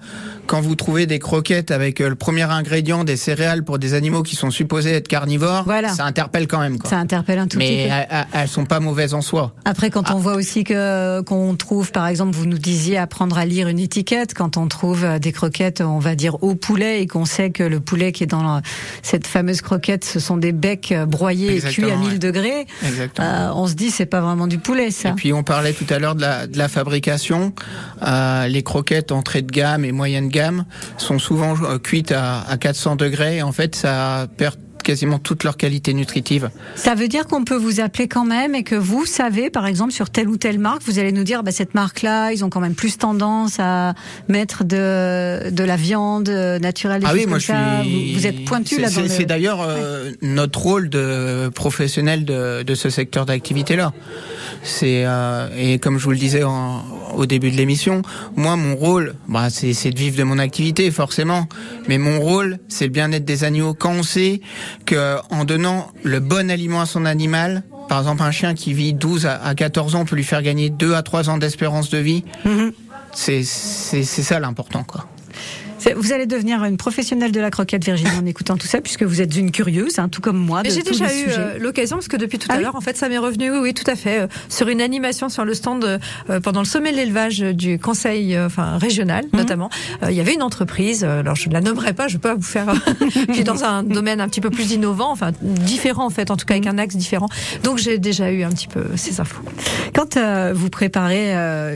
quand 0.47 0.61
vous 0.61 0.75
trouvez 0.75 1.07
des 1.07 1.19
croquettes 1.19 1.71
avec 1.71 2.01
euh, 2.01 2.09
le 2.09 2.15
premier 2.15 2.43
ingrédient 2.43 3.05
des 3.05 3.17
céréales 3.17 3.65
pour 3.65 3.79
des 3.79 3.95
animaux 3.95 4.23
qui 4.23 4.37
sont 4.37 4.51
supposés 4.51 4.93
être 4.93 5.09
carnivores, 5.09 5.65
ça 5.97 6.05
interpelle 6.05 6.47
quand 6.47 6.61
même. 6.61 6.79
Quoi. 6.79 6.91
ça 6.91 6.99
interpelle 6.99 7.39
un 7.39 7.47
tout 7.47 7.59
petit 7.59 7.69
Mais 7.71 7.89
peu. 7.89 8.07
elles, 8.11 8.27
elles- 8.43 8.49
sont 8.49 8.65
pas 8.67 8.81
mauvaises 8.81 9.15
en 9.15 9.21
soi. 9.23 9.55
Après, 9.65 9.91
quand 9.91 10.11
on 10.11 10.17
voit 10.19 10.35
aussi 10.35 10.65
que 10.65 11.21
qu'on 11.23 11.55
trouve, 11.57 11.91
par 11.93 12.07
exemple, 12.07 12.37
vous 12.37 12.47
nous 12.47 12.59
disiez 12.59 12.99
apprendre 12.99 13.39
à 13.39 13.45
lire 13.47 13.69
une 13.69 13.79
étiquette, 13.79 14.35
quand 14.35 14.57
on 14.57 14.69
trouve 14.69 15.07
des 15.21 15.33
croquettes, 15.33 15.81
on 15.81 15.99
va 15.99 16.15
dire 16.15 16.43
au 16.43 16.55
poulet, 16.55 17.03
et 17.03 17.07
qu'on 17.07 17.25
sait 17.25 17.51
que 17.51 17.63
le 17.63 17.81
poulet 17.81 18.13
qui 18.13 18.25
est 18.25 18.27
dans 18.27 18.61
cette 19.03 19.27
fameuse 19.27 19.61
croquette, 19.63 20.05
ce 20.05 20.21
sont 20.21 20.37
des 20.37 20.53
becs 20.53 20.95
broyés 21.09 21.57
et 21.57 21.61
cuits 21.61 21.85
à 21.85 21.87
Exactement, 21.89 21.99
1000 21.99 22.13
ouais. 22.13 22.19
degrés, 22.19 22.67
Exactement. 22.87 23.12
Euh, 23.21 23.51
on 23.55 23.67
se 23.67 23.75
dit 23.75 23.91
c'est 23.91 24.07
pas 24.07 24.21
vraiment 24.21 24.47
du 24.47 24.59
poulet, 24.59 24.91
ça. 24.91 25.11
Et 25.11 25.13
puis 25.13 25.33
on 25.33 25.43
parlait 25.43 25.73
tout 25.73 25.87
à 25.91 25.99
l'heure 25.99 26.15
de 26.15 26.23
la, 26.23 26.47
de 26.47 26.59
la 26.59 26.69
fabrication. 26.69 27.53
Euh, 28.03 28.47
les 28.47 28.63
croquettes 28.63 29.13
entrée 29.13 29.43
de 29.43 29.51
gamme 29.51 29.85
et 29.85 29.93
moyenne 29.93 30.29
gamme 30.29 30.65
sont 30.97 31.19
souvent 31.19 31.55
euh, 31.63 31.79
cuites 31.79 32.13
à, 32.13 32.43
à 32.43 32.57
400 32.57 32.97
degrés. 32.97 33.43
En 33.43 33.53
fait, 33.53 33.75
ça 33.75 34.27
perd 34.37 34.57
quasiment 34.83 35.19
toute 35.19 35.45
leur 35.45 35.57
qualité 35.57 35.95
nutritive. 35.95 36.51
Ça 36.75 36.95
veut 36.95 37.09
dire 37.09 37.27
qu'on 37.27 37.45
peut 37.45 37.57
vous 37.57 37.81
appeler 37.81 38.09
quand 38.09 38.25
même 38.25 38.55
et 38.55 38.63
que 38.63 38.75
vous 38.75 39.07
savez, 39.07 39.51
par 39.51 39.67
exemple, 39.67 39.93
sur 39.93 40.11
telle 40.11 40.29
ou 40.29 40.37
telle 40.37 40.59
marque, 40.59 40.83
vous 40.85 40.99
allez 40.99 41.13
nous 41.13 41.25
dire, 41.25 41.43
bah, 41.43 41.53
cette 41.53 41.75
marque-là, 41.75 42.33
ils 42.33 42.45
ont 42.45 42.51
quand 42.51 42.61
même 42.61 42.75
plus 42.75 42.99
tendance 42.99 43.57
à 43.59 43.95
mettre 44.29 44.65
de, 44.65 45.51
de 45.51 45.65
la 45.65 45.77
viande 45.77 46.29
naturelle. 46.29 47.03
Ah 47.05 47.13
oui, 47.15 47.27
moi 47.27 47.39
je 47.39 47.47
ça. 47.47 47.83
suis. 47.83 48.13
Vous, 48.13 48.19
vous 48.21 48.27
êtes 48.27 48.45
pointu 48.45 48.81
là 48.81 48.89
dans 48.89 48.95
C'est 48.95 49.03
le... 49.03 49.09
c'est 49.09 49.25
d'ailleurs 49.25 49.61
euh, 49.63 50.11
notre 50.23 50.59
rôle 50.61 50.89
de 50.89 51.49
professionnel 51.55 52.25
de, 52.25 52.63
de 52.63 52.75
ce 52.75 52.91
secteur 52.91 53.27
d'activité-là. 53.27 53.93
C'est 54.63 55.05
euh, 55.07 55.49
et 55.57 55.79
comme 55.79 55.99
je 55.99 56.05
vous 56.05 56.11
le 56.13 56.17
disais 56.19 56.43
en- 56.45 56.85
au 57.15 57.27
début 57.27 57.51
de 57.51 57.57
l'émission, 57.57 58.03
moi 58.37 58.57
mon 58.57 58.75
rôle, 58.77 59.15
bah, 59.29 59.49
c'est 59.51 59.91
de 59.91 59.99
vivre 59.99 60.17
de 60.17 60.23
mon 60.23 60.39
activité 60.39 60.91
forcément, 60.91 61.49
mais 61.89 61.99
mon 61.99 62.21
rôle 62.21 62.59
c'est 62.69 62.87
le 62.87 62.91
bien-être 62.91 63.25
des 63.25 63.45
animaux. 63.45 63.75
Quand 63.75 63.93
on 63.93 64.03
sait 64.03 64.41
que 64.87 65.17
en 65.31 65.45
donnant 65.45 65.89
le 66.03 66.21
bon 66.21 66.51
aliment 66.51 66.81
à 66.81 66.87
son 66.87 67.05
animal, 67.05 67.63
par 67.89 68.01
exemple 68.01 68.23
un 68.23 68.31
chien 68.31 68.55
qui 68.55 68.73
vit 68.73 68.93
12 68.95 69.27
à 69.27 69.35
à 69.43 69.55
14 69.55 69.95
ans 69.95 70.05
peut 70.05 70.17
lui 70.17 70.25
faire 70.25 70.43
gagner 70.43 70.71
2 70.71 70.95
à 70.95 71.03
3 71.03 71.31
ans 71.31 71.39
d'espérance 71.39 71.91
de 71.91 71.99
vie. 71.99 72.25
C'est 73.15 73.43
c'est 73.43 74.05
c'est 74.05 74.23
ça 74.23 74.41
l'important 74.41 74.85
quoi. 74.85 75.07
Vous 75.97 76.13
allez 76.13 76.27
devenir 76.27 76.65
une 76.65 76.77
professionnelle 76.77 77.33
de 77.33 77.41
la 77.41 77.51
croquette, 77.51 77.85
Virginie, 77.85 78.11
en 78.21 78.27
écoutant 78.27 78.57
tout 78.57 78.67
ça, 78.67 78.81
puisque 78.81 79.03
vous 79.03 79.21
êtes 79.21 79.35
une 79.37 79.51
curieuse, 79.51 79.99
hein, 79.99 80.09
tout 80.09 80.21
comme 80.21 80.37
moi. 80.39 80.63
Mais 80.63 80.71
j'ai 80.71 80.83
déjà 80.83 81.07
eu 81.07 81.27
euh, 81.29 81.59
l'occasion, 81.59 81.97
parce 81.97 82.09
que 82.09 82.17
depuis 82.17 82.39
tout 82.39 82.47
Ah 82.51 82.55
à 82.55 82.57
oui 82.59 82.63
l'heure, 82.65 82.77
en 82.77 82.81
fait, 82.81 82.97
ça 82.97 83.09
m'est 83.09 83.19
revenu, 83.19 83.51
oui, 83.51 83.59
oui, 83.61 83.75
tout 83.75 83.89
à 83.91 83.97
fait, 83.97 84.21
euh, 84.23 84.27
sur 84.49 84.69
une 84.69 84.81
animation 84.81 85.29
sur 85.29 85.45
le 85.45 85.55
stand 85.55 85.85
euh, 85.85 86.41
pendant 86.41 86.61
le 86.61 86.67
sommet 86.67 86.93
de 86.93 86.97
l'élevage 86.97 87.41
du 87.41 87.79
conseil 87.79 88.39
enfin, 88.39 88.79
régional, 88.79 89.25
Mhm. 89.33 89.39
notamment. 89.41 89.71
Il 90.09 90.15
y 90.15 90.21
avait 90.21 90.35
une 90.35 90.43
entreprise, 90.43 91.05
alors 91.05 91.37
je 91.37 91.49
ne 91.49 91.55
la 91.55 91.61
nommerai 91.61 91.93
pas, 91.93 92.09
je 92.09 92.15
peux 92.19 92.29
pas 92.29 92.35
vous 92.35 92.43
faire, 92.43 92.73
qui 93.33 93.41
est 93.41 93.45
dans 93.45 93.65
un 93.65 93.83
domaine 93.83 94.21
un 94.21 94.29
petit 94.29 94.41
peu 94.41 94.51
plus 94.51 94.73
innovant, 94.73 95.11
enfin 95.11 95.31
différent 95.43 96.07
en 96.07 96.11
fait, 96.11 96.31
en 96.31 96.37
tout 96.37 96.47
cas 96.47 96.55
avec 96.55 96.67
un 96.67 96.79
axe 96.79 96.97
différent. 96.97 97.29
Donc 97.65 97.79
j'ai 97.79 97.99
déjà 97.99 98.31
eu 98.31 98.43
un 98.43 98.51
petit 98.51 98.69
peu 98.69 98.85
ces 98.97 99.21
infos. 99.21 99.43
Quand 99.95 100.19
vous 100.55 100.71
préparez 100.71 101.33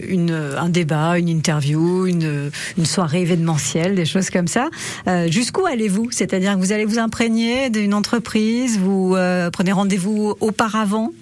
une, 0.09 0.33
un 0.59 0.69
débat, 0.69 1.19
une 1.19 1.29
interview, 1.29 2.07
une, 2.07 2.51
une 2.79 2.87
soirée 2.87 3.23
événementielle, 3.23 3.96
des 3.97 4.05
choses 4.05 4.31
comme 4.31 4.47
ça, 4.47 4.69
euh, 5.09 5.29
jusqu'où 5.29 5.67
allez-vous? 5.67 6.11
C'est-à-dire 6.13 6.55
que 6.55 6.59
vous 6.59 6.73
allez 6.73 6.85
vous 6.85 7.01
imprégner 7.01 7.71
d'une 7.71 7.95
entreprise, 7.95 8.79
vous 8.79 9.17
euh, 9.17 9.51
prenez 9.51 9.73
rendez-vous 9.73 10.37
auparavant? 10.41 11.13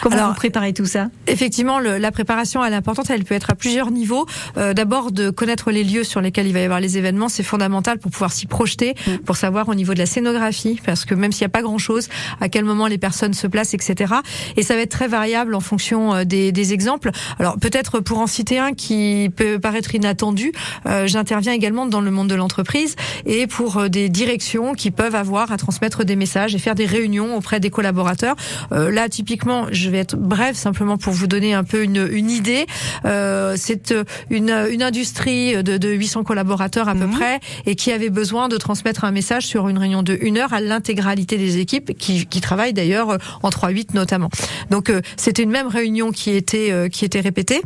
Comment 0.00 0.16
Alors, 0.16 0.28
vous 0.30 0.34
préparez 0.34 0.72
tout 0.72 0.86
ça? 0.86 1.08
Effectivement, 1.26 1.78
le, 1.78 1.98
la 1.98 2.10
préparation 2.10 2.64
elle 2.64 2.72
est 2.72 2.76
importante. 2.76 3.10
Elle 3.10 3.24
peut 3.24 3.34
être 3.34 3.50
à 3.50 3.54
plusieurs 3.54 3.90
niveaux. 3.90 4.26
Euh, 4.56 4.74
D'abord, 4.74 5.12
de 5.12 5.30
connaître 5.30 5.70
les 5.70 5.84
lieux 5.84 6.04
sur 6.04 6.20
lesquels 6.20 6.46
il 6.46 6.52
va 6.52 6.60
y 6.60 6.64
avoir 6.64 6.80
les 6.80 6.98
événements, 6.98 7.28
c'est 7.28 7.42
fondamental 7.42 7.98
pour 7.98 8.10
pouvoir 8.10 8.32
s'y 8.32 8.46
projeter, 8.46 8.94
mm. 9.06 9.18
pour 9.18 9.36
savoir 9.36 9.68
au 9.68 9.74
niveau 9.74 9.94
de 9.94 9.98
la 9.98 10.06
scénographie, 10.06 10.80
parce 10.84 11.04
que 11.04 11.14
même 11.14 11.32
s'il 11.32 11.42
n'y 11.42 11.46
a 11.46 11.50
pas 11.50 11.62
grand-chose, 11.62 12.08
à 12.40 12.48
quel 12.48 12.64
moment 12.64 12.86
les 12.86 12.98
personnes 12.98 13.34
se 13.34 13.46
placent, 13.46 13.74
etc. 13.74 14.14
Et 14.56 14.62
ça 14.62 14.74
va 14.74 14.82
être 14.82 14.90
très 14.90 15.08
variable 15.08 15.54
en 15.54 15.60
fonction 15.60 16.14
euh, 16.14 16.24
des, 16.24 16.52
des 16.52 16.72
exemples. 16.72 17.10
Alors 17.38 17.58
peut-être 17.58 18.00
pour 18.00 18.18
en 18.18 18.26
citer 18.26 18.58
un 18.58 18.72
qui 18.72 19.30
peut 19.34 19.58
paraître 19.58 19.94
inattendu, 19.94 20.52
euh, 20.86 21.06
j'interviens 21.06 21.52
également 21.52 21.86
dans 21.86 22.00
le 22.00 22.10
monde 22.10 22.28
de 22.28 22.34
l'entreprise 22.34 22.96
et 23.26 23.46
pour 23.46 23.78
euh, 23.78 23.88
des 23.88 24.08
directions 24.08 24.74
qui 24.74 24.90
peuvent 24.90 25.14
avoir 25.14 25.52
à 25.52 25.56
transmettre 25.56 26.04
des 26.04 26.16
messages 26.16 26.54
et 26.54 26.58
faire 26.58 26.74
des 26.74 26.86
réunions 26.86 27.36
auprès 27.36 27.60
des 27.60 27.70
collaborateurs. 27.70 28.36
Euh, 28.72 28.90
là, 28.90 29.08
typiquement, 29.08 29.53
je 29.70 29.90
vais 29.90 29.98
être 29.98 30.16
bref 30.16 30.56
simplement 30.56 30.96
pour 30.98 31.12
vous 31.12 31.26
donner 31.26 31.54
un 31.54 31.64
peu 31.64 31.82
une, 31.82 32.08
une 32.10 32.30
idée. 32.30 32.66
Euh, 33.04 33.54
c'est 33.56 33.94
une, 34.30 34.50
une 34.70 34.82
industrie 34.82 35.62
de, 35.62 35.76
de 35.76 35.88
800 35.90 36.24
collaborateurs 36.24 36.88
à 36.88 36.94
peu 36.94 37.06
mhm. 37.06 37.12
près 37.12 37.40
et 37.66 37.74
qui 37.74 37.92
avait 37.92 38.10
besoin 38.10 38.48
de 38.48 38.56
transmettre 38.56 39.04
un 39.04 39.10
message 39.10 39.46
sur 39.46 39.68
une 39.68 39.78
réunion 39.78 40.02
de 40.02 40.18
une 40.20 40.38
heure 40.38 40.52
à 40.52 40.60
l'intégralité 40.60 41.36
des 41.36 41.58
équipes 41.58 41.96
qui, 41.96 42.26
qui 42.26 42.40
travaillent 42.40 42.72
d'ailleurs 42.72 43.18
en 43.42 43.48
3-8 43.48 43.94
notamment. 43.94 44.30
Donc 44.70 44.92
c'était 45.16 45.42
une 45.42 45.50
même 45.50 45.68
réunion 45.68 46.10
qui 46.10 46.30
était 46.30 46.88
qui 46.90 47.04
était 47.04 47.20
répétée. 47.20 47.62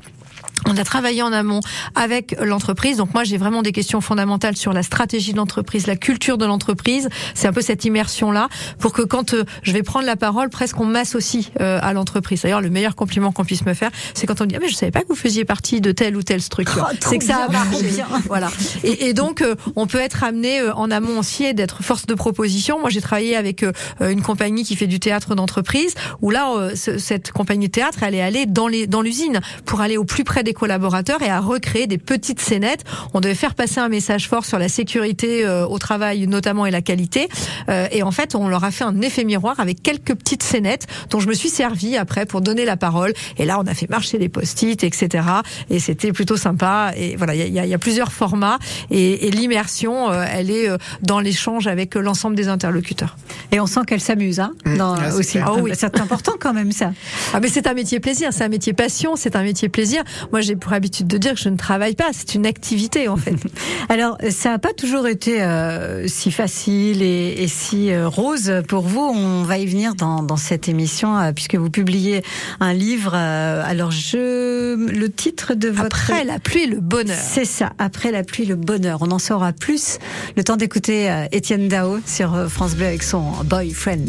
On 0.67 0.77
a 0.77 0.85
travaillé 0.85 1.23
en 1.23 1.33
amont 1.33 1.61
avec 1.95 2.37
l'entreprise. 2.41 2.97
Donc 2.99 3.15
moi, 3.15 3.25
j'ai 3.25 3.37
vraiment 3.37 3.63
des 3.63 3.73
questions 3.73 4.01
fondamentales 4.01 4.57
sur 4.57 4.73
la 4.73 4.83
stratégie 4.83 5.33
de 5.33 5.37
l'entreprise, 5.37 5.87
la 5.87 5.97
culture 5.97 6.39
de 6.39 6.47
l'entreprise. 6.47 7.09
C'est 7.35 7.49
un 7.49 7.53
peu 7.53 7.61
cette 7.61 7.85
immersion-là 7.85 8.49
pour 8.79 8.93
que 8.93 9.03
quand 9.03 9.35
euh, 9.35 9.45
je 9.63 9.73
vais 9.73 9.83
prendre 9.83 10.07
la 10.07 10.17
parole, 10.17 10.51
presque 10.51 10.81
on 10.81 10.85
m'associe 10.85 11.51
euh, 11.61 11.79
à 11.83 11.93
l'entreprise. 11.93 12.43
D'ailleurs, 12.43 12.61
le 12.61 12.71
meilleur 12.71 12.97
compliment 12.97 13.33
qu'on 13.33 13.45
puisse 13.45 13.65
me 13.65 13.75
faire, 13.75 13.91
c'est 14.15 14.27
quand 14.27 14.41
on 14.41 14.47
dit 14.47 14.57
ah, 14.57 14.59
mais 14.61 14.69
je 14.69 14.75
savais 14.75 14.93
pas 14.93 15.03
que 15.03 15.09
vous 15.09 15.15
faisiez 15.15 15.45
partie 15.45 15.81
de 15.81 15.93
telle 15.93 16.17
ou 16.17 16.23
telle 16.23 16.43
structure. 16.43 16.87
Oh, 16.91 16.97
c'est 17.01 17.19
que 17.19 17.25
ça 17.25 17.45
a 17.45 17.49
marché. 17.49 18.05
voilà. 18.27 18.51
Et, 18.85 19.09
et 19.09 19.15
donc, 19.15 19.43
euh, 19.43 19.55
on 19.77 19.87
peut 19.87 19.99
être 19.99 20.25
amené 20.25 20.61
en 20.71 20.91
amont 20.91 21.19
aussi 21.19 21.45
et 21.45 21.55
d'être 21.55 21.83
force 21.83 22.07
de 22.07 22.15
proposition. 22.15 22.81
Moi, 22.81 22.91
j'ai 22.91 23.01
travaillé 23.01 23.37
avec 23.37 23.65
une 24.01 24.23
compagnie 24.23 24.65
qui 24.65 24.77
fait 24.77 24.87
du 24.87 25.01
théâtre 25.01 25.35
d'entreprise 25.35 25.95
où 26.21 26.31
là, 26.31 26.71
cette 26.75 27.33
compagnie 27.33 27.69
de 27.69 27.73
théâtre, 27.73 28.03
elle 28.03 28.15
est 28.15 28.23
allée 28.23 28.47
dans 28.47 28.69
les 28.69 28.87
dans 28.87 29.03
l'usine 29.03 29.41
pour 29.65 29.81
aller 29.81 29.97
au 29.97 30.05
plus 30.05 30.25
près 30.25 30.43
des 30.43 30.48
collaborateurs 30.53 31.23
et 31.23 31.31
à 31.31 31.41
recréer 31.41 31.87
des 31.87 31.99
petites 31.99 32.41
scénettes. 32.41 32.85
On 33.15 33.21
devait 33.21 33.35
faire 33.35 33.55
passer 33.55 33.81
un 33.81 33.89
message 33.89 34.29
fort 34.29 34.45
sur 34.45 34.59
la 34.59 34.69
sécurité 34.69 35.45
euh, 35.45 35.67
au 35.67 35.79
travail 35.79 36.27
notamment 36.27 36.67
et 36.67 36.71
la 36.71 36.83
qualité. 36.83 37.29
Euh, 37.69 37.87
et 37.91 38.03
en 38.03 38.11
fait, 38.11 38.35
on 38.35 38.49
leur 38.49 38.65
a 38.65 38.71
fait 38.71 38.85
un 38.85 39.01
effet 39.01 39.25
miroir 39.25 39.61
avec 39.61 39.83
quelques 39.83 40.15
petites 40.15 40.43
scénettes 40.43 40.87
dont 41.11 41.21
je 41.21 41.29
me 41.29 41.35
suis 41.35 41.49
servi 41.49 41.97
après 41.97 42.27
pour 42.27 42.41
donner 42.41 42.65
la 42.65 42.77
parole. 42.77 43.13
Et 43.39 43.45
là, 43.45 43.59
on 43.61 43.67
a 43.67 43.75
fait 43.75 43.89
marcher 43.89 44.19
les 44.19 44.29
post-it, 44.29 44.83
etc. 44.85 45.25
Et 45.71 45.79
c'était 45.79 46.13
plutôt 46.13 46.37
sympa. 46.37 46.93
Et 46.97 47.17
voilà, 47.17 47.35
il 47.35 47.53
y 47.53 47.59
a, 47.59 47.67
y 47.67 47.75
a, 47.75 47.79
plusieurs 47.79 48.13
formats 48.13 48.59
et, 48.91 49.27
et 49.27 49.31
l'immersion, 49.31 50.11
euh, 50.11 50.25
elle 50.31 50.51
est 50.51 50.69
dans 51.03 51.21
l'échange 51.21 51.67
avec 51.67 51.95
l'ensemble 51.95 52.37
des 52.37 52.49
interlocuteurs. 52.49 53.17
Et 53.53 53.61
on 53.61 53.67
sent 53.67 53.81
qu'elle 53.87 54.01
s'amuse, 54.01 54.41
hein, 54.41 54.53
mmh. 54.65 54.77
dans, 54.77 54.97
aussi. 55.17 55.39
Ah 55.39 55.55
oui. 55.55 55.73
C'est 55.75 55.99
important 56.01 56.33
quand 56.39 56.53
même 56.53 56.73
ça. 56.73 56.93
Ah 57.33 57.41
mais 57.41 57.49
c'est 57.49 57.67
un 57.67 57.75
métier 57.75 58.01
plaisir, 58.01 58.33
c'est 58.33 58.45
un 58.45 58.49
métier 58.49 58.73
passion, 58.73 59.17
c'est 59.17 59.37
un 59.37 59.43
métier 59.43 59.69
plaisir. 59.69 60.03
Moi, 60.33 60.38
j'ai 60.41 60.57
pour 60.57 60.73
habitude 60.73 61.07
de 61.07 61.19
dire 61.19 61.35
que 61.35 61.41
je 61.41 61.49
ne 61.49 61.57
travaille 61.57 61.95
pas, 61.95 62.11
c'est 62.13 62.35
une 62.35 62.47
activité 62.47 63.09
en 63.09 63.17
fait. 63.17 63.35
Alors, 63.89 64.19
ça 64.31 64.51
n'a 64.51 64.59
pas 64.59 64.73
toujours 64.73 65.07
été 65.07 65.43
euh, 65.43 66.07
si 66.09 66.31
facile 66.31 67.03
et, 67.03 67.43
et 67.43 67.49
si 67.49 67.91
euh, 67.91 68.09
rose 68.09 68.53
pour 68.69 68.83
vous. 68.83 69.01
On 69.01 69.43
va 69.43 69.59
y 69.59 69.67
venir 69.67 69.95
dans, 69.95 70.23
dans 70.23 70.37
cette 70.37 70.69
émission 70.69 71.19
euh, 71.19 71.33
puisque 71.33 71.55
vous 71.55 71.71
publiez 71.71 72.23
un 72.61 72.73
livre. 72.73 73.15
alors, 73.15 73.91
je 73.91 74.77
le 74.77 75.11
titre 75.11 75.55
de 75.55 75.69
votre 75.69 76.11
après 76.11 76.25
la 76.25 76.39
pluie 76.39 76.67
le 76.67 76.81
bonheur. 76.81 77.19
C'est 77.21 77.45
ça, 77.45 77.73
après 77.79 78.13
la 78.13 78.23
pluie 78.23 78.45
le 78.45 78.57
bonheur. 78.57 78.99
On 79.03 79.11
en 79.11 79.19
saura 79.19 79.53
plus. 79.53 79.99
Le 80.37 80.45
temps 80.45 80.57
d'écouter 80.57 81.27
Étienne 81.33 81.69
Dao 81.69 81.99
sur 82.07 82.51
France 82.51 82.75
Bleu 82.75 82.87
avec 82.87 83.03
son 83.03 83.33
boyfriend. 83.45 84.09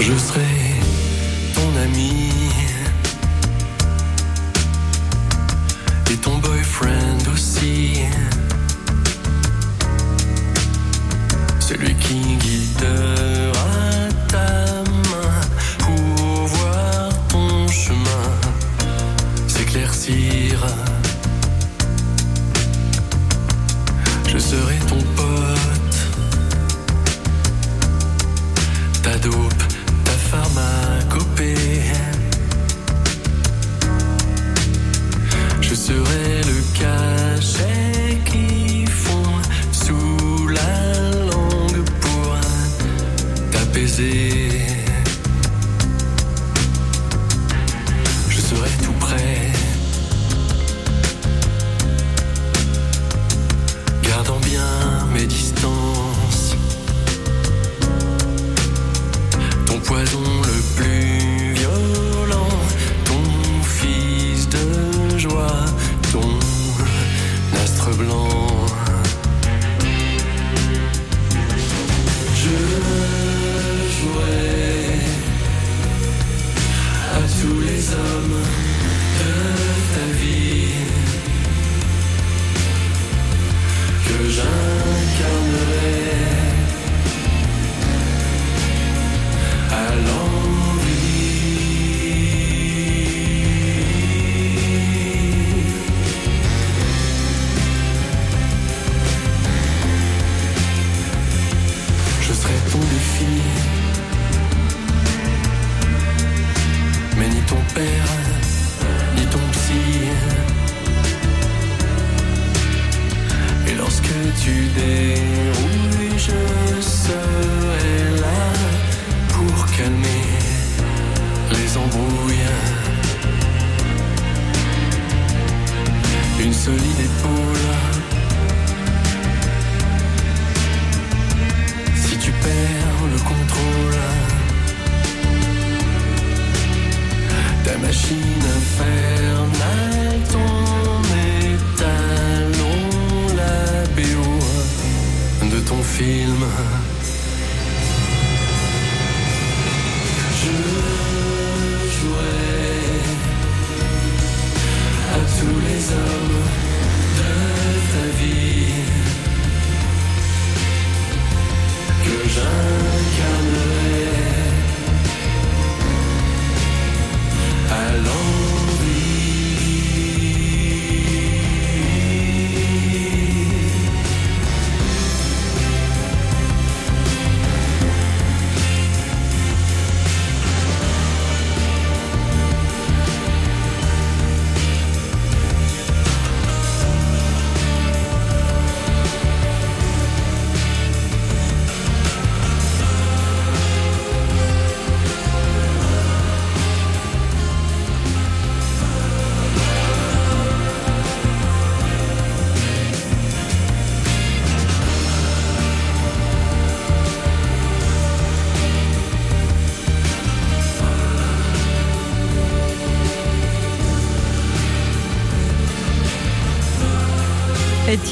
Je 0.00 0.16
serai 0.16 0.80
ton 1.54 1.76
ami 1.84 2.31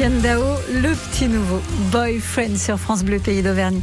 Étienne 0.01 0.22
Dao, 0.22 0.42
le 0.72 0.94
petit 0.94 1.28
nouveau 1.28 1.61
boyfriend 1.92 2.57
sur 2.57 2.78
France 2.78 3.05
Bleu 3.05 3.18
Pays 3.18 3.42
d'Auvergne. 3.42 3.82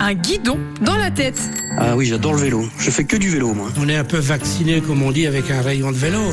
Un 0.00 0.14
guidon 0.14 0.58
dans 0.80 0.96
la 0.96 1.10
tête. 1.10 1.38
Ah 1.76 1.94
oui, 1.94 2.06
j'adore 2.06 2.32
le 2.32 2.38
vélo. 2.38 2.64
Je 2.78 2.90
fais 2.90 3.04
que 3.04 3.14
du 3.14 3.28
vélo, 3.28 3.52
moi. 3.52 3.68
On 3.78 3.90
est 3.90 3.96
un 3.96 4.04
peu 4.04 4.16
vacciné, 4.16 4.80
comme 4.80 5.02
on 5.02 5.10
dit, 5.10 5.26
avec 5.26 5.50
un 5.50 5.60
rayon 5.60 5.92
de 5.92 5.98
vélo. 5.98 6.32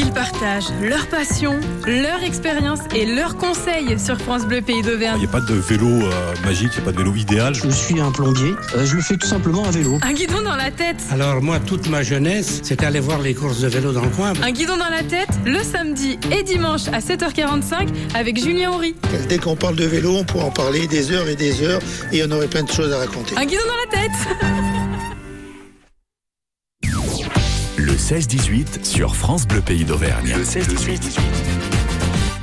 Ils 0.00 0.12
partagent 0.12 0.70
leur 0.80 1.08
passion, 1.08 1.58
leur 1.84 2.22
expérience 2.22 2.78
et 2.94 3.04
leurs 3.04 3.36
conseils 3.36 3.98
sur 3.98 4.16
France 4.16 4.46
Bleu 4.46 4.60
Pays 4.60 4.80
d'Auvergne. 4.80 5.16
Il 5.16 5.22
n'y 5.22 5.26
a 5.26 5.32
pas 5.32 5.40
de 5.40 5.54
vélo 5.54 5.88
euh, 5.88 6.34
magique, 6.44 6.70
il 6.74 6.76
n'y 6.76 6.82
a 6.82 6.84
pas 6.84 6.92
de 6.92 6.98
vélo 6.98 7.16
idéal. 7.16 7.52
Je 7.56 7.68
suis 7.68 8.00
un 8.00 8.12
plombier. 8.12 8.54
Euh, 8.76 8.86
je 8.86 8.94
le 8.94 9.02
fais 9.02 9.16
tout 9.16 9.26
simplement 9.26 9.64
à 9.64 9.72
vélo. 9.72 9.98
Un 10.02 10.12
guidon 10.12 10.40
dans 10.42 10.54
la 10.54 10.70
tête. 10.70 11.02
Alors 11.10 11.42
moi, 11.42 11.58
toute 11.58 11.88
ma 11.88 12.04
jeunesse, 12.04 12.60
c'était 12.62 12.86
aller 12.86 13.00
voir 13.00 13.20
les 13.20 13.34
courses 13.34 13.60
de 13.60 13.66
vélo 13.66 13.90
dans 13.90 14.04
le 14.04 14.10
coin. 14.10 14.34
Un 14.40 14.52
guidon 14.52 14.76
dans 14.76 14.88
la 14.88 15.02
tête, 15.02 15.30
le 15.44 15.64
samedi 15.64 16.16
et 16.30 16.44
dimanche 16.44 16.86
à 16.92 17.00
7h45 17.00 17.88
avec 18.14 18.40
Julien 18.40 18.70
Horry. 18.70 18.94
Dès 19.28 19.38
qu'on 19.38 19.56
parle 19.56 19.74
de 19.74 19.86
vélo, 19.86 20.14
on 20.14 20.22
pourra 20.22 20.44
en 20.44 20.52
parler 20.52 20.86
des 20.86 21.10
heures 21.10 21.28
et 21.28 21.34
des 21.34 21.60
heures 21.64 21.80
et 22.12 22.22
on 22.24 22.30
aurait 22.30 22.46
plein 22.46 22.62
de 22.62 22.70
choses 22.70 22.92
à 22.92 22.98
raconter. 22.98 23.36
Un 23.36 23.46
guidon 23.46 23.64
dans 23.66 23.98
la 23.98 24.02
tête. 24.02 24.77
16-18 28.08 28.86
sur 28.86 29.14
France 29.14 29.46
Bleu 29.46 29.60
Pays 29.60 29.84
d'Auvergne. 29.84 30.32
Le 30.34 30.42
16-18. 30.42 31.18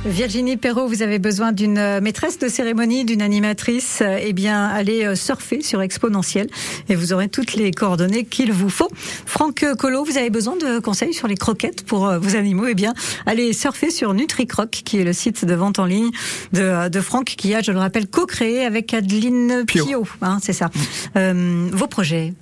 Virginie 0.04 0.56
Perrault, 0.56 0.86
vous 0.86 1.02
avez 1.02 1.18
besoin 1.18 1.50
d'une 1.50 1.78
euh, 1.78 2.00
maîtresse 2.00 2.38
de 2.38 2.46
cérémonie, 2.46 3.04
d'une 3.04 3.20
animatrice. 3.20 4.00
Eh 4.20 4.32
bien, 4.32 4.66
allez 4.66 5.04
euh, 5.04 5.16
surfer 5.16 5.62
sur 5.62 5.82
Exponentiel 5.82 6.46
et 6.88 6.94
vous 6.94 7.12
aurez 7.12 7.28
toutes 7.28 7.54
les 7.54 7.72
coordonnées 7.72 8.24
qu'il 8.24 8.52
vous 8.52 8.68
faut. 8.68 8.88
Franck 8.94 9.64
Collot, 9.76 10.04
vous 10.04 10.16
avez 10.16 10.30
besoin 10.30 10.54
de 10.54 10.78
conseils 10.78 11.12
sur 11.12 11.26
les 11.26 11.34
croquettes 11.34 11.84
pour 11.84 12.06
euh, 12.06 12.20
vos 12.20 12.36
animaux? 12.36 12.66
Eh 12.68 12.76
bien, 12.76 12.94
allez 13.26 13.52
surfer 13.52 13.90
sur 13.90 14.14
NutriCroc, 14.14 14.70
qui 14.70 14.98
est 14.98 15.04
le 15.04 15.12
site 15.12 15.44
de 15.44 15.54
vente 15.54 15.80
en 15.80 15.84
ligne 15.86 16.12
de, 16.52 16.88
de 16.88 17.00
Franck, 17.00 17.34
qui 17.36 17.56
a, 17.56 17.60
je 17.60 17.72
le 17.72 17.78
rappelle, 17.80 18.06
co-créé 18.06 18.64
avec 18.64 18.94
Adeline 18.94 19.64
Pio. 19.66 20.06
Hein, 20.22 20.38
c'est 20.40 20.52
ça. 20.52 20.70
Euh, 21.16 21.68
vos 21.72 21.88
projets, 21.88 22.34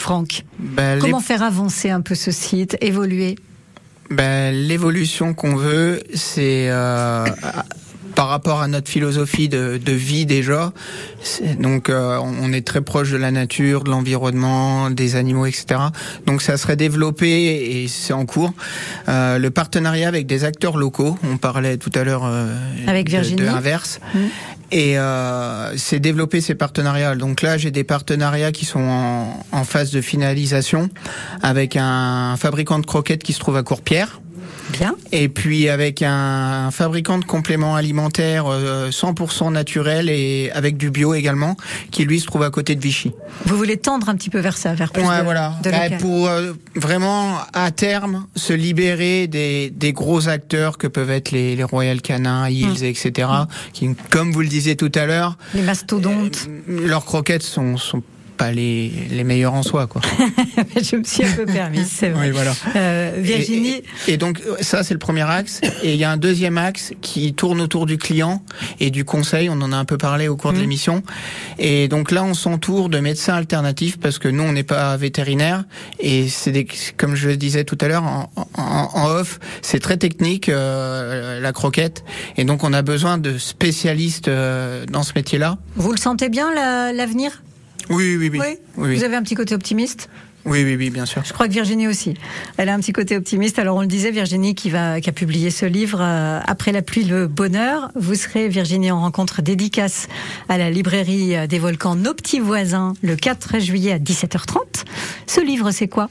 Franck. 0.00 0.44
Ben, 0.58 0.94
les- 0.96 1.00
Comment 1.00 1.20
faire 1.20 1.42
avancer 1.42 1.90
un 1.90 2.00
peu 2.00 2.14
ce 2.14 2.30
site, 2.30 2.76
évoluer? 2.80 3.36
Ben, 4.10 4.52
l'évolution 4.54 5.34
qu'on 5.34 5.54
veut, 5.54 6.02
c'est 6.14 6.68
euh, 6.70 7.26
par 8.14 8.28
rapport 8.28 8.60
à 8.60 8.68
notre 8.68 8.88
philosophie 8.88 9.48
de, 9.48 9.78
de 9.82 9.92
vie 9.92 10.26
déjà. 10.26 10.72
Donc, 11.58 11.88
euh, 11.88 12.18
on 12.18 12.52
est 12.52 12.66
très 12.66 12.80
proche 12.80 13.10
de 13.10 13.16
la 13.16 13.30
nature, 13.30 13.84
de 13.84 13.90
l'environnement, 13.90 14.90
des 14.90 15.16
animaux, 15.16 15.46
etc. 15.46 15.80
Donc, 16.26 16.42
ça 16.42 16.56
serait 16.56 16.76
développé 16.76 17.82
et 17.82 17.88
c'est 17.88 18.12
en 18.12 18.26
cours. 18.26 18.52
Euh, 19.08 19.38
le 19.38 19.50
partenariat 19.50 20.08
avec 20.08 20.26
des 20.26 20.44
acteurs 20.44 20.76
locaux. 20.76 21.18
On 21.30 21.36
parlait 21.36 21.76
tout 21.76 21.90
à 21.94 22.04
l'heure 22.04 22.22
euh, 22.24 22.54
Avec 22.86 23.06
de- 23.06 23.10
Virginie. 23.10 23.42
de 23.42 23.46
Inverse. 23.48 24.00
Et 24.72 24.98
euh, 24.98 25.76
c'est 25.76 25.98
développer 25.98 26.40
ces 26.40 26.54
partenariats. 26.54 27.16
Donc 27.16 27.42
là, 27.42 27.58
j'ai 27.58 27.70
des 27.72 27.82
partenariats 27.84 28.52
qui 28.52 28.64
sont 28.64 28.80
en, 28.80 29.44
en 29.52 29.64
phase 29.64 29.90
de 29.90 30.00
finalisation 30.00 30.88
avec 31.42 31.76
un 31.76 32.36
fabricant 32.36 32.78
de 32.78 32.86
croquettes 32.86 33.22
qui 33.24 33.32
se 33.32 33.40
trouve 33.40 33.56
à 33.56 33.62
Courpierre. 33.62 34.20
Bien. 34.70 34.94
Et 35.12 35.28
puis 35.28 35.68
avec 35.68 36.02
un 36.02 36.70
fabricant 36.70 37.18
de 37.18 37.24
compléments 37.24 37.74
alimentaires 37.74 38.44
euh, 38.46 38.90
100% 38.90 39.52
naturel 39.52 40.08
et 40.08 40.50
avec 40.54 40.76
du 40.76 40.90
bio 40.90 41.14
également, 41.14 41.56
qui 41.90 42.04
lui 42.04 42.20
se 42.20 42.26
trouve 42.26 42.42
à 42.44 42.50
côté 42.50 42.74
de 42.76 42.80
Vichy. 42.80 43.10
Vous 43.46 43.56
voulez 43.56 43.76
tendre 43.76 44.08
un 44.08 44.14
petit 44.14 44.30
peu 44.30 44.38
vers 44.38 44.56
ça, 44.56 44.74
vers 44.74 44.92
plus 44.92 45.02
Ouais, 45.02 45.18
de, 45.18 45.24
voilà. 45.24 45.54
de 45.62 45.98
pour 45.98 46.28
euh, 46.28 46.52
vraiment 46.76 47.38
à 47.52 47.70
terme 47.72 48.26
se 48.36 48.52
libérer 48.52 49.26
des, 49.26 49.70
des 49.70 49.92
gros 49.92 50.28
acteurs 50.28 50.78
que 50.78 50.86
peuvent 50.86 51.10
être 51.10 51.32
les, 51.32 51.56
les 51.56 51.64
Royal 51.64 52.00
Canin, 52.00 52.48
Hills, 52.48 52.84
etc. 52.84 53.28
Qui, 53.72 53.90
comme 54.10 54.30
vous 54.32 54.40
le 54.42 54.48
disiez 54.48 54.76
tout 54.76 54.92
à 54.94 55.06
l'heure, 55.06 55.36
Les 55.54 55.62
mastodontes. 55.62 56.48
leurs 56.68 57.04
croquettes 57.04 57.42
sont, 57.42 57.76
sont 57.76 58.02
pas 58.40 58.52
les, 58.52 58.90
les 59.10 59.24
meilleures 59.24 59.52
en 59.54 59.62
soi, 59.62 59.86
quoi. 59.86 60.00
Je 60.82 60.96
me 60.96 61.04
suis 61.04 61.24
un 61.24 61.32
peu 61.32 61.44
permise, 61.46 61.88
c'est 61.90 62.08
vrai. 62.08 62.26
Oui, 62.28 62.30
voilà. 62.32 62.52
Euh, 62.76 63.12
Virginie, 63.18 63.82
Et, 64.08 64.12
et 64.14 64.16
donc 64.16 64.40
ça 64.60 64.82
c'est 64.82 64.94
le 64.94 64.98
premier 64.98 65.28
axe. 65.28 65.60
Et 65.82 65.92
il 65.92 65.98
y 65.98 66.04
a 66.04 66.10
un 66.10 66.16
deuxième 66.16 66.56
axe 66.58 66.92
qui 67.02 67.34
tourne 67.34 67.60
autour 67.60 67.84
du 67.86 67.98
client 67.98 68.42
et 68.80 68.90
du 68.90 69.04
conseil. 69.04 69.48
On 69.50 69.60
en 69.60 69.72
a 69.72 69.76
un 69.76 69.84
peu 69.84 69.98
parlé 69.98 70.26
au 70.28 70.36
cours 70.36 70.52
de 70.54 70.58
l'émission. 70.58 71.02
Et 71.58 71.88
donc 71.88 72.10
là 72.10 72.24
on 72.24 72.32
s'entoure 72.34 72.88
de 72.88 72.98
médecins 73.00 73.34
alternatifs 73.34 73.98
parce 73.98 74.18
que 74.18 74.28
nous 74.28 74.42
on 74.42 74.52
n'est 74.52 74.62
pas 74.64 74.96
vétérinaire 74.96 75.64
et 75.98 76.28
c'est 76.28 76.52
des, 76.52 76.66
comme 76.96 77.14
je 77.14 77.28
le 77.28 77.36
disais 77.36 77.64
tout 77.64 77.78
à 77.82 77.88
l'heure 77.88 78.04
en, 78.04 78.30
en- 78.56 78.88
en 78.94 79.06
off, 79.10 79.38
c'est 79.62 79.80
très 79.80 79.96
technique 79.98 80.48
euh, 80.48 81.40
la 81.40 81.52
croquette 81.52 82.04
et 82.38 82.44
donc 82.44 82.64
on 82.64 82.72
a 82.72 82.82
besoin 82.82 83.18
de 83.18 83.36
spécialistes 83.38 84.28
euh, 84.28 84.86
dans 84.86 85.02
ce 85.02 85.12
métier-là. 85.14 85.58
vous 85.76 85.92
le 85.92 85.98
sentez 85.98 86.28
bien 86.30 86.52
la- 86.54 86.92
l'avenir? 86.92 87.42
Oui 87.88 88.16
oui 88.16 88.28
oui. 88.32 88.38
Oui. 88.40 88.58
Oui. 88.76 88.96
Vous 88.96 89.04
avez 89.04 89.16
un 89.16 89.22
petit 89.22 89.34
côté 89.34 89.54
optimiste 89.54 90.08
oui 90.46 90.64
oui 90.64 90.74
oui 90.76 90.88
bien 90.88 91.04
sûr. 91.04 91.22
Je 91.22 91.34
crois 91.34 91.48
que 91.48 91.52
Virginie 91.52 91.86
aussi. 91.86 92.14
Elle 92.56 92.70
a 92.70 92.74
un 92.74 92.80
petit 92.80 92.94
côté 92.94 93.14
optimiste. 93.14 93.58
Alors 93.58 93.76
on 93.76 93.82
le 93.82 93.86
disait, 93.86 94.10
Virginie 94.10 94.54
qui 94.54 94.70
va 94.70 94.98
qui 95.02 95.10
a 95.10 95.12
publié 95.12 95.50
ce 95.50 95.66
livre 95.66 95.98
euh, 96.00 96.40
après 96.46 96.72
la 96.72 96.80
pluie 96.80 97.04
le 97.04 97.26
bonheur. 97.26 97.90
Vous 97.94 98.14
serez 98.14 98.48
Virginie 98.48 98.90
en 98.90 99.00
rencontre 99.00 99.42
dédicace 99.42 100.08
à 100.48 100.56
la 100.56 100.70
librairie 100.70 101.46
des 101.46 101.58
volcans 101.58 101.94
Nos 101.94 102.14
petits 102.14 102.40
voisins 102.40 102.94
le 103.02 103.16
4 103.16 103.58
juillet 103.58 103.92
à 103.92 103.98
17h30. 103.98 104.84
Ce 105.26 105.42
livre 105.42 105.72
c'est 105.72 105.88
quoi? 105.88 106.08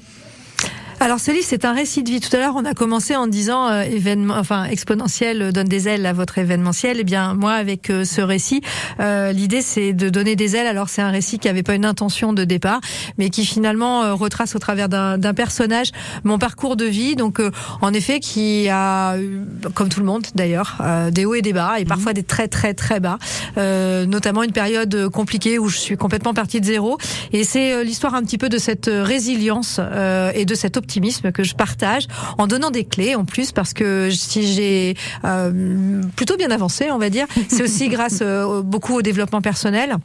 Alors 1.01 1.21
ce 1.21 1.31
livre, 1.31 1.45
c'est 1.47 1.63
un 1.63 1.71
récit 1.71 2.03
de 2.03 2.09
vie. 2.09 2.19
Tout 2.19 2.35
à 2.35 2.39
l'heure, 2.39 2.55
on 2.57 2.65
a 2.65 2.73
commencé 2.73 3.15
en 3.15 3.25
disant 3.25 3.69
euh, 3.69 3.83
événement, 3.83 4.35
enfin 4.37 4.65
exponentiel 4.65 5.41
euh, 5.41 5.51
donne 5.53 5.69
des 5.69 5.87
ailes 5.87 6.05
à 6.05 6.11
votre 6.11 6.39
événementiel. 6.39 6.97
Eh 6.99 7.05
bien, 7.05 7.35
moi, 7.35 7.53
avec 7.53 7.89
euh, 7.89 8.03
ce 8.03 8.19
récit, 8.19 8.61
euh, 8.99 9.31
l'idée 9.31 9.61
c'est 9.61 9.93
de 9.93 10.09
donner 10.09 10.35
des 10.35 10.57
ailes. 10.57 10.67
Alors 10.67 10.89
c'est 10.89 11.01
un 11.01 11.09
récit 11.09 11.39
qui 11.39 11.47
avait 11.47 11.63
pas 11.63 11.75
une 11.75 11.85
intention 11.85 12.33
de 12.33 12.43
départ, 12.43 12.81
mais 13.17 13.29
qui 13.29 13.45
finalement 13.45 14.03
euh, 14.03 14.13
retrace 14.13 14.57
au 14.57 14.59
travers 14.59 14.89
d'un 14.89 15.33
personnage 15.33 15.91
mon 16.25 16.37
parcours 16.37 16.75
de 16.75 16.83
vie. 16.83 17.15
Donc, 17.15 17.39
euh, 17.39 17.49
en 17.79 17.93
effet, 17.93 18.19
qui 18.19 18.67
a, 18.67 19.17
eu, 19.17 19.45
comme 19.75 19.87
tout 19.87 20.01
le 20.01 20.05
monde 20.05 20.25
d'ailleurs, 20.35 20.79
euh, 20.81 21.11
des 21.11 21.23
hauts 21.23 21.35
et 21.35 21.41
des 21.41 21.53
bas, 21.53 21.79
et 21.79 21.85
parfois 21.85 22.11
des 22.11 22.23
très 22.23 22.49
très 22.49 22.73
très 22.73 22.99
bas. 22.99 23.19
Euh, 23.57 24.05
notamment 24.05 24.43
une 24.43 24.51
période 24.51 25.07
compliquée 25.07 25.59
où 25.59 25.69
je 25.69 25.77
suis 25.77 25.95
complètement 25.95 26.33
partie 26.33 26.59
de 26.59 26.65
zéro. 26.65 26.97
Et 27.31 27.45
c'est 27.45 27.85
l'histoire 27.85 28.15
un 28.15 28.23
petit 28.23 28.37
peu 28.37 28.49
de 28.49 28.57
cette 28.57 28.91
résilience 28.91 29.79
euh, 29.79 30.33
et 30.35 30.43
de 30.43 30.55
cet 30.55 30.75
optimisme 30.75 30.88
que 31.33 31.43
je 31.43 31.55
partage 31.55 32.07
en 32.37 32.47
donnant 32.47 32.71
des 32.71 32.85
clés 32.85 33.15
en 33.15 33.25
plus 33.25 33.51
parce 33.51 33.73
que 33.73 34.09
si 34.11 34.53
j'ai 34.53 34.95
euh, 35.25 36.01
plutôt 36.15 36.37
bien 36.37 36.51
avancé, 36.51 36.91
on 36.91 36.97
va 36.97 37.09
dire, 37.09 37.25
c'est 37.47 37.63
aussi 37.63 37.89
grâce 37.89 38.19
euh, 38.21 38.61
beaucoup 38.61 38.95
au 38.95 39.01
développement 39.01 39.41
personnel 39.41 39.97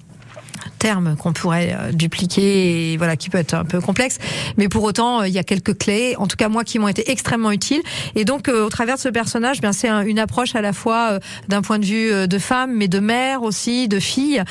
terme 0.85 1.17
qu'on 1.17 1.33
pourrait 1.33 1.75
euh, 1.75 1.93
dupliquer 1.93 2.93
et 2.93 2.97
voilà 2.99 3.17
qui 3.17 3.31
peut 3.31 3.39
être 3.39 3.55
un 3.55 3.65
peu 3.65 3.81
complexe. 3.81 4.19
Mais 4.59 4.69
pour 4.69 4.83
autant 4.85 5.23
euh, 5.23 5.29
il 5.29 5.33
y 5.33 5.39
a 5.39 5.43
quelques 5.43 5.79
clés 5.79 6.15
en 6.19 6.27
tout 6.27 6.37
cas 6.37 6.49
moi 6.51 6.63
qui 6.63 6.79
m'ont 6.79 6.89
été 6.89 7.11
extrêmement 7.11 7.53
utiles. 7.53 7.81
Et 8.17 8.27
donc 8.27 8.49
euh, 8.49 8.67
au 8.67 8.69
travers 8.69 8.97
de 8.97 9.01
ce 9.01 9.09
personnage 9.09 9.63
bien 9.63 9.73
c'est 9.73 9.89
un- 9.89 10.03
une 10.05 10.19
approche 10.19 10.55
à 10.55 10.61
la 10.61 10.75
fois 10.75 11.19
d'un 11.49 11.63
point 11.63 11.79
de 11.79 11.87
vue 11.87 12.29
de 12.29 12.39
femme 12.39 12.73
mais 12.75 12.89
de 12.89 13.01
mère 13.01 13.43
aussi 13.43 13.89
de 13.89 13.99
fille. 13.99 14.43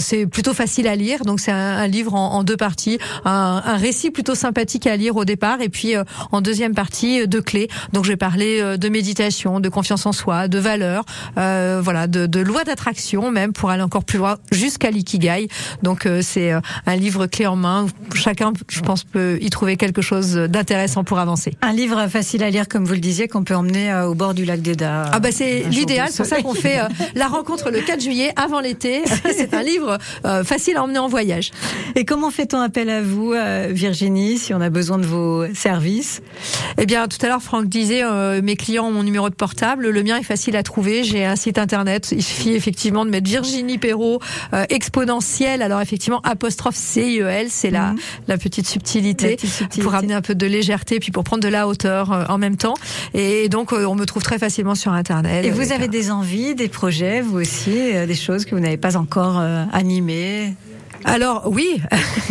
C'est 0.00 0.26
plutôt 0.26 0.54
facile 0.54 0.88
à 0.88 0.96
lire. 0.96 1.24
Donc 1.24 1.38
c'est 1.40 1.52
un, 1.52 1.86
livre 1.86 2.14
en, 2.14 2.42
deux 2.42 2.56
parties. 2.56 2.98
Un, 3.24 3.60
récit 3.76 4.10
plutôt 4.10 4.34
sympathique 4.34 4.86
à 4.86 4.96
lire 4.96 5.16
au 5.16 5.24
départ 5.24 5.60
et 5.60 5.68
puis 5.68 5.94
en 6.32 6.40
deuxième 6.40 6.74
partie 6.74 7.22
euh, 7.22 7.26
de 7.26 7.40
clés. 7.40 7.68
Donc 7.92 8.04
je 8.04 8.10
vais 8.10 8.16
parler 8.16 8.76
de 8.76 8.88
méditation 8.88 9.60
de 9.60 9.68
confiance 9.68 10.06
en 10.06 10.12
soi 10.12 10.48
de 10.48 10.58
valeurs 10.58 11.04
euh, 11.38 11.80
voilà 11.82 12.06
de, 12.06 12.26
de 12.26 12.40
loi 12.40 12.64
d'attraction 12.64 13.30
même 13.30 13.52
pour 13.52 13.70
aller 13.70 13.82
encore 13.82 14.04
plus 14.04 14.18
loin 14.18 14.36
jusqu'à 14.50 14.90
l'ikigai 14.90 15.48
donc 15.82 16.06
euh, 16.06 16.20
c'est 16.22 16.52
euh, 16.52 16.60
un 16.86 16.96
livre 16.96 17.26
clé 17.26 17.46
en 17.46 17.56
main 17.56 17.86
chacun 18.14 18.52
je 18.68 18.80
pense 18.80 19.04
peut 19.04 19.38
y 19.40 19.50
trouver 19.50 19.76
quelque 19.76 20.02
chose 20.02 20.34
d'intéressant 20.34 21.04
pour 21.04 21.18
avancer 21.18 21.54
Un 21.62 21.72
livre 21.72 22.06
facile 22.08 22.42
à 22.42 22.50
lire, 22.50 22.68
comme 22.68 22.84
vous 22.84 22.94
le 22.94 23.00
disiez, 23.00 23.28
qu'on 23.28 23.44
peut 23.44 23.54
emmener 23.54 23.90
euh, 23.90 24.06
au 24.06 24.14
bord 24.14 24.34
du 24.34 24.44
lac 24.44 24.60
d'Eda. 24.60 25.10
Ah 25.12 25.20
bah 25.20 25.30
c'est 25.32 25.64
l'idéal, 25.68 26.08
c'est 26.10 26.18
pour 26.18 26.26
ça 26.26 26.42
qu'on 26.42 26.54
fait 26.54 26.80
la 27.14 27.28
rencontre 27.28 27.70
le 27.70 27.80
4 27.80 28.00
juillet 28.00 28.32
avant 28.36 28.60
l'été. 28.60 29.02
c'est 29.36 29.54
un 29.54 29.62
livre 29.62 29.98
facile 30.44 30.76
à 30.76 30.82
emmener 30.82 30.98
en 30.98 31.08
voyage. 31.08 31.50
Et 31.94 32.04
comment 32.04 32.30
fait-on 32.30 32.60
appel 32.60 32.90
à 32.90 33.02
vous, 33.02 33.34
Virginie, 33.70 34.38
si 34.38 34.54
on 34.54 34.60
a 34.60 34.70
besoin 34.70 34.98
de 34.98 35.06
vos 35.06 35.52
services? 35.54 36.22
Eh 36.78 36.86
bien, 36.86 37.08
tout 37.08 37.18
à 37.24 37.28
l'heure, 37.28 37.42
Franck 37.42 37.66
disait, 37.66 38.02
euh, 38.02 38.40
mes 38.42 38.56
clients 38.56 38.86
ont 38.86 38.92
mon 38.92 39.02
numéro 39.02 39.28
de 39.28 39.34
portable. 39.34 39.88
Le 39.88 40.02
mien 40.02 40.18
est 40.18 40.24
facile 40.24 40.56
à 40.56 40.62
trouver. 40.62 41.04
J'ai 41.04 41.24
un 41.24 41.36
site 41.36 41.58
internet. 41.58 42.12
Il 42.12 42.22
suffit 42.22 42.54
effectivement 42.54 43.04
de 43.04 43.10
mettre 43.10 43.28
Virginie 43.28 43.78
Perrault, 43.78 44.20
euh, 44.52 44.64
exponentielle. 44.68 45.31
Alors 45.40 45.80
effectivement, 45.80 46.20
apostrophe 46.24 46.76
C-I-E-L, 46.76 47.46
c'est 47.50 47.70
la, 47.70 47.94
la 48.28 48.38
petite 48.38 48.66
subtilité, 48.66 49.30
La 49.30 49.36
petite 49.36 49.50
subtilité. 49.50 49.82
pour 49.82 49.94
amener 49.94 50.14
un 50.14 50.20
peu 50.22 50.34
de 50.34 50.46
légèreté, 50.46 51.00
puis 51.00 51.10
pour 51.10 51.24
prendre 51.24 51.42
de 51.42 51.48
la 51.48 51.66
hauteur 51.66 52.12
euh, 52.12 52.24
en 52.28 52.38
même 52.38 52.56
temps. 52.56 52.74
Et 53.14 53.48
donc, 53.48 53.72
euh, 53.72 53.84
on 53.86 53.94
me 53.94 54.04
trouve 54.04 54.22
très 54.22 54.38
facilement 54.38 54.74
sur 54.74 54.92
Internet. 54.92 55.44
Et 55.44 55.50
vous 55.50 55.60
avec 55.60 55.72
avez 55.72 55.84
un- 55.84 55.88
des 55.88 56.10
envies, 56.10 56.54
des 56.54 56.68
projets, 56.68 57.20
vous 57.22 57.38
aussi, 57.38 57.70
euh, 57.76 58.06
des 58.06 58.14
choses 58.14 58.44
que 58.44 58.54
vous 58.54 58.60
n'avez 58.60 58.76
pas 58.76 58.96
encore 58.96 59.38
euh, 59.40 59.64
animées? 59.72 60.54
Alors 61.04 61.44
oui, 61.46 61.80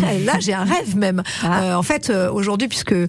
là 0.24 0.34
j'ai 0.40 0.54
un 0.54 0.64
rêve 0.64 0.96
même. 0.96 1.22
Ah. 1.42 1.62
Euh, 1.62 1.74
en 1.74 1.82
fait, 1.82 2.10
euh, 2.10 2.30
aujourd'hui, 2.30 2.68
puisque 2.68 2.92
euh, 2.92 3.08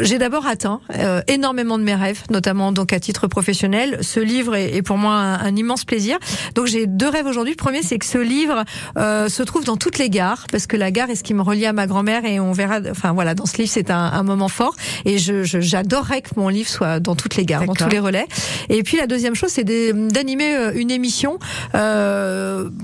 j'ai 0.00 0.18
d'abord 0.18 0.46
atteint 0.46 0.80
énormément 1.26 1.78
de 1.78 1.84
mes 1.84 1.94
rêves, 1.94 2.22
notamment 2.30 2.72
donc 2.72 2.92
à 2.92 3.00
titre 3.00 3.26
professionnel, 3.26 3.98
ce 4.02 4.20
livre 4.20 4.54
est, 4.54 4.82
pour 4.82 4.98
moi 4.98 5.14
un, 5.14 5.56
immense 5.56 5.84
plaisir. 5.84 6.18
Donc 6.54 6.66
j'ai 6.66 6.86
deux 6.86 7.08
rêves 7.08 7.26
aujourd'hui. 7.26 7.54
Le 7.54 7.56
premier, 7.56 7.82
c'est 7.82 7.98
que 7.98 8.06
ce 8.06 8.18
livre 8.18 8.64
se 8.96 9.42
trouve 9.42 9.64
dans 9.64 9.76
toutes 9.76 9.98
les 9.98 10.10
gares, 10.10 10.46
parce 10.50 10.66
que 10.66 10.76
la 10.76 10.90
gare 10.90 11.10
est 11.10 11.16
ce 11.16 11.22
qui 11.22 11.34
me 11.34 11.42
relie 11.42 11.66
à 11.66 11.72
ma 11.72 11.86
grand-mère, 11.86 12.24
et 12.24 12.40
on 12.40 12.52
verra. 12.52 12.80
Enfin 12.90 13.12
voilà, 13.12 13.34
dans 13.34 13.46
ce 13.46 13.56
livre, 13.56 13.70
c'est 13.72 13.90
un, 13.90 13.98
un, 14.12 14.22
moment 14.22 14.48
fort, 14.48 14.74
et 15.04 15.18
je, 15.18 15.42
j'adorerais 15.44 16.22
que 16.22 16.30
mon 16.36 16.48
livre 16.48 16.68
soit 16.68 17.00
dans 17.00 17.16
toutes 17.16 17.36
les 17.36 17.44
gares, 17.44 17.64
dans 17.64 17.74
tous 17.74 17.88
les 17.88 17.98
relais. 17.98 18.26
Et 18.68 18.82
puis 18.82 18.96
la 18.96 19.06
deuxième 19.06 19.34
chose, 19.34 19.50
c'est 19.50 19.64
d'animer 19.64 20.72
une 20.74 20.90
émission 20.90 21.38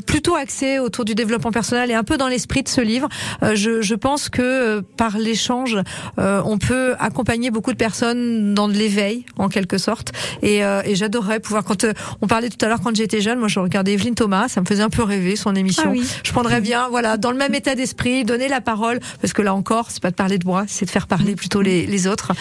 plutôt 0.07 0.35
axée 0.35 0.79
autour 0.79 1.05
du 1.05 1.15
développement 1.15 1.53
personnel 1.53 1.91
et 1.91 1.95
un 1.95 2.04
peu 2.05 2.17
dans 2.17 2.29
l'esprit 2.29 2.63
de 2.63 2.69
ce 2.69 2.81
livre. 2.81 3.09
Euh, 3.43 3.55
je, 3.55 3.83
je, 3.83 3.95
pense 3.95 4.29
que 4.29 4.43
euh, 4.43 4.83
par 4.97 5.19
l'échange, 5.19 5.79
euh, 6.19 6.43
on 6.45 6.59
peut 6.59 6.95
accompagner 6.99 7.51
beaucoup 7.51 7.73
de 7.73 7.77
personnes 7.77 8.55
dans 8.55 8.69
de 8.69 8.75
l'éveil, 8.75 9.25
en 9.39 9.49
quelque 9.49 9.79
sorte. 9.79 10.13
Et, 10.43 10.59
et 10.59 10.95
j'adorerais 10.95 11.41
pouvoir, 11.41 11.65
quand 11.65 11.87
on 12.21 12.27
parlait 12.27 12.49
tout 12.49 12.63
à 12.65 12.69
l'heure, 12.69 12.81
quand 12.83 12.95
j'étais 12.95 13.21
jeune, 13.21 13.39
moi 13.39 13.49
je 13.49 13.59
regardais 13.59 13.93
Evelyne 13.93 14.15
Thomas, 14.15 14.49
ça 14.49 14.61
me 14.61 14.67
faisait 14.67 14.83
un 14.83 14.91
peu 14.91 15.03
rêver 15.03 15.37
son 15.37 15.55
émission. 15.55 15.95
Ah 15.97 16.01
je 16.23 16.33
prendrais 16.33 16.61
bien, 16.61 16.89
voilà, 16.89 17.17
dans 17.17 17.31
le 17.31 17.37
même 17.37 17.55
état 17.55 17.75
d'esprit, 17.75 18.25
donner 18.25 18.49
la 18.49 18.61
parole, 18.61 19.01
parce 19.21 19.33
que 19.33 19.43
là 19.43 19.55
encore, 19.55 19.91
c'est 19.91 20.03
pas 20.03 20.11
de 20.11 20.17
parler 20.17 20.39
de 20.39 20.47
moi, 20.47 20.65
c'est 20.67 20.85
de 20.85 20.91
faire 20.91 21.07
parler 21.07 21.35
plutôt 21.35 21.63
les, 21.63 21.87
les 21.87 22.07
autres, 22.07 22.33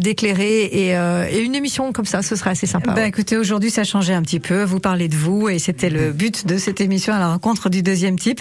d'éclairer. 0.00 0.64
Et, 0.64 0.90
et, 0.90 1.40
une 1.40 1.54
émission 1.54 1.92
comme 1.92 2.04
ça, 2.04 2.22
ce 2.22 2.36
serait 2.36 2.50
assez 2.50 2.66
sympa. 2.66 2.92
Ben, 2.92 3.06
écoutez, 3.06 3.36
aujourd'hui, 3.36 3.70
ça 3.70 3.84
changeait 3.84 4.14
un 4.14 4.22
petit 4.22 4.40
peu. 4.40 4.62
Vous 4.62 4.80
parlez 4.80 5.08
de 5.08 5.16
vous, 5.16 5.48
et 5.48 5.58
c'était 5.58 5.90
le 5.90 6.12
but 6.12 6.46
de 6.46 6.58
cette 6.58 6.80
émission 6.80 7.14
à 7.14 7.18
la 7.18 7.28
rencontre 7.28 7.70
du 7.70 7.82
deuxième 7.82 8.18
type. 8.18 8.40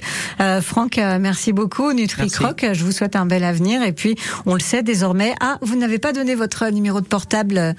Franck, 0.66 0.98
euh, 0.98 1.18
merci 1.20 1.54
beaucoup. 1.54 1.94
NutriCroc, 1.94 2.66
je 2.74 2.84
vous 2.84 2.92
souhaite 2.92 3.16
un 3.16 3.26
bel 3.26 3.44
avenir. 3.44 3.84
Et 3.84 3.94
puis, 3.94 4.16
on 4.46 4.56
le 4.56 4.60
sait 4.60 4.84
désormais. 4.84 5.36
Ah, 5.40 5.58
vous 5.62 5.76
n'avez 5.76 6.00
pas 6.00 6.12
donné 6.12 6.36
votre 6.36 6.68
numéro 6.70 7.00
de 7.00 7.06
portable 7.06 7.58
à 7.58 7.74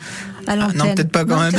ah, 0.46 0.56
l'antenne. 0.56 0.78
non, 0.78 0.94
peut-être 0.94 1.10
pas 1.10 1.24
quand 1.24 1.40
même. 1.40 1.54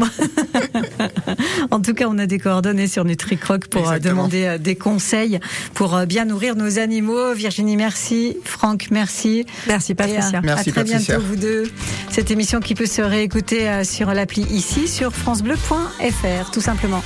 en 1.70 1.80
tout 1.80 1.94
cas, 1.94 2.06
on 2.08 2.18
a 2.18 2.26
des 2.26 2.38
coordonnées 2.38 2.88
sur 2.88 3.04
NutriCroc 3.04 3.68
pour 3.68 3.90
euh, 3.90 3.98
demander 3.98 4.44
euh, 4.44 4.58
des 4.58 4.74
conseils 4.74 5.38
pour 5.74 5.98
bien 6.06 6.24
nourrir 6.24 6.56
nos 6.56 6.78
animaux. 6.78 7.34
Virginie, 7.34 7.76
merci. 7.76 8.36
Franck, 8.44 8.88
merci. 8.90 9.44
Merci 9.68 9.94
Patricia. 9.94 10.40
merci 10.42 10.70
à 10.70 10.72
très 10.72 10.84
bientôt 10.84 11.20
vous 11.20 11.36
deux. 11.36 11.64
Cette 12.10 12.30
émission 12.30 12.60
qui 12.60 12.74
peut 12.74 12.86
se 12.86 13.02
réécouter 13.02 13.84
sur 13.84 14.12
l'appli 14.14 14.42
ici 14.50 14.88
sur 14.88 15.14
francebleu.fr, 15.14 16.50
tout 16.50 16.60
simplement. 16.62 17.02